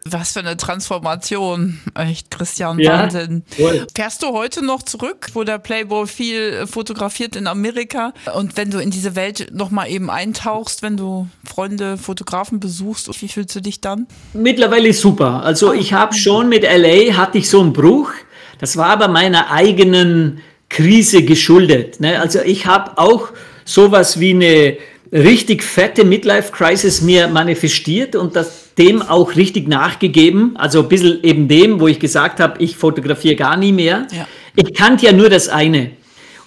Was 0.05 0.33
für 0.33 0.41
eine 0.41 0.57
Transformation. 0.57 1.81
Echt, 1.95 2.31
Christian, 2.31 2.79
ja, 2.79 3.03
Wahnsinn. 3.03 3.43
Cool. 3.59 3.87
Fährst 3.95 4.23
du 4.23 4.29
heute 4.29 4.65
noch 4.65 4.83
zurück, 4.83 5.29
wo 5.35 5.43
der 5.43 5.59
Playboy 5.59 6.07
viel 6.07 6.67
fotografiert 6.67 7.35
in 7.37 7.47
Amerika? 7.47 8.13
Und 8.35 8.57
wenn 8.57 8.71
du 8.71 8.79
in 8.79 8.91
diese 8.91 9.17
Welt 9.17 9.49
nochmal 9.53 9.91
eben 9.91 10.09
eintauchst, 10.09 10.83
wenn 10.83 10.97
du 10.97 11.29
Freunde, 11.45 11.99
Fotografen 11.99 12.61
besuchst, 12.61 13.11
wie 13.21 13.29
fühlst 13.29 13.57
du 13.57 13.61
dich 13.61 13.81
dann? 13.81 14.07
Mittlerweile 14.33 14.93
super. 14.93 15.43
Also 15.43 15.73
ich 15.73 15.93
habe 15.93 16.15
schon 16.15 16.49
mit 16.49 16.63
LA, 16.63 17.17
hatte 17.17 17.39
ich 17.39 17.51
so 17.51 17.61
einen 17.61 17.73
Bruch. 17.73 18.13
Das 18.59 18.77
war 18.77 18.87
aber 18.87 19.09
meiner 19.09 19.51
eigenen 19.51 20.41
Krise 20.69 21.23
geschuldet. 21.25 22.01
Ne? 22.01 22.21
Also 22.21 22.41
ich 22.41 22.67
habe 22.67 22.97
auch 22.97 23.31
sowas 23.65 24.21
wie 24.21 24.31
eine 24.31 24.79
richtig 25.13 25.63
fette 25.63 26.05
Midlife-Crisis 26.05 27.01
mir 27.03 27.29
manifestiert 27.29 28.17
und 28.17 28.37
das, 28.37 28.75
dem 28.75 29.03
auch 29.03 29.37
richtig 29.37 29.69
nachgegeben. 29.69 30.57
Also 30.57 30.83
ein 30.83 30.89
bisschen 30.89 31.23
eben 31.23 31.49
dem, 31.49 31.81
wo 31.81 31.89
ich 31.89 32.01
gesagt 32.01 32.41
habe, 32.41 32.63
ich 32.63 32.77
fotografiere 32.77 33.37
gar 33.37 33.57
nie 33.57 33.73
mehr. 33.73 34.07
Ja. 34.13 34.27
Ich 34.57 34.75
kannte 34.75 35.07
ja 35.07 35.13
nur 35.13 35.29
das 35.29 35.49
eine. 35.49 35.91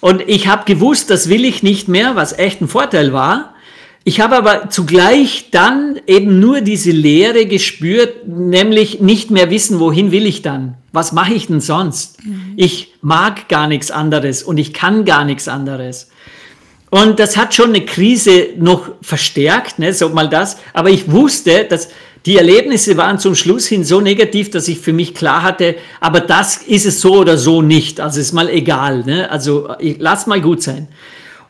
Und 0.00 0.22
ich 0.26 0.48
habe 0.48 0.64
gewusst, 0.64 1.10
das 1.10 1.28
will 1.28 1.44
ich 1.44 1.62
nicht 1.62 1.88
mehr, 1.88 2.16
was 2.16 2.36
echt 2.38 2.60
ein 2.60 2.68
Vorteil 2.68 3.12
war. 3.12 3.54
Ich 4.02 4.20
habe 4.20 4.36
aber 4.36 4.70
zugleich 4.70 5.48
dann 5.50 6.00
eben 6.06 6.40
nur 6.40 6.62
diese 6.62 6.90
Leere 6.90 7.44
gespürt, 7.44 8.26
nämlich 8.26 9.00
nicht 9.00 9.30
mehr 9.30 9.50
wissen, 9.50 9.78
wohin 9.78 10.10
will 10.10 10.24
ich 10.24 10.40
dann? 10.40 10.78
Was 10.90 11.12
mache 11.12 11.34
ich 11.34 11.48
denn 11.48 11.60
sonst? 11.60 12.24
Mhm. 12.24 12.54
Ich 12.56 12.94
mag 13.02 13.48
gar 13.48 13.68
nichts 13.68 13.90
anderes 13.90 14.42
und 14.42 14.56
ich 14.56 14.72
kann 14.72 15.04
gar 15.04 15.26
nichts 15.26 15.48
anderes. 15.48 16.10
Und 16.90 17.20
das 17.20 17.36
hat 17.36 17.54
schon 17.54 17.68
eine 17.68 17.84
Krise 17.84 18.48
noch 18.56 18.90
verstärkt, 19.00 19.78
ne, 19.78 19.94
so 19.94 20.08
mal 20.08 20.28
das. 20.28 20.56
Aber 20.72 20.90
ich 20.90 21.10
wusste, 21.10 21.64
dass 21.64 21.88
die 22.26 22.36
Erlebnisse 22.36 22.96
waren 22.96 23.18
zum 23.18 23.34
Schluss 23.34 23.66
hin 23.66 23.84
so 23.84 24.00
negativ, 24.00 24.50
dass 24.50 24.68
ich 24.68 24.78
für 24.78 24.92
mich 24.92 25.14
klar 25.14 25.42
hatte, 25.42 25.76
aber 26.00 26.20
das 26.20 26.58
ist 26.58 26.84
es 26.84 27.00
so 27.00 27.14
oder 27.14 27.38
so 27.38 27.62
nicht. 27.62 28.00
Also 28.00 28.20
ist 28.20 28.32
mal 28.32 28.50
egal. 28.50 29.04
Ne? 29.04 29.30
Also 29.30 29.70
ich, 29.78 29.96
lass 29.98 30.26
mal 30.26 30.40
gut 30.40 30.62
sein. 30.62 30.88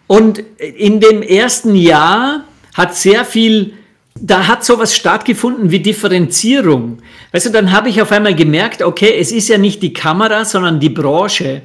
Und 0.07 0.43
in 0.59 1.01
dem 1.01 1.23
ersten 1.23 1.75
Jahr 1.75 2.45
hat 2.75 2.95
sehr 2.97 3.25
viel, 3.25 3.73
da 4.15 4.47
hat 4.47 4.65
sowas 4.65 4.95
stattgefunden 4.95 5.71
wie 5.71 5.81
Differenzierung. 5.81 6.99
Weißt 7.33 7.47
du, 7.47 7.51
dann 7.51 7.73
habe 7.73 7.89
ich 7.89 8.01
auf 8.01 8.13
einmal 8.13 8.35
gemerkt, 8.35 8.83
okay, 8.83 9.15
es 9.19 9.33
ist 9.33 9.49
ja 9.49 9.59
nicht 9.59 9.83
die 9.83 9.93
Kamera, 9.93 10.45
sondern 10.45 10.79
die 10.79 10.89
Branche. 10.89 11.63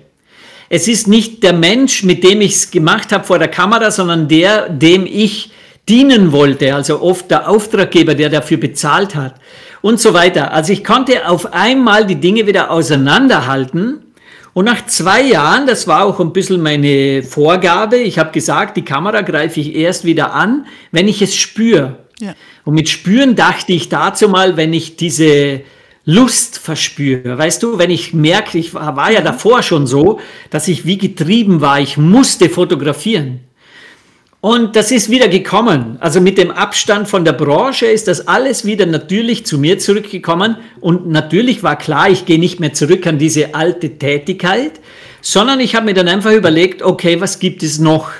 Es 0.70 0.88
ist 0.88 1.08
nicht 1.08 1.44
der 1.44 1.54
Mensch, 1.54 2.04
mit 2.04 2.24
dem 2.24 2.42
ich 2.42 2.54
es 2.54 2.72
gemacht 2.72 3.12
habe 3.12 3.24
vor 3.24 3.40
der 3.40 3.48
Kamera, 3.48 3.92
sondern 3.92 4.28
der, 4.28 4.70
dem 4.70 5.06
ich 5.06 5.52
dienen 5.88 6.32
wollte. 6.32 6.74
Also 6.74 7.02
oft 7.02 7.30
der 7.30 7.50
Auftraggeber, 7.50 8.16
der 8.16 8.30
dafür 8.30 8.58
bezahlt 8.58 9.16
hat 9.16 9.36
und 9.82 10.00
so 10.00 10.14
weiter. 10.14 10.52
Also 10.52 10.74
ich 10.74 10.84
konnte 10.84 11.28
auf 11.28 11.54
einmal 11.54 12.06
die 12.06 12.16
Dinge 12.16 12.48
wieder 12.48 12.72
auseinanderhalten. 12.72 14.02
Und 14.54 14.66
nach 14.66 14.86
zwei 14.88 15.22
Jahren, 15.22 15.68
das 15.68 15.86
war 15.86 16.06
auch 16.06 16.20
ein 16.20 16.32
bisschen 16.32 16.62
meine 16.62 17.24
Vorgabe, 17.24 17.98
ich 17.98 18.18
habe 18.18 18.32
gesagt, 18.32 18.78
die 18.78 18.86
Kamera 18.86 19.22
greife 19.22 19.60
ich 19.60 19.76
erst 19.76 20.06
wieder 20.06 20.34
an, 20.34 20.66
wenn 20.92 21.08
ich 21.08 21.22
es 21.22 21.36
spüre. 21.36 21.98
Ja. 22.20 22.34
Und 22.64 22.74
mit 22.74 22.88
Spüren 22.90 23.36
dachte 23.36 23.74
ich 23.74 23.90
dazu 23.90 24.30
mal, 24.30 24.56
wenn 24.56 24.74
ich 24.74 24.96
diese 24.96 25.62
Lust 26.06 26.60
verspüre. 26.60 27.38
Weißt 27.38 27.64
du, 27.64 27.80
wenn 27.80 27.90
ich 27.90 28.14
merke, 28.14 28.58
ich 28.58 28.74
war, 28.74 28.96
war 28.96 29.12
ja 29.12 29.22
davor 29.22 29.64
schon 29.64 29.88
so, 29.88 30.20
dass 30.52 30.68
ich 30.68 30.86
wie 30.86 30.98
getrieben 30.98 31.62
war, 31.62 31.80
ich 31.80 31.98
musste 31.98 32.50
fotografieren. 32.50 33.40
Und 34.40 34.76
das 34.76 34.92
ist 34.92 35.10
wieder 35.10 35.28
gekommen. 35.28 35.98
Also 36.02 36.22
mit 36.22 36.38
dem 36.38 36.52
Abstand 36.52 37.08
von 37.08 37.26
der 37.26 37.34
Branche 37.34 37.88
ist 37.88 38.08
das 38.08 38.28
alles 38.28 38.64
wieder 38.64 38.86
natürlich 38.86 39.44
zu 39.48 39.58
mir 39.58 39.80
zurückgekommen. 39.80 40.58
Und 40.80 41.08
natürlich 41.08 41.64
war 41.64 41.76
klar, 41.76 42.12
ich 42.12 42.28
gehe 42.28 42.38
nicht 42.38 42.60
mehr 42.60 42.72
zurück 42.72 43.08
an 43.08 43.18
diese 43.18 43.56
alte 43.56 43.98
Tätigkeit, 43.98 44.74
sondern 45.22 45.60
ich 45.60 45.74
habe 45.74 45.88
mir 45.88 45.96
dann 45.96 46.08
einfach 46.08 46.32
überlegt, 46.32 46.84
okay, 46.84 47.20
was 47.20 47.40
gibt 47.40 47.64
es 47.64 47.80
noch? 47.80 48.12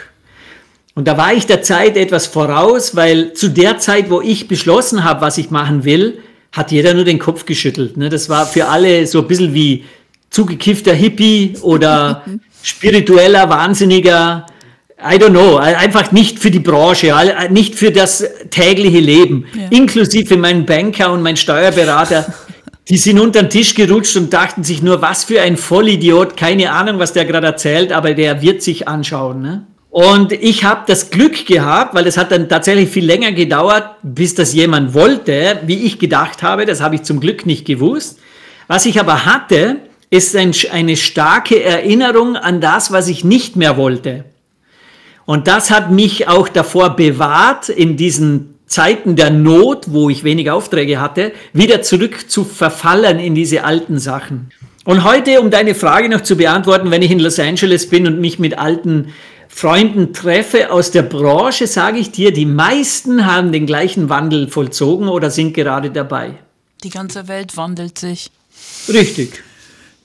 Und 0.96 1.08
da 1.08 1.16
war 1.16 1.36
ich 1.36 1.46
der 1.46 1.62
Zeit 1.62 1.96
etwas 1.96 2.26
voraus, 2.26 2.96
weil 2.96 3.34
zu 3.34 3.50
der 3.50 3.78
Zeit, 3.78 4.10
wo 4.10 4.22
ich 4.22 4.48
beschlossen 4.48 5.04
habe, 5.04 5.22
was 5.22 5.38
ich 5.38 5.52
machen 5.52 5.84
will, 5.84 6.18
hat 6.56 6.72
jeder 6.72 6.94
nur 6.94 7.04
den 7.04 7.20
Kopf 7.20 7.46
geschüttelt. 7.46 7.98
Ne? 7.98 8.10
Das 8.10 8.30
war 8.30 8.48
für 8.48 8.68
alle 8.68 9.06
so 9.06 9.20
ein 9.20 9.28
bisschen 9.28 9.54
wie 9.54 9.84
zugekiffter 10.30 10.94
Hippie 10.94 11.56
oder 11.62 12.24
spiritueller 12.64 13.50
Wahnsinniger. 13.50 14.46
I 14.98 15.18
don't 15.18 15.32
know, 15.32 15.58
einfach 15.58 16.14
nicht 16.14 16.40
für 16.40 16.50
die 16.50 16.62
Branche, 16.62 17.14
nicht 17.50 17.76
für 17.76 17.92
das 17.92 18.24
tägliche 18.50 19.02
Leben, 19.02 19.46
ja. 19.54 19.68
inklusive 19.70 20.38
mein 20.38 20.66
Banker 20.66 21.12
und 21.12 21.22
mein 21.22 21.36
Steuerberater. 21.36 22.34
Die 22.88 22.98
sind 22.98 23.20
unter 23.20 23.42
den 23.42 23.50
Tisch 23.50 23.74
gerutscht 23.74 24.16
und 24.16 24.32
dachten 24.32 24.64
sich 24.64 24.84
nur, 24.84 25.02
was 25.02 25.24
für 25.24 25.42
ein 25.42 25.58
Vollidiot, 25.58 26.38
keine 26.38 26.72
Ahnung, 26.72 27.00
was 27.00 27.14
der 27.14 27.26
gerade 27.26 27.48
erzählt, 27.48 27.92
aber 27.92 28.14
der 28.14 28.44
wird 28.44 28.62
sich 28.62 28.88
anschauen. 28.88 29.42
Ne? 29.42 29.68
Und 29.96 30.34
ich 30.34 30.66
habe 30.66 30.82
das 30.88 31.10
Glück 31.10 31.46
gehabt, 31.46 31.96
weil 31.96 32.06
es 32.06 32.18
hat 32.18 32.30
dann 32.34 32.50
tatsächlich 32.50 32.90
viel 32.90 33.06
länger 33.06 33.32
gedauert, 33.32 33.92
bis 34.04 34.36
das 34.36 34.54
jemand 34.54 34.94
wollte, 34.94 35.62
wie 35.68 35.86
ich 35.86 36.00
gedacht 36.00 36.44
habe. 36.44 36.66
Das 36.66 36.82
habe 36.82 36.96
ich 36.96 37.04
zum 37.04 37.22
Glück 37.22 37.46
nicht 37.46 37.64
gewusst. 37.64 38.20
Was 38.68 38.86
ich 38.86 39.00
aber 39.00 39.24
hatte, 39.24 39.78
ist 40.10 40.36
ein, 40.36 40.52
eine 40.74 40.98
starke 40.98 41.64
Erinnerung 41.64 42.36
an 42.36 42.60
das, 42.60 42.92
was 42.92 43.08
ich 43.08 43.24
nicht 43.24 43.56
mehr 43.56 43.78
wollte. 43.78 44.26
Und 45.24 45.48
das 45.48 45.72
hat 45.72 45.92
mich 45.92 46.28
auch 46.28 46.50
davor 46.50 46.98
bewahrt, 46.98 47.70
in 47.70 47.96
diesen 47.96 48.56
Zeiten 48.66 49.16
der 49.16 49.30
Not, 49.30 49.86
wo 49.88 50.10
ich 50.10 50.26
wenig 50.26 50.52
Aufträge 50.52 51.00
hatte, 51.00 51.32
wieder 51.54 51.82
zurück 51.84 52.30
zu 52.30 52.44
verfallen 52.44 53.18
in 53.18 53.34
diese 53.34 53.64
alten 53.64 53.98
Sachen. 53.98 54.50
Und 54.84 55.06
heute, 55.06 55.40
um 55.40 55.50
deine 55.50 55.74
Frage 55.74 56.10
noch 56.10 56.22
zu 56.22 56.36
beantworten, 56.36 56.92
wenn 56.92 57.02
ich 57.02 57.12
in 57.12 57.20
Los 57.20 57.40
Angeles 57.40 57.90
bin 57.90 58.06
und 58.06 58.20
mich 58.20 58.40
mit 58.40 58.60
alten 58.60 59.14
Freunden 59.58 60.12
treffe 60.12 60.70
aus 60.70 60.92
der 60.92 61.04
Branche, 61.04 61.66
sage 61.66 61.98
ich 61.98 62.12
dir, 62.12 62.34
die 62.34 62.46
meisten 62.46 63.26
haben 63.26 63.54
den 63.54 63.66
gleichen 63.66 64.10
Wandel 64.10 64.50
vollzogen 64.50 65.08
oder 65.08 65.32
sind 65.32 65.54
gerade 65.54 65.92
dabei. 65.92 66.32
Die 66.84 66.90
ganze 66.90 67.30
Welt 67.30 67.56
wandelt 67.56 67.98
sich. 67.98 68.32
Richtig. 68.90 69.46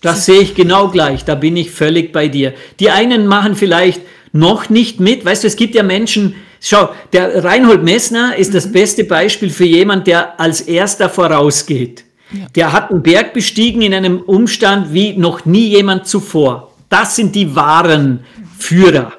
Das 0.03 0.25
sehe 0.25 0.41
ich 0.41 0.55
genau 0.55 0.87
gleich. 0.87 1.25
Da 1.25 1.35
bin 1.35 1.57
ich 1.57 1.73
völlig 1.73 2.13
bei 2.13 2.29
dir. 2.29 2.55
Die 2.79 2.91
einen 2.91 3.27
machen 3.27 3.57
vielleicht 3.57 4.03
noch 4.31 4.71
nicht 4.71 5.01
mit. 5.01 5.25
Weißt 5.25 5.43
du, 5.43 5.49
es 5.49 5.57
gibt 5.57 5.75
ja 5.75 5.83
Menschen, 5.83 6.37
schau, 6.61 6.91
der 7.13 7.43
Reinhold 7.43 7.83
Messner 7.83 8.37
ist 8.37 8.51
mhm. 8.51 8.55
das 8.55 8.71
beste 8.71 9.03
Beispiel 9.03 9.51
für 9.51 9.65
jemand, 9.65 10.07
der 10.07 10.39
als 10.39 10.61
erster 10.61 11.09
vorausgeht. 11.09 12.05
Ja. 12.31 12.47
Der 12.55 12.73
hat 12.73 12.93
einen 12.93 13.03
Berg 13.03 13.33
bestiegen 13.33 13.83
in 13.83 13.95
einem 13.95 14.21
Umstand 14.21 14.95
wie 14.95 15.17
noch 15.17 15.45
nie 15.45 15.71
jemand 15.71 16.07
zuvor. 16.07 16.73
Das 16.89 17.17
sind 17.17 17.35
die 17.35 17.57
wahren 17.57 18.21
Führer. 18.57 19.15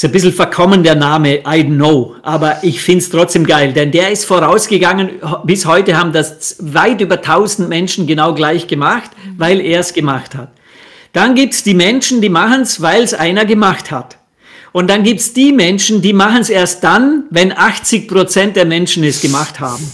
Ist 0.00 0.06
ein 0.06 0.12
bisschen 0.12 0.32
verkommen 0.32 0.82
der 0.82 0.94
Name, 0.94 1.42
I 1.46 1.62
know, 1.62 2.16
aber 2.22 2.64
ich 2.64 2.80
finde 2.80 3.00
es 3.00 3.10
trotzdem 3.10 3.44
geil, 3.44 3.74
denn 3.74 3.92
der 3.92 4.10
ist 4.10 4.24
vorausgegangen. 4.24 5.10
Bis 5.44 5.66
heute 5.66 5.94
haben 5.98 6.14
das 6.14 6.56
weit 6.58 7.02
über 7.02 7.16
1000 7.16 7.68
Menschen 7.68 8.06
genau 8.06 8.32
gleich 8.32 8.66
gemacht, 8.66 9.10
weil 9.36 9.60
er 9.60 9.80
es 9.80 9.92
gemacht 9.92 10.34
hat. 10.34 10.52
Dann 11.12 11.34
gibt 11.34 11.52
es 11.52 11.64
die 11.64 11.74
Menschen, 11.74 12.22
die 12.22 12.30
machen 12.30 12.62
es, 12.62 12.80
weil 12.80 13.02
es 13.02 13.12
einer 13.12 13.44
gemacht 13.44 13.90
hat. 13.90 14.16
Und 14.72 14.88
dann 14.88 15.02
gibt 15.02 15.20
es 15.20 15.34
die 15.34 15.52
Menschen, 15.52 16.00
die 16.00 16.14
machen 16.14 16.40
es 16.40 16.48
erst 16.48 16.82
dann, 16.82 17.24
wenn 17.28 17.52
80 17.52 18.08
Prozent 18.08 18.56
der 18.56 18.64
Menschen 18.64 19.04
es 19.04 19.20
gemacht 19.20 19.60
haben. 19.60 19.84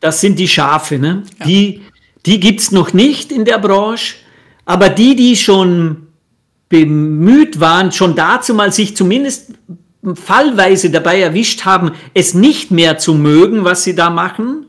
Das 0.00 0.22
sind 0.22 0.38
die 0.38 0.48
Schafe. 0.48 0.98
Ne? 0.98 1.24
Ja. 1.40 1.44
Die, 1.44 1.82
die 2.24 2.40
gibt 2.40 2.60
es 2.60 2.72
noch 2.72 2.94
nicht 2.94 3.32
in 3.32 3.44
der 3.44 3.58
Branche, 3.58 4.14
aber 4.64 4.88
die, 4.88 5.14
die 5.14 5.36
schon 5.36 6.06
bemüht 6.72 7.60
waren, 7.60 7.92
schon 7.92 8.16
dazu 8.16 8.54
mal 8.54 8.72
sich 8.72 8.96
zumindest 8.96 9.52
fallweise 10.14 10.88
dabei 10.88 11.20
erwischt 11.20 11.66
haben, 11.66 11.92
es 12.14 12.32
nicht 12.32 12.70
mehr 12.70 12.96
zu 12.96 13.12
mögen, 13.12 13.62
was 13.64 13.84
sie 13.84 13.94
da 13.94 14.08
machen, 14.08 14.64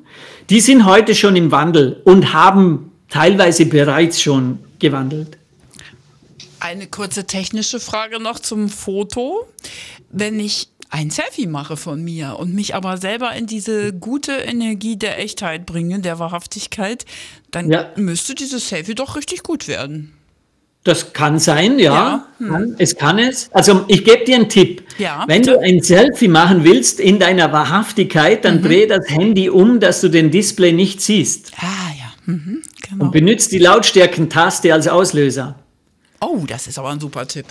die 0.50 0.60
sind 0.60 0.84
heute 0.86 1.16
schon 1.16 1.38
im 1.38 1.52
Wandel 1.52 2.02
und 2.04 2.34
haben 2.34 2.92
teilweise 3.10 3.66
bereits 3.66 4.22
schon 4.22 4.60
gewandelt. 4.80 5.38
Eine 6.60 6.88
kurze 6.88 7.26
technische 7.26 7.80
Frage 7.80 8.20
noch 8.20 8.40
zum 8.40 8.68
Foto. 8.68 9.48
Wenn 10.12 10.42
ich 10.42 10.68
ein 10.90 11.10
Selfie 11.10 11.48
mache 11.48 11.78
von 11.78 12.04
mir 12.04 12.36
und 12.38 12.54
mich 12.54 12.76
aber 12.76 12.98
selber 12.98 13.34
in 13.34 13.48
diese 13.48 13.94
gute 13.94 14.34
Energie 14.34 14.98
der 14.98 15.20
Echtheit 15.20 15.66
bringe, 15.66 16.00
der 16.00 16.20
Wahrhaftigkeit, 16.20 17.06
dann 17.50 17.72
ja. 17.72 17.92
müsste 17.96 18.36
dieses 18.36 18.68
Selfie 18.68 18.94
doch 18.94 19.16
richtig 19.16 19.42
gut 19.42 19.70
werden. 19.70 20.12
Das 20.84 21.14
kann 21.14 21.40
sein, 21.40 21.80
ja. 21.80 22.28
ja. 22.40 22.48
Hm. 22.58 22.76
Es 22.78 22.96
kann 22.98 23.18
es. 23.18 23.50
Also 23.54 23.86
ich 23.88 24.04
gebe 24.04 24.26
dir 24.26 24.36
einen 24.36 24.50
Tipp. 24.50 24.84
Ja, 24.98 25.24
Wenn 25.28 25.44
du 25.44 25.60
ein 25.60 25.82
Selfie 25.82 26.28
machen 26.28 26.66
willst 26.66 27.00
in 27.00 27.20
deiner 27.20 27.54
Wahrhaftigkeit, 27.54 28.44
dann 28.44 28.58
mhm. 28.58 28.64
dreh 28.64 28.88
das 28.88 29.10
Handy 29.10 29.50
um, 29.50 29.80
dass 29.80 30.02
du 30.02 30.10
den 30.10 30.30
Display 30.30 30.74
nicht 30.74 31.00
siehst. 31.00 31.54
Ah 31.58 31.64
ja. 31.98 32.14
Mhm, 32.26 32.62
genau. 32.82 33.06
Und 33.06 33.12
benutzt 33.12 33.52
die 33.54 33.60
Lautstärkentaste 33.60 34.74
als 34.74 34.88
Auslöser. 34.88 35.56
Oh, 36.24 36.44
das 36.48 36.68
ist 36.68 36.80
aber 36.80 36.90
ein 36.90 37.00
super 37.00 37.28
Tipp. 37.28 37.46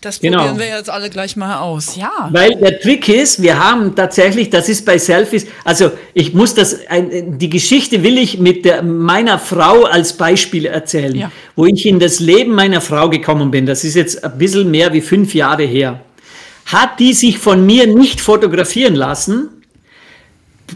Das 0.00 0.20
genau. 0.20 0.38
probieren 0.38 0.58
wir 0.58 0.66
jetzt 0.78 0.88
alle 0.88 1.10
gleich 1.10 1.36
mal 1.36 1.58
aus. 1.58 1.96
Ja. 1.96 2.28
Weil 2.30 2.54
der 2.56 2.80
Trick 2.80 3.08
ist, 3.08 3.42
wir 3.42 3.58
haben 3.58 3.94
tatsächlich, 3.94 4.48
das 4.50 4.68
ist 4.68 4.86
bei 4.86 4.98
Selfies, 4.98 5.46
also 5.64 5.90
ich 6.14 6.32
muss 6.32 6.54
das, 6.54 6.78
die 6.90 7.50
Geschichte 7.50 8.02
will 8.02 8.16
ich 8.16 8.38
mit 8.38 8.64
der, 8.64 8.82
meiner 8.82 9.38
Frau 9.38 9.84
als 9.84 10.14
Beispiel 10.14 10.66
erzählen, 10.66 11.14
ja. 11.14 11.32
wo 11.54 11.66
ich 11.66 11.84
in 11.86 11.98
das 11.98 12.20
Leben 12.20 12.54
meiner 12.54 12.80
Frau 12.80 13.10
gekommen 13.10 13.50
bin. 13.50 13.66
Das 13.66 13.84
ist 13.84 13.94
jetzt 13.94 14.24
ein 14.24 14.38
bisschen 14.38 14.70
mehr 14.70 14.92
wie 14.92 15.02
fünf 15.02 15.34
Jahre 15.34 15.64
her. 15.64 16.00
Hat 16.66 16.98
die 17.00 17.12
sich 17.12 17.38
von 17.38 17.66
mir 17.66 17.86
nicht 17.86 18.20
fotografieren 18.20 18.94
lassen? 18.94 19.50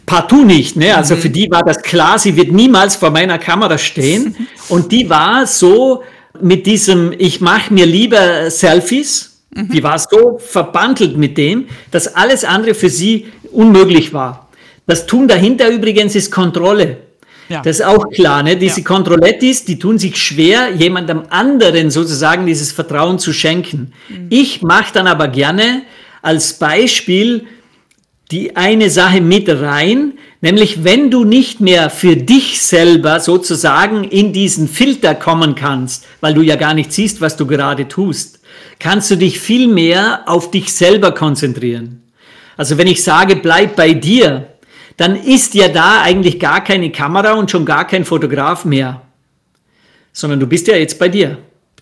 Partout 0.04 0.44
nicht, 0.44 0.76
ne? 0.76 0.94
Also 0.94 1.16
mhm. 1.16 1.20
für 1.20 1.30
die 1.30 1.50
war 1.50 1.62
das 1.62 1.80
klar, 1.82 2.18
sie 2.18 2.36
wird 2.36 2.52
niemals 2.52 2.96
vor 2.96 3.10
meiner 3.10 3.38
Kamera 3.38 3.78
stehen. 3.78 4.36
Und 4.68 4.92
die 4.92 5.08
war 5.08 5.46
so, 5.46 6.02
mit 6.40 6.66
diesem, 6.66 7.12
ich 7.16 7.40
mache 7.40 7.72
mir 7.72 7.86
lieber 7.86 8.50
Selfies, 8.50 9.40
mhm. 9.54 9.68
die 9.70 9.82
war 9.82 9.98
so 9.98 10.38
verbandelt 10.38 11.16
mit 11.16 11.36
dem, 11.38 11.66
dass 11.90 12.14
alles 12.14 12.44
andere 12.44 12.74
für 12.74 12.90
sie 12.90 13.26
unmöglich 13.52 14.12
war. 14.12 14.48
Das 14.86 15.06
Tun 15.06 15.28
dahinter 15.28 15.68
übrigens 15.68 16.14
ist 16.14 16.30
Kontrolle. 16.30 16.98
Ja. 17.48 17.62
Das 17.62 17.80
ist 17.80 17.86
auch 17.86 18.10
klar, 18.10 18.42
ne? 18.42 18.56
Diese 18.56 18.80
ja. 18.80 18.86
Kontrollettis, 18.86 19.64
die 19.64 19.78
tun 19.78 19.98
sich 19.98 20.16
schwer, 20.16 20.70
jemandem 20.74 21.22
anderen 21.30 21.90
sozusagen 21.90 22.46
dieses 22.46 22.72
Vertrauen 22.72 23.18
zu 23.18 23.32
schenken. 23.32 23.92
Mhm. 24.08 24.26
Ich 24.28 24.62
mache 24.62 24.92
dann 24.92 25.06
aber 25.06 25.28
gerne 25.28 25.82
als 26.20 26.54
Beispiel 26.54 27.46
die 28.30 28.56
eine 28.56 28.90
Sache 28.90 29.20
mit 29.20 29.48
rein, 29.48 30.18
nämlich 30.40 30.84
wenn 30.84 31.10
du 31.10 31.24
nicht 31.24 31.60
mehr 31.60 31.88
für 31.88 32.16
dich 32.16 32.60
selber 32.60 33.20
sozusagen 33.20 34.04
in 34.04 34.32
diesen 34.32 34.68
Filter 34.68 35.14
kommen 35.14 35.54
kannst, 35.54 36.06
weil 36.20 36.34
du 36.34 36.42
ja 36.42 36.56
gar 36.56 36.74
nicht 36.74 36.92
siehst, 36.92 37.20
was 37.20 37.36
du 37.36 37.46
gerade 37.46 37.88
tust, 37.88 38.40
kannst 38.78 39.10
du 39.10 39.16
dich 39.16 39.40
viel 39.40 39.66
mehr 39.66 40.22
auf 40.26 40.50
dich 40.50 40.72
selber 40.72 41.12
konzentrieren. 41.12 42.02
Also 42.56 42.76
wenn 42.76 42.86
ich 42.86 43.02
sage, 43.02 43.36
bleib 43.36 43.76
bei 43.76 43.94
dir, 43.94 44.48
dann 44.96 45.16
ist 45.16 45.54
ja 45.54 45.68
da 45.68 46.02
eigentlich 46.02 46.38
gar 46.38 46.62
keine 46.62 46.90
Kamera 46.90 47.32
und 47.32 47.50
schon 47.50 47.64
gar 47.64 47.86
kein 47.86 48.04
Fotograf 48.04 48.64
mehr, 48.64 49.02
sondern 50.12 50.40
du 50.40 50.46
bist 50.46 50.66
ja 50.66 50.76
jetzt 50.76 50.98
bei 50.98 51.08
dir. 51.08 51.28
Ein 51.30 51.36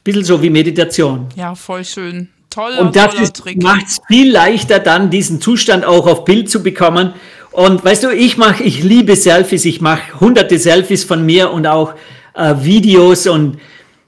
bisschen 0.04 0.24
so 0.24 0.42
wie 0.42 0.50
Meditation. 0.50 1.28
Ja, 1.34 1.54
voll 1.54 1.84
schön. 1.84 2.28
Toller, 2.56 2.80
und 2.80 2.96
das 2.96 3.14
macht 3.56 3.86
es 3.86 3.98
viel 4.08 4.32
leichter, 4.32 4.78
dann 4.78 5.10
diesen 5.10 5.42
Zustand 5.42 5.84
auch 5.84 6.06
auf 6.06 6.24
Bild 6.24 6.48
zu 6.48 6.62
bekommen. 6.62 7.12
Und 7.52 7.84
weißt 7.84 8.04
du, 8.04 8.10
ich 8.10 8.38
mache, 8.38 8.62
ich 8.62 8.82
liebe 8.82 9.14
Selfies, 9.14 9.66
ich 9.66 9.82
mache 9.82 10.20
hunderte 10.20 10.58
Selfies 10.58 11.04
von 11.04 11.26
mir 11.26 11.50
und 11.50 11.66
auch 11.66 11.92
äh, 12.34 12.54
Videos 12.60 13.26
und 13.26 13.58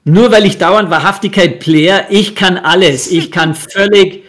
nur 0.03 0.31
weil 0.31 0.47
ich 0.47 0.57
dauernd 0.57 0.89
Wahrhaftigkeit 0.89 1.59
pläre, 1.59 2.05
ich 2.09 2.33
kann 2.33 2.57
alles, 2.57 3.11
ich 3.11 3.29
kann 3.37 3.53
völlig 3.53 4.23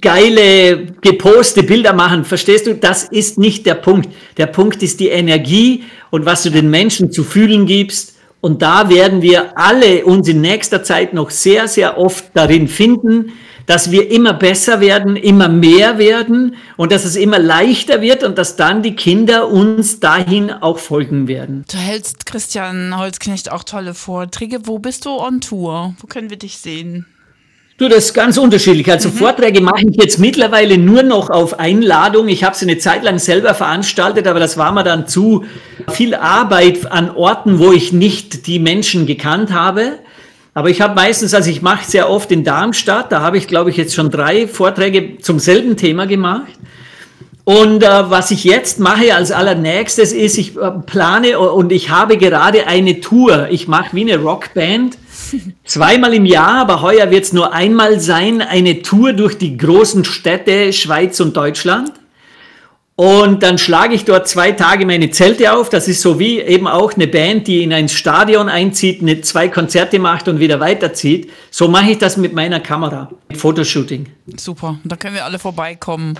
geile, 0.00 0.86
geposte 1.00 1.64
Bilder 1.64 1.92
machen. 1.92 2.24
Verstehst 2.24 2.68
du? 2.68 2.74
Das 2.76 3.02
ist 3.02 3.36
nicht 3.36 3.66
der 3.66 3.74
Punkt. 3.74 4.08
Der 4.36 4.46
Punkt 4.46 4.80
ist 4.84 5.00
die 5.00 5.08
Energie 5.08 5.82
und 6.10 6.24
was 6.24 6.44
du 6.44 6.50
den 6.50 6.70
Menschen 6.70 7.10
zu 7.10 7.24
fühlen 7.24 7.66
gibst. 7.66 8.14
Und 8.40 8.62
da 8.62 8.88
werden 8.90 9.22
wir 9.22 9.58
alle 9.58 10.04
uns 10.04 10.28
in 10.28 10.40
nächster 10.40 10.84
Zeit 10.84 11.14
noch 11.14 11.30
sehr, 11.30 11.66
sehr 11.66 11.98
oft 11.98 12.26
darin 12.34 12.68
finden, 12.68 13.32
dass 13.66 13.90
wir 13.90 14.10
immer 14.10 14.32
besser 14.32 14.80
werden, 14.80 15.16
immer 15.16 15.48
mehr 15.48 15.98
werden 15.98 16.56
und 16.76 16.92
dass 16.92 17.04
es 17.04 17.16
immer 17.16 17.38
leichter 17.38 18.00
wird 18.00 18.22
und 18.22 18.38
dass 18.38 18.56
dann 18.56 18.82
die 18.82 18.94
Kinder 18.94 19.48
uns 19.48 20.00
dahin 20.00 20.50
auch 20.50 20.78
folgen 20.78 21.28
werden. 21.28 21.64
Du 21.70 21.76
hältst 21.76 22.26
Christian 22.26 22.96
Holzknecht 22.96 23.50
auch 23.50 23.64
tolle 23.64 23.94
Vorträge. 23.94 24.60
Wo 24.66 24.78
bist 24.78 25.04
du 25.04 25.10
on 25.10 25.40
Tour? 25.40 25.94
Wo 26.00 26.06
können 26.06 26.30
wir 26.30 26.38
dich 26.38 26.58
sehen? 26.58 27.06
Du, 27.78 27.90
das 27.90 28.06
ist 28.06 28.14
ganz 28.14 28.38
unterschiedlich. 28.38 28.90
Also 28.90 29.10
mhm. 29.10 29.14
Vorträge 29.14 29.60
mache 29.60 29.82
ich 29.86 29.96
jetzt 30.00 30.18
mittlerweile 30.18 30.78
nur 30.78 31.02
noch 31.02 31.28
auf 31.28 31.60
Einladung. 31.60 32.28
Ich 32.28 32.42
habe 32.42 32.56
sie 32.56 32.64
eine 32.64 32.78
Zeit 32.78 33.02
lang 33.04 33.18
selber 33.18 33.54
veranstaltet, 33.54 34.26
aber 34.26 34.40
das 34.40 34.56
war 34.56 34.72
mir 34.72 34.82
dann 34.82 35.06
zu 35.06 35.44
viel 35.90 36.14
Arbeit 36.14 36.90
an 36.90 37.10
Orten, 37.10 37.58
wo 37.58 37.72
ich 37.72 37.92
nicht 37.92 38.46
die 38.46 38.60
Menschen 38.60 39.04
gekannt 39.04 39.52
habe. 39.52 39.98
Aber 40.56 40.70
ich 40.70 40.80
habe 40.80 40.94
meistens, 40.94 41.34
also 41.34 41.50
ich 41.50 41.60
mache 41.60 41.84
sehr 41.84 42.08
oft 42.08 42.32
in 42.32 42.42
Darmstadt, 42.42 43.12
da 43.12 43.20
habe 43.20 43.36
ich, 43.36 43.46
glaube 43.46 43.68
ich, 43.68 43.76
jetzt 43.76 43.94
schon 43.94 44.10
drei 44.10 44.48
Vorträge 44.48 45.18
zum 45.18 45.38
selben 45.38 45.76
Thema 45.76 46.06
gemacht. 46.06 46.50
Und 47.44 47.82
äh, 47.82 48.10
was 48.10 48.30
ich 48.30 48.42
jetzt 48.44 48.80
mache 48.80 49.14
als 49.14 49.32
allernächstes 49.32 50.14
ist, 50.14 50.38
ich 50.38 50.56
äh, 50.56 50.70
plane 50.86 51.38
und 51.38 51.72
ich 51.72 51.90
habe 51.90 52.16
gerade 52.16 52.66
eine 52.68 53.02
Tour. 53.02 53.48
Ich 53.50 53.68
mache 53.68 53.94
wie 53.94 54.10
eine 54.10 54.16
Rockband 54.16 54.96
Zweimal 55.64 56.14
im 56.14 56.24
Jahr, 56.24 56.62
aber 56.62 56.80
heuer 56.80 57.10
wird 57.10 57.24
es 57.24 57.34
nur 57.34 57.52
einmal 57.52 58.00
sein, 58.00 58.40
eine 58.40 58.80
Tour 58.80 59.12
durch 59.12 59.36
die 59.36 59.58
großen 59.58 60.06
Städte 60.06 60.72
Schweiz 60.72 61.20
und 61.20 61.36
Deutschland. 61.36 61.92
Und 62.98 63.42
dann 63.42 63.58
schlage 63.58 63.94
ich 63.94 64.06
dort 64.06 64.26
zwei 64.26 64.52
Tage 64.52 64.86
meine 64.86 65.10
Zelte 65.10 65.52
auf. 65.52 65.68
Das 65.68 65.86
ist 65.86 66.00
so 66.00 66.18
wie 66.18 66.40
eben 66.40 66.66
auch 66.66 66.94
eine 66.94 67.06
Band, 67.06 67.46
die 67.46 67.62
in 67.62 67.74
ein 67.74 67.90
Stadion 67.90 68.48
einzieht, 68.48 69.02
eine, 69.02 69.20
zwei 69.20 69.48
Konzerte 69.48 69.98
macht 69.98 70.28
und 70.28 70.40
wieder 70.40 70.60
weiterzieht. 70.60 71.30
So 71.50 71.68
mache 71.68 71.90
ich 71.90 71.98
das 71.98 72.16
mit 72.16 72.32
meiner 72.32 72.58
Kamera. 72.58 73.10
Fotoshooting. 73.36 74.06
Super. 74.38 74.78
Da 74.84 74.96
können 74.96 75.14
wir 75.14 75.26
alle 75.26 75.38
vorbeikommen. 75.38 76.18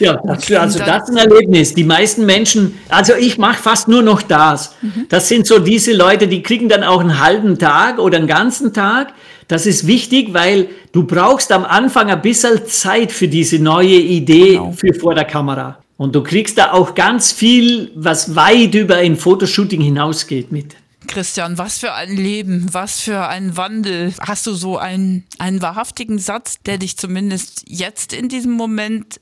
Ja, 0.00 0.20
das, 0.24 0.50
also 0.50 0.78
das 0.78 1.08
ist 1.08 1.10
ein 1.10 1.30
Erlebnis. 1.30 1.74
Die 1.74 1.84
meisten 1.84 2.26
Menschen, 2.26 2.78
also 2.88 3.14
ich 3.14 3.38
mache 3.38 3.62
fast 3.62 3.86
nur 3.86 4.02
noch 4.02 4.22
das. 4.22 4.74
Mhm. 4.82 5.06
Das 5.08 5.28
sind 5.28 5.46
so 5.46 5.58
diese 5.58 5.92
Leute, 5.92 6.26
die 6.26 6.42
kriegen 6.42 6.68
dann 6.68 6.82
auch 6.82 7.00
einen 7.00 7.20
halben 7.20 7.58
Tag 7.58 7.98
oder 7.98 8.18
einen 8.18 8.26
ganzen 8.26 8.72
Tag. 8.72 9.12
Das 9.48 9.66
ist 9.66 9.86
wichtig, 9.86 10.32
weil 10.32 10.68
du 10.92 11.04
brauchst 11.04 11.52
am 11.52 11.64
Anfang 11.64 12.10
ein 12.10 12.22
bisschen 12.22 12.66
Zeit 12.66 13.12
für 13.12 13.28
diese 13.28 13.58
neue 13.58 13.96
Idee 13.96 14.52
genau. 14.52 14.72
für 14.72 14.94
vor 14.94 15.14
der 15.14 15.24
Kamera. 15.24 15.78
Und 15.96 16.14
du 16.14 16.22
kriegst 16.22 16.56
da 16.56 16.72
auch 16.72 16.94
ganz 16.94 17.30
viel, 17.30 17.90
was 17.94 18.34
weit 18.34 18.74
über 18.74 18.96
ein 18.96 19.16
Fotoshooting 19.16 19.82
hinausgeht 19.82 20.50
mit. 20.50 20.76
Christian, 21.06 21.58
was 21.58 21.78
für 21.78 21.92
ein 21.92 22.16
Leben, 22.16 22.68
was 22.72 23.00
für 23.00 23.26
ein 23.26 23.56
Wandel. 23.56 24.14
Hast 24.20 24.46
du 24.46 24.54
so 24.54 24.78
einen, 24.78 25.24
einen 25.38 25.60
wahrhaftigen 25.60 26.18
Satz, 26.18 26.58
der 26.64 26.78
dich 26.78 26.96
zumindest 26.96 27.64
jetzt 27.66 28.12
in 28.12 28.28
diesem 28.28 28.52
Moment 28.52 29.20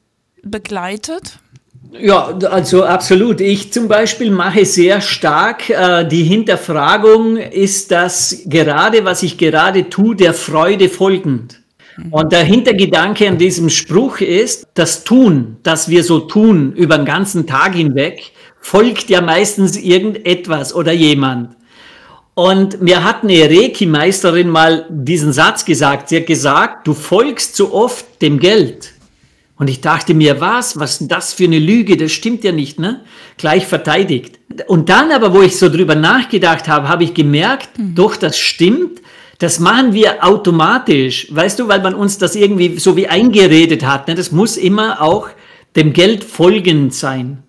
begleitet? 0.50 1.38
Ja, 1.92 2.36
also 2.50 2.84
absolut. 2.84 3.40
Ich 3.40 3.72
zum 3.72 3.88
Beispiel 3.88 4.30
mache 4.30 4.64
sehr 4.64 5.00
stark 5.00 5.70
äh, 5.70 6.06
die 6.06 6.24
Hinterfragung, 6.24 7.38
ist 7.38 7.90
das 7.90 8.42
gerade, 8.44 9.04
was 9.04 9.22
ich 9.22 9.38
gerade 9.38 9.88
tue, 9.88 10.14
der 10.14 10.34
Freude 10.34 10.88
folgend? 10.88 11.60
Mhm. 11.96 12.12
Und 12.12 12.32
der 12.32 12.44
Hintergedanke 12.44 13.26
an 13.26 13.38
diesem 13.38 13.70
Spruch 13.70 14.20
ist, 14.20 14.66
das 14.74 15.04
Tun, 15.04 15.56
das 15.62 15.88
wir 15.88 16.04
so 16.04 16.20
tun 16.20 16.72
über 16.72 16.98
den 16.98 17.06
ganzen 17.06 17.46
Tag 17.46 17.74
hinweg, 17.74 18.32
folgt 18.60 19.08
ja 19.08 19.20
meistens 19.22 19.76
irgendetwas 19.76 20.74
oder 20.74 20.92
jemand. 20.92 21.56
Und 22.34 22.82
mir 22.82 23.02
hat 23.02 23.24
eine 23.24 23.50
Reiki-Meisterin 23.50 24.48
mal 24.48 24.86
diesen 24.90 25.32
Satz 25.32 25.64
gesagt. 25.64 26.08
Sie 26.08 26.18
hat 26.18 26.26
gesagt, 26.26 26.86
du 26.86 26.94
folgst 26.94 27.56
zu 27.56 27.74
oft 27.74 28.22
dem 28.22 28.38
Geld. 28.38 28.92
Und 29.58 29.68
ich 29.68 29.80
dachte 29.80 30.14
mir, 30.14 30.40
was, 30.40 30.78
was 30.78 31.00
ist 31.00 31.10
das 31.10 31.34
für 31.34 31.44
eine 31.44 31.58
Lüge? 31.58 31.96
Das 31.96 32.12
stimmt 32.12 32.44
ja 32.44 32.52
nicht, 32.52 32.78
ne? 32.78 33.00
Gleich 33.36 33.66
verteidigt. 33.66 34.38
Und 34.68 34.88
dann 34.88 35.10
aber, 35.10 35.34
wo 35.34 35.42
ich 35.42 35.56
so 35.58 35.68
drüber 35.68 35.96
nachgedacht 35.96 36.68
habe, 36.68 36.88
habe 36.88 37.04
ich 37.04 37.12
gemerkt, 37.12 37.76
mhm. 37.76 37.94
doch, 37.96 38.16
das 38.16 38.38
stimmt. 38.38 39.02
Das 39.38 39.60
machen 39.60 39.92
wir 39.92 40.24
automatisch, 40.24 41.28
weißt 41.30 41.60
du, 41.60 41.68
weil 41.68 41.80
man 41.80 41.94
uns 41.94 42.18
das 42.18 42.34
irgendwie 42.34 42.78
so 42.78 42.96
wie 42.96 43.06
eingeredet 43.06 43.86
hat. 43.86 44.08
Ne? 44.08 44.14
Das 44.14 44.32
muss 44.32 44.56
immer 44.56 45.00
auch 45.00 45.28
dem 45.76 45.92
Geld 45.92 46.24
folgend 46.24 46.94
sein. 46.94 47.42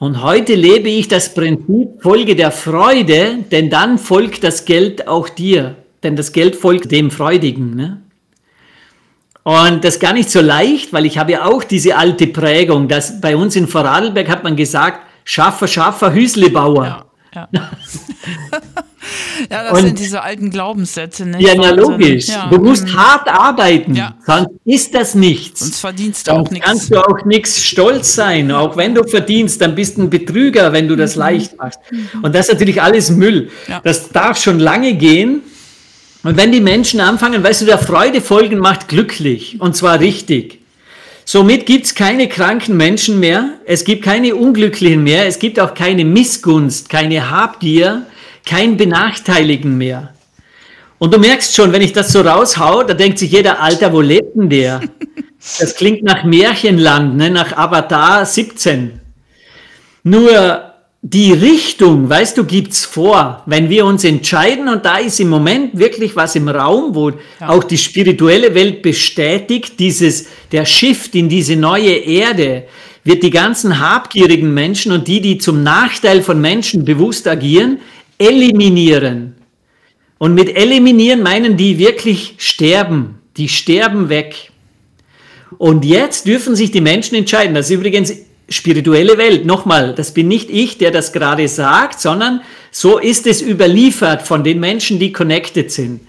Und 0.00 0.22
heute 0.22 0.54
lebe 0.54 0.88
ich 0.88 1.08
das 1.08 1.34
Prinzip 1.34 2.00
Folge 2.00 2.36
der 2.36 2.52
Freude, 2.52 3.38
denn 3.50 3.70
dann 3.70 3.98
folgt 3.98 4.44
das 4.44 4.64
Geld 4.64 5.08
auch 5.08 5.28
dir. 5.28 5.76
Denn 6.04 6.14
das 6.14 6.32
Geld 6.32 6.54
folgt 6.54 6.92
dem 6.92 7.10
Freudigen. 7.10 7.74
Ne? 7.74 8.02
Und 9.48 9.82
das 9.82 9.94
ist 9.94 10.00
gar 10.00 10.12
nicht 10.12 10.30
so 10.30 10.42
leicht, 10.42 10.92
weil 10.92 11.06
ich 11.06 11.16
habe 11.16 11.32
ja 11.32 11.46
auch 11.46 11.64
diese 11.64 11.96
alte 11.96 12.26
Prägung, 12.26 12.86
dass 12.86 13.18
bei 13.18 13.34
uns 13.34 13.56
in 13.56 13.66
Vorarlberg 13.66 14.28
hat 14.28 14.44
man 14.44 14.56
gesagt, 14.56 15.06
Schaffer, 15.24 15.66
Schaffer, 15.66 16.12
Hüslebauer. 16.12 17.06
Ja. 17.34 17.48
Ja. 17.50 17.70
ja, 19.50 19.62
das 19.62 19.72
und, 19.72 19.86
sind 19.86 19.98
diese 20.00 20.20
alten 20.22 20.50
Glaubenssätze. 20.50 21.24
Nicht? 21.24 21.40
Ja, 21.40 21.54
na 21.56 21.70
logisch. 21.70 22.28
Ja. 22.28 22.48
Du 22.50 22.58
musst 22.58 22.88
mhm. 22.88 22.98
hart 22.98 23.26
arbeiten, 23.26 23.94
ja. 23.94 24.16
sonst 24.26 24.50
ist 24.66 24.94
das 24.94 25.14
nichts. 25.14 25.60
Sonst 25.60 25.80
verdienst 25.80 26.28
du 26.28 26.32
auch 26.32 26.50
nichts. 26.50 26.66
kannst 26.66 26.94
du 26.94 26.98
auch 26.98 27.24
nichts 27.24 27.64
stolz 27.64 28.14
sein. 28.14 28.52
Auch 28.52 28.76
wenn 28.76 28.94
du 28.94 29.02
verdienst, 29.04 29.62
dann 29.62 29.74
bist 29.74 29.96
du 29.96 30.02
ein 30.02 30.10
Betrüger, 30.10 30.74
wenn 30.74 30.88
du 30.88 30.94
das 30.94 31.14
mhm. 31.16 31.20
leicht 31.20 31.56
machst. 31.56 31.80
Mhm. 31.90 32.20
Und 32.20 32.34
das 32.34 32.48
ist 32.48 32.52
natürlich 32.52 32.82
alles 32.82 33.10
Müll. 33.10 33.48
Das 33.82 34.10
darf 34.10 34.36
schon 34.38 34.58
lange 34.58 34.92
gehen. 34.92 35.40
Und 36.24 36.36
wenn 36.36 36.52
die 36.52 36.60
Menschen 36.60 37.00
anfangen, 37.00 37.42
weißt 37.42 37.62
du, 37.62 37.66
der 37.66 37.78
Freude 37.78 38.20
folgen 38.20 38.58
macht 38.58 38.88
glücklich. 38.88 39.56
Und 39.60 39.76
zwar 39.76 40.00
richtig. 40.00 40.58
Somit 41.24 41.66
gibt 41.66 41.84
es 41.84 41.94
keine 41.94 42.28
kranken 42.28 42.76
Menschen 42.76 43.20
mehr, 43.20 43.50
es 43.66 43.84
gibt 43.84 44.02
keine 44.02 44.34
Unglücklichen 44.34 45.02
mehr, 45.02 45.26
es 45.26 45.38
gibt 45.38 45.60
auch 45.60 45.74
keine 45.74 46.04
Missgunst, 46.04 46.88
keine 46.88 47.30
Habgier, 47.30 48.06
kein 48.46 48.78
Benachteiligen 48.78 49.76
mehr. 49.76 50.14
Und 50.98 51.12
du 51.12 51.18
merkst 51.18 51.54
schon, 51.54 51.70
wenn 51.72 51.82
ich 51.82 51.92
das 51.92 52.12
so 52.12 52.22
raushau, 52.22 52.82
da 52.82 52.94
denkt 52.94 53.18
sich 53.18 53.30
jeder, 53.30 53.60
Alter, 53.60 53.92
wo 53.92 54.00
lebt 54.00 54.36
denn 54.36 54.48
der? 54.48 54.80
Das 55.60 55.76
klingt 55.76 56.02
nach 56.02 56.24
Märchenland, 56.24 57.16
ne? 57.16 57.30
nach 57.30 57.56
Avatar 57.56 58.26
17. 58.26 58.98
Nur 60.02 60.67
die 61.00 61.32
Richtung, 61.32 62.08
weißt 62.08 62.36
du, 62.36 62.44
gibt's 62.44 62.84
vor. 62.84 63.42
Wenn 63.46 63.70
wir 63.70 63.86
uns 63.86 64.02
entscheiden, 64.02 64.68
und 64.68 64.84
da 64.84 64.98
ist 64.98 65.20
im 65.20 65.28
Moment 65.28 65.78
wirklich 65.78 66.16
was 66.16 66.34
im 66.34 66.48
Raum, 66.48 66.94
wo 66.94 67.10
ja. 67.10 67.48
auch 67.48 67.62
die 67.62 67.78
spirituelle 67.78 68.54
Welt 68.54 68.82
bestätigt, 68.82 69.78
dieses, 69.78 70.26
der 70.50 70.64
Shift 70.64 71.14
in 71.14 71.28
diese 71.28 71.54
neue 71.54 71.92
Erde, 71.92 72.64
wird 73.04 73.22
die 73.22 73.30
ganzen 73.30 73.78
habgierigen 73.78 74.52
Menschen 74.52 74.90
und 74.90 75.06
die, 75.06 75.20
die 75.20 75.38
zum 75.38 75.62
Nachteil 75.62 76.20
von 76.20 76.40
Menschen 76.40 76.84
bewusst 76.84 77.28
agieren, 77.28 77.78
eliminieren. 78.18 79.36
Und 80.18 80.34
mit 80.34 80.54
eliminieren 80.56 81.22
meinen 81.22 81.56
die 81.56 81.78
wirklich 81.78 82.34
sterben. 82.38 83.20
Die 83.36 83.48
sterben 83.48 84.08
weg. 84.08 84.50
Und 85.58 85.84
jetzt 85.84 86.26
dürfen 86.26 86.56
sich 86.56 86.72
die 86.72 86.80
Menschen 86.80 87.14
entscheiden. 87.14 87.54
Das 87.54 87.70
ist 87.70 87.76
übrigens 87.76 88.12
spirituelle 88.48 89.18
Welt. 89.18 89.44
Nochmal, 89.44 89.94
das 89.94 90.12
bin 90.12 90.28
nicht 90.28 90.50
ich, 90.50 90.78
der 90.78 90.90
das 90.90 91.12
gerade 91.12 91.46
sagt, 91.48 92.00
sondern 92.00 92.40
so 92.70 92.98
ist 92.98 93.26
es 93.26 93.42
überliefert 93.42 94.22
von 94.22 94.44
den 94.44 94.60
Menschen, 94.60 94.98
die 94.98 95.12
connected 95.12 95.70
sind. 95.70 96.00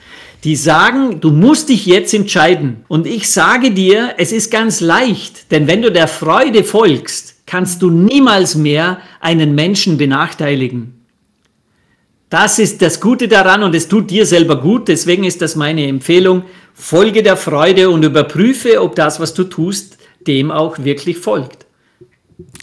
Die 0.44 0.56
sagen, 0.56 1.20
du 1.20 1.32
musst 1.32 1.70
dich 1.70 1.86
jetzt 1.86 2.14
entscheiden. 2.14 2.86
Und 2.88 3.08
ich 3.08 3.30
sage 3.30 3.72
dir, 3.72 4.16
es 4.18 4.32
ist 4.32 4.52
ganz 4.52 4.80
leicht, 4.80 5.52
denn 5.52 5.68
wenn 5.68 5.82
du 5.82 5.92
der 5.92 6.08
Freude 6.08 6.64
folgst, 6.64 7.46
kannst 7.46 7.82
du 7.82 7.90
niemals 7.90 8.56
mehr 8.56 9.00
einen 9.20 9.56
Menschen 9.56 9.98
benachteiligen. 9.98 11.00
Das 12.30 12.60
ist 12.60 12.82
das 12.84 13.02
Gute 13.02 13.28
daran 13.28 13.64
und 13.64 13.74
es 13.74 13.88
tut 13.88 14.12
dir 14.12 14.26
selber 14.26 14.62
gut. 14.62 14.88
Deswegen 14.88 15.24
ist 15.24 15.42
das 15.42 15.56
meine 15.56 15.88
Empfehlung. 15.88 16.44
Folge 16.76 17.24
der 17.24 17.36
Freude 17.36 17.90
und 17.90 18.06
überprüfe, 18.06 18.82
ob 18.82 18.96
das, 18.96 19.20
was 19.20 19.34
du 19.34 19.46
tust, 19.46 19.98
dem 20.28 20.52
auch 20.52 20.78
wirklich 20.78 21.18
folgt. 21.18 21.66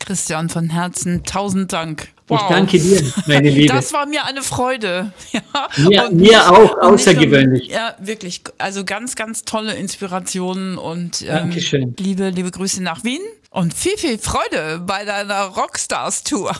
Christian 0.00 0.48
von 0.48 0.70
Herzen, 0.70 1.24
tausend 1.24 1.72
Dank. 1.72 2.08
Wow. 2.28 2.40
Ich 2.40 2.48
danke 2.48 2.78
dir, 2.78 3.12
meine 3.26 3.50
Liebe. 3.50 3.72
Das 3.72 3.92
war 3.92 4.06
mir 4.06 4.24
eine 4.24 4.42
Freude. 4.42 5.12
Ja, 5.88 6.08
mir, 6.08 6.10
mir 6.10 6.50
auch 6.50 6.78
außergewöhnlich. 6.80 7.68
ja, 7.68 7.94
wirklich. 7.98 8.42
Also 8.58 8.84
ganz, 8.84 9.14
ganz 9.14 9.44
tolle 9.44 9.74
Inspirationen 9.74 10.78
und 10.78 11.24
ähm, 11.26 11.50
liebe, 11.98 12.30
liebe 12.30 12.50
Grüße 12.50 12.82
nach 12.82 13.04
Wien 13.04 13.20
und 13.50 13.74
viel, 13.74 13.96
viel 13.96 14.18
Freude 14.18 14.82
bei 14.86 15.04
deiner 15.04 15.44
Rockstars-Tour. 15.44 16.52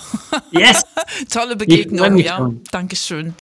Yes. 0.50 0.82
Tolle 1.30 1.56
Begegnung, 1.56 2.16
ja. 2.16 2.50
Dankeschön. 2.70 3.34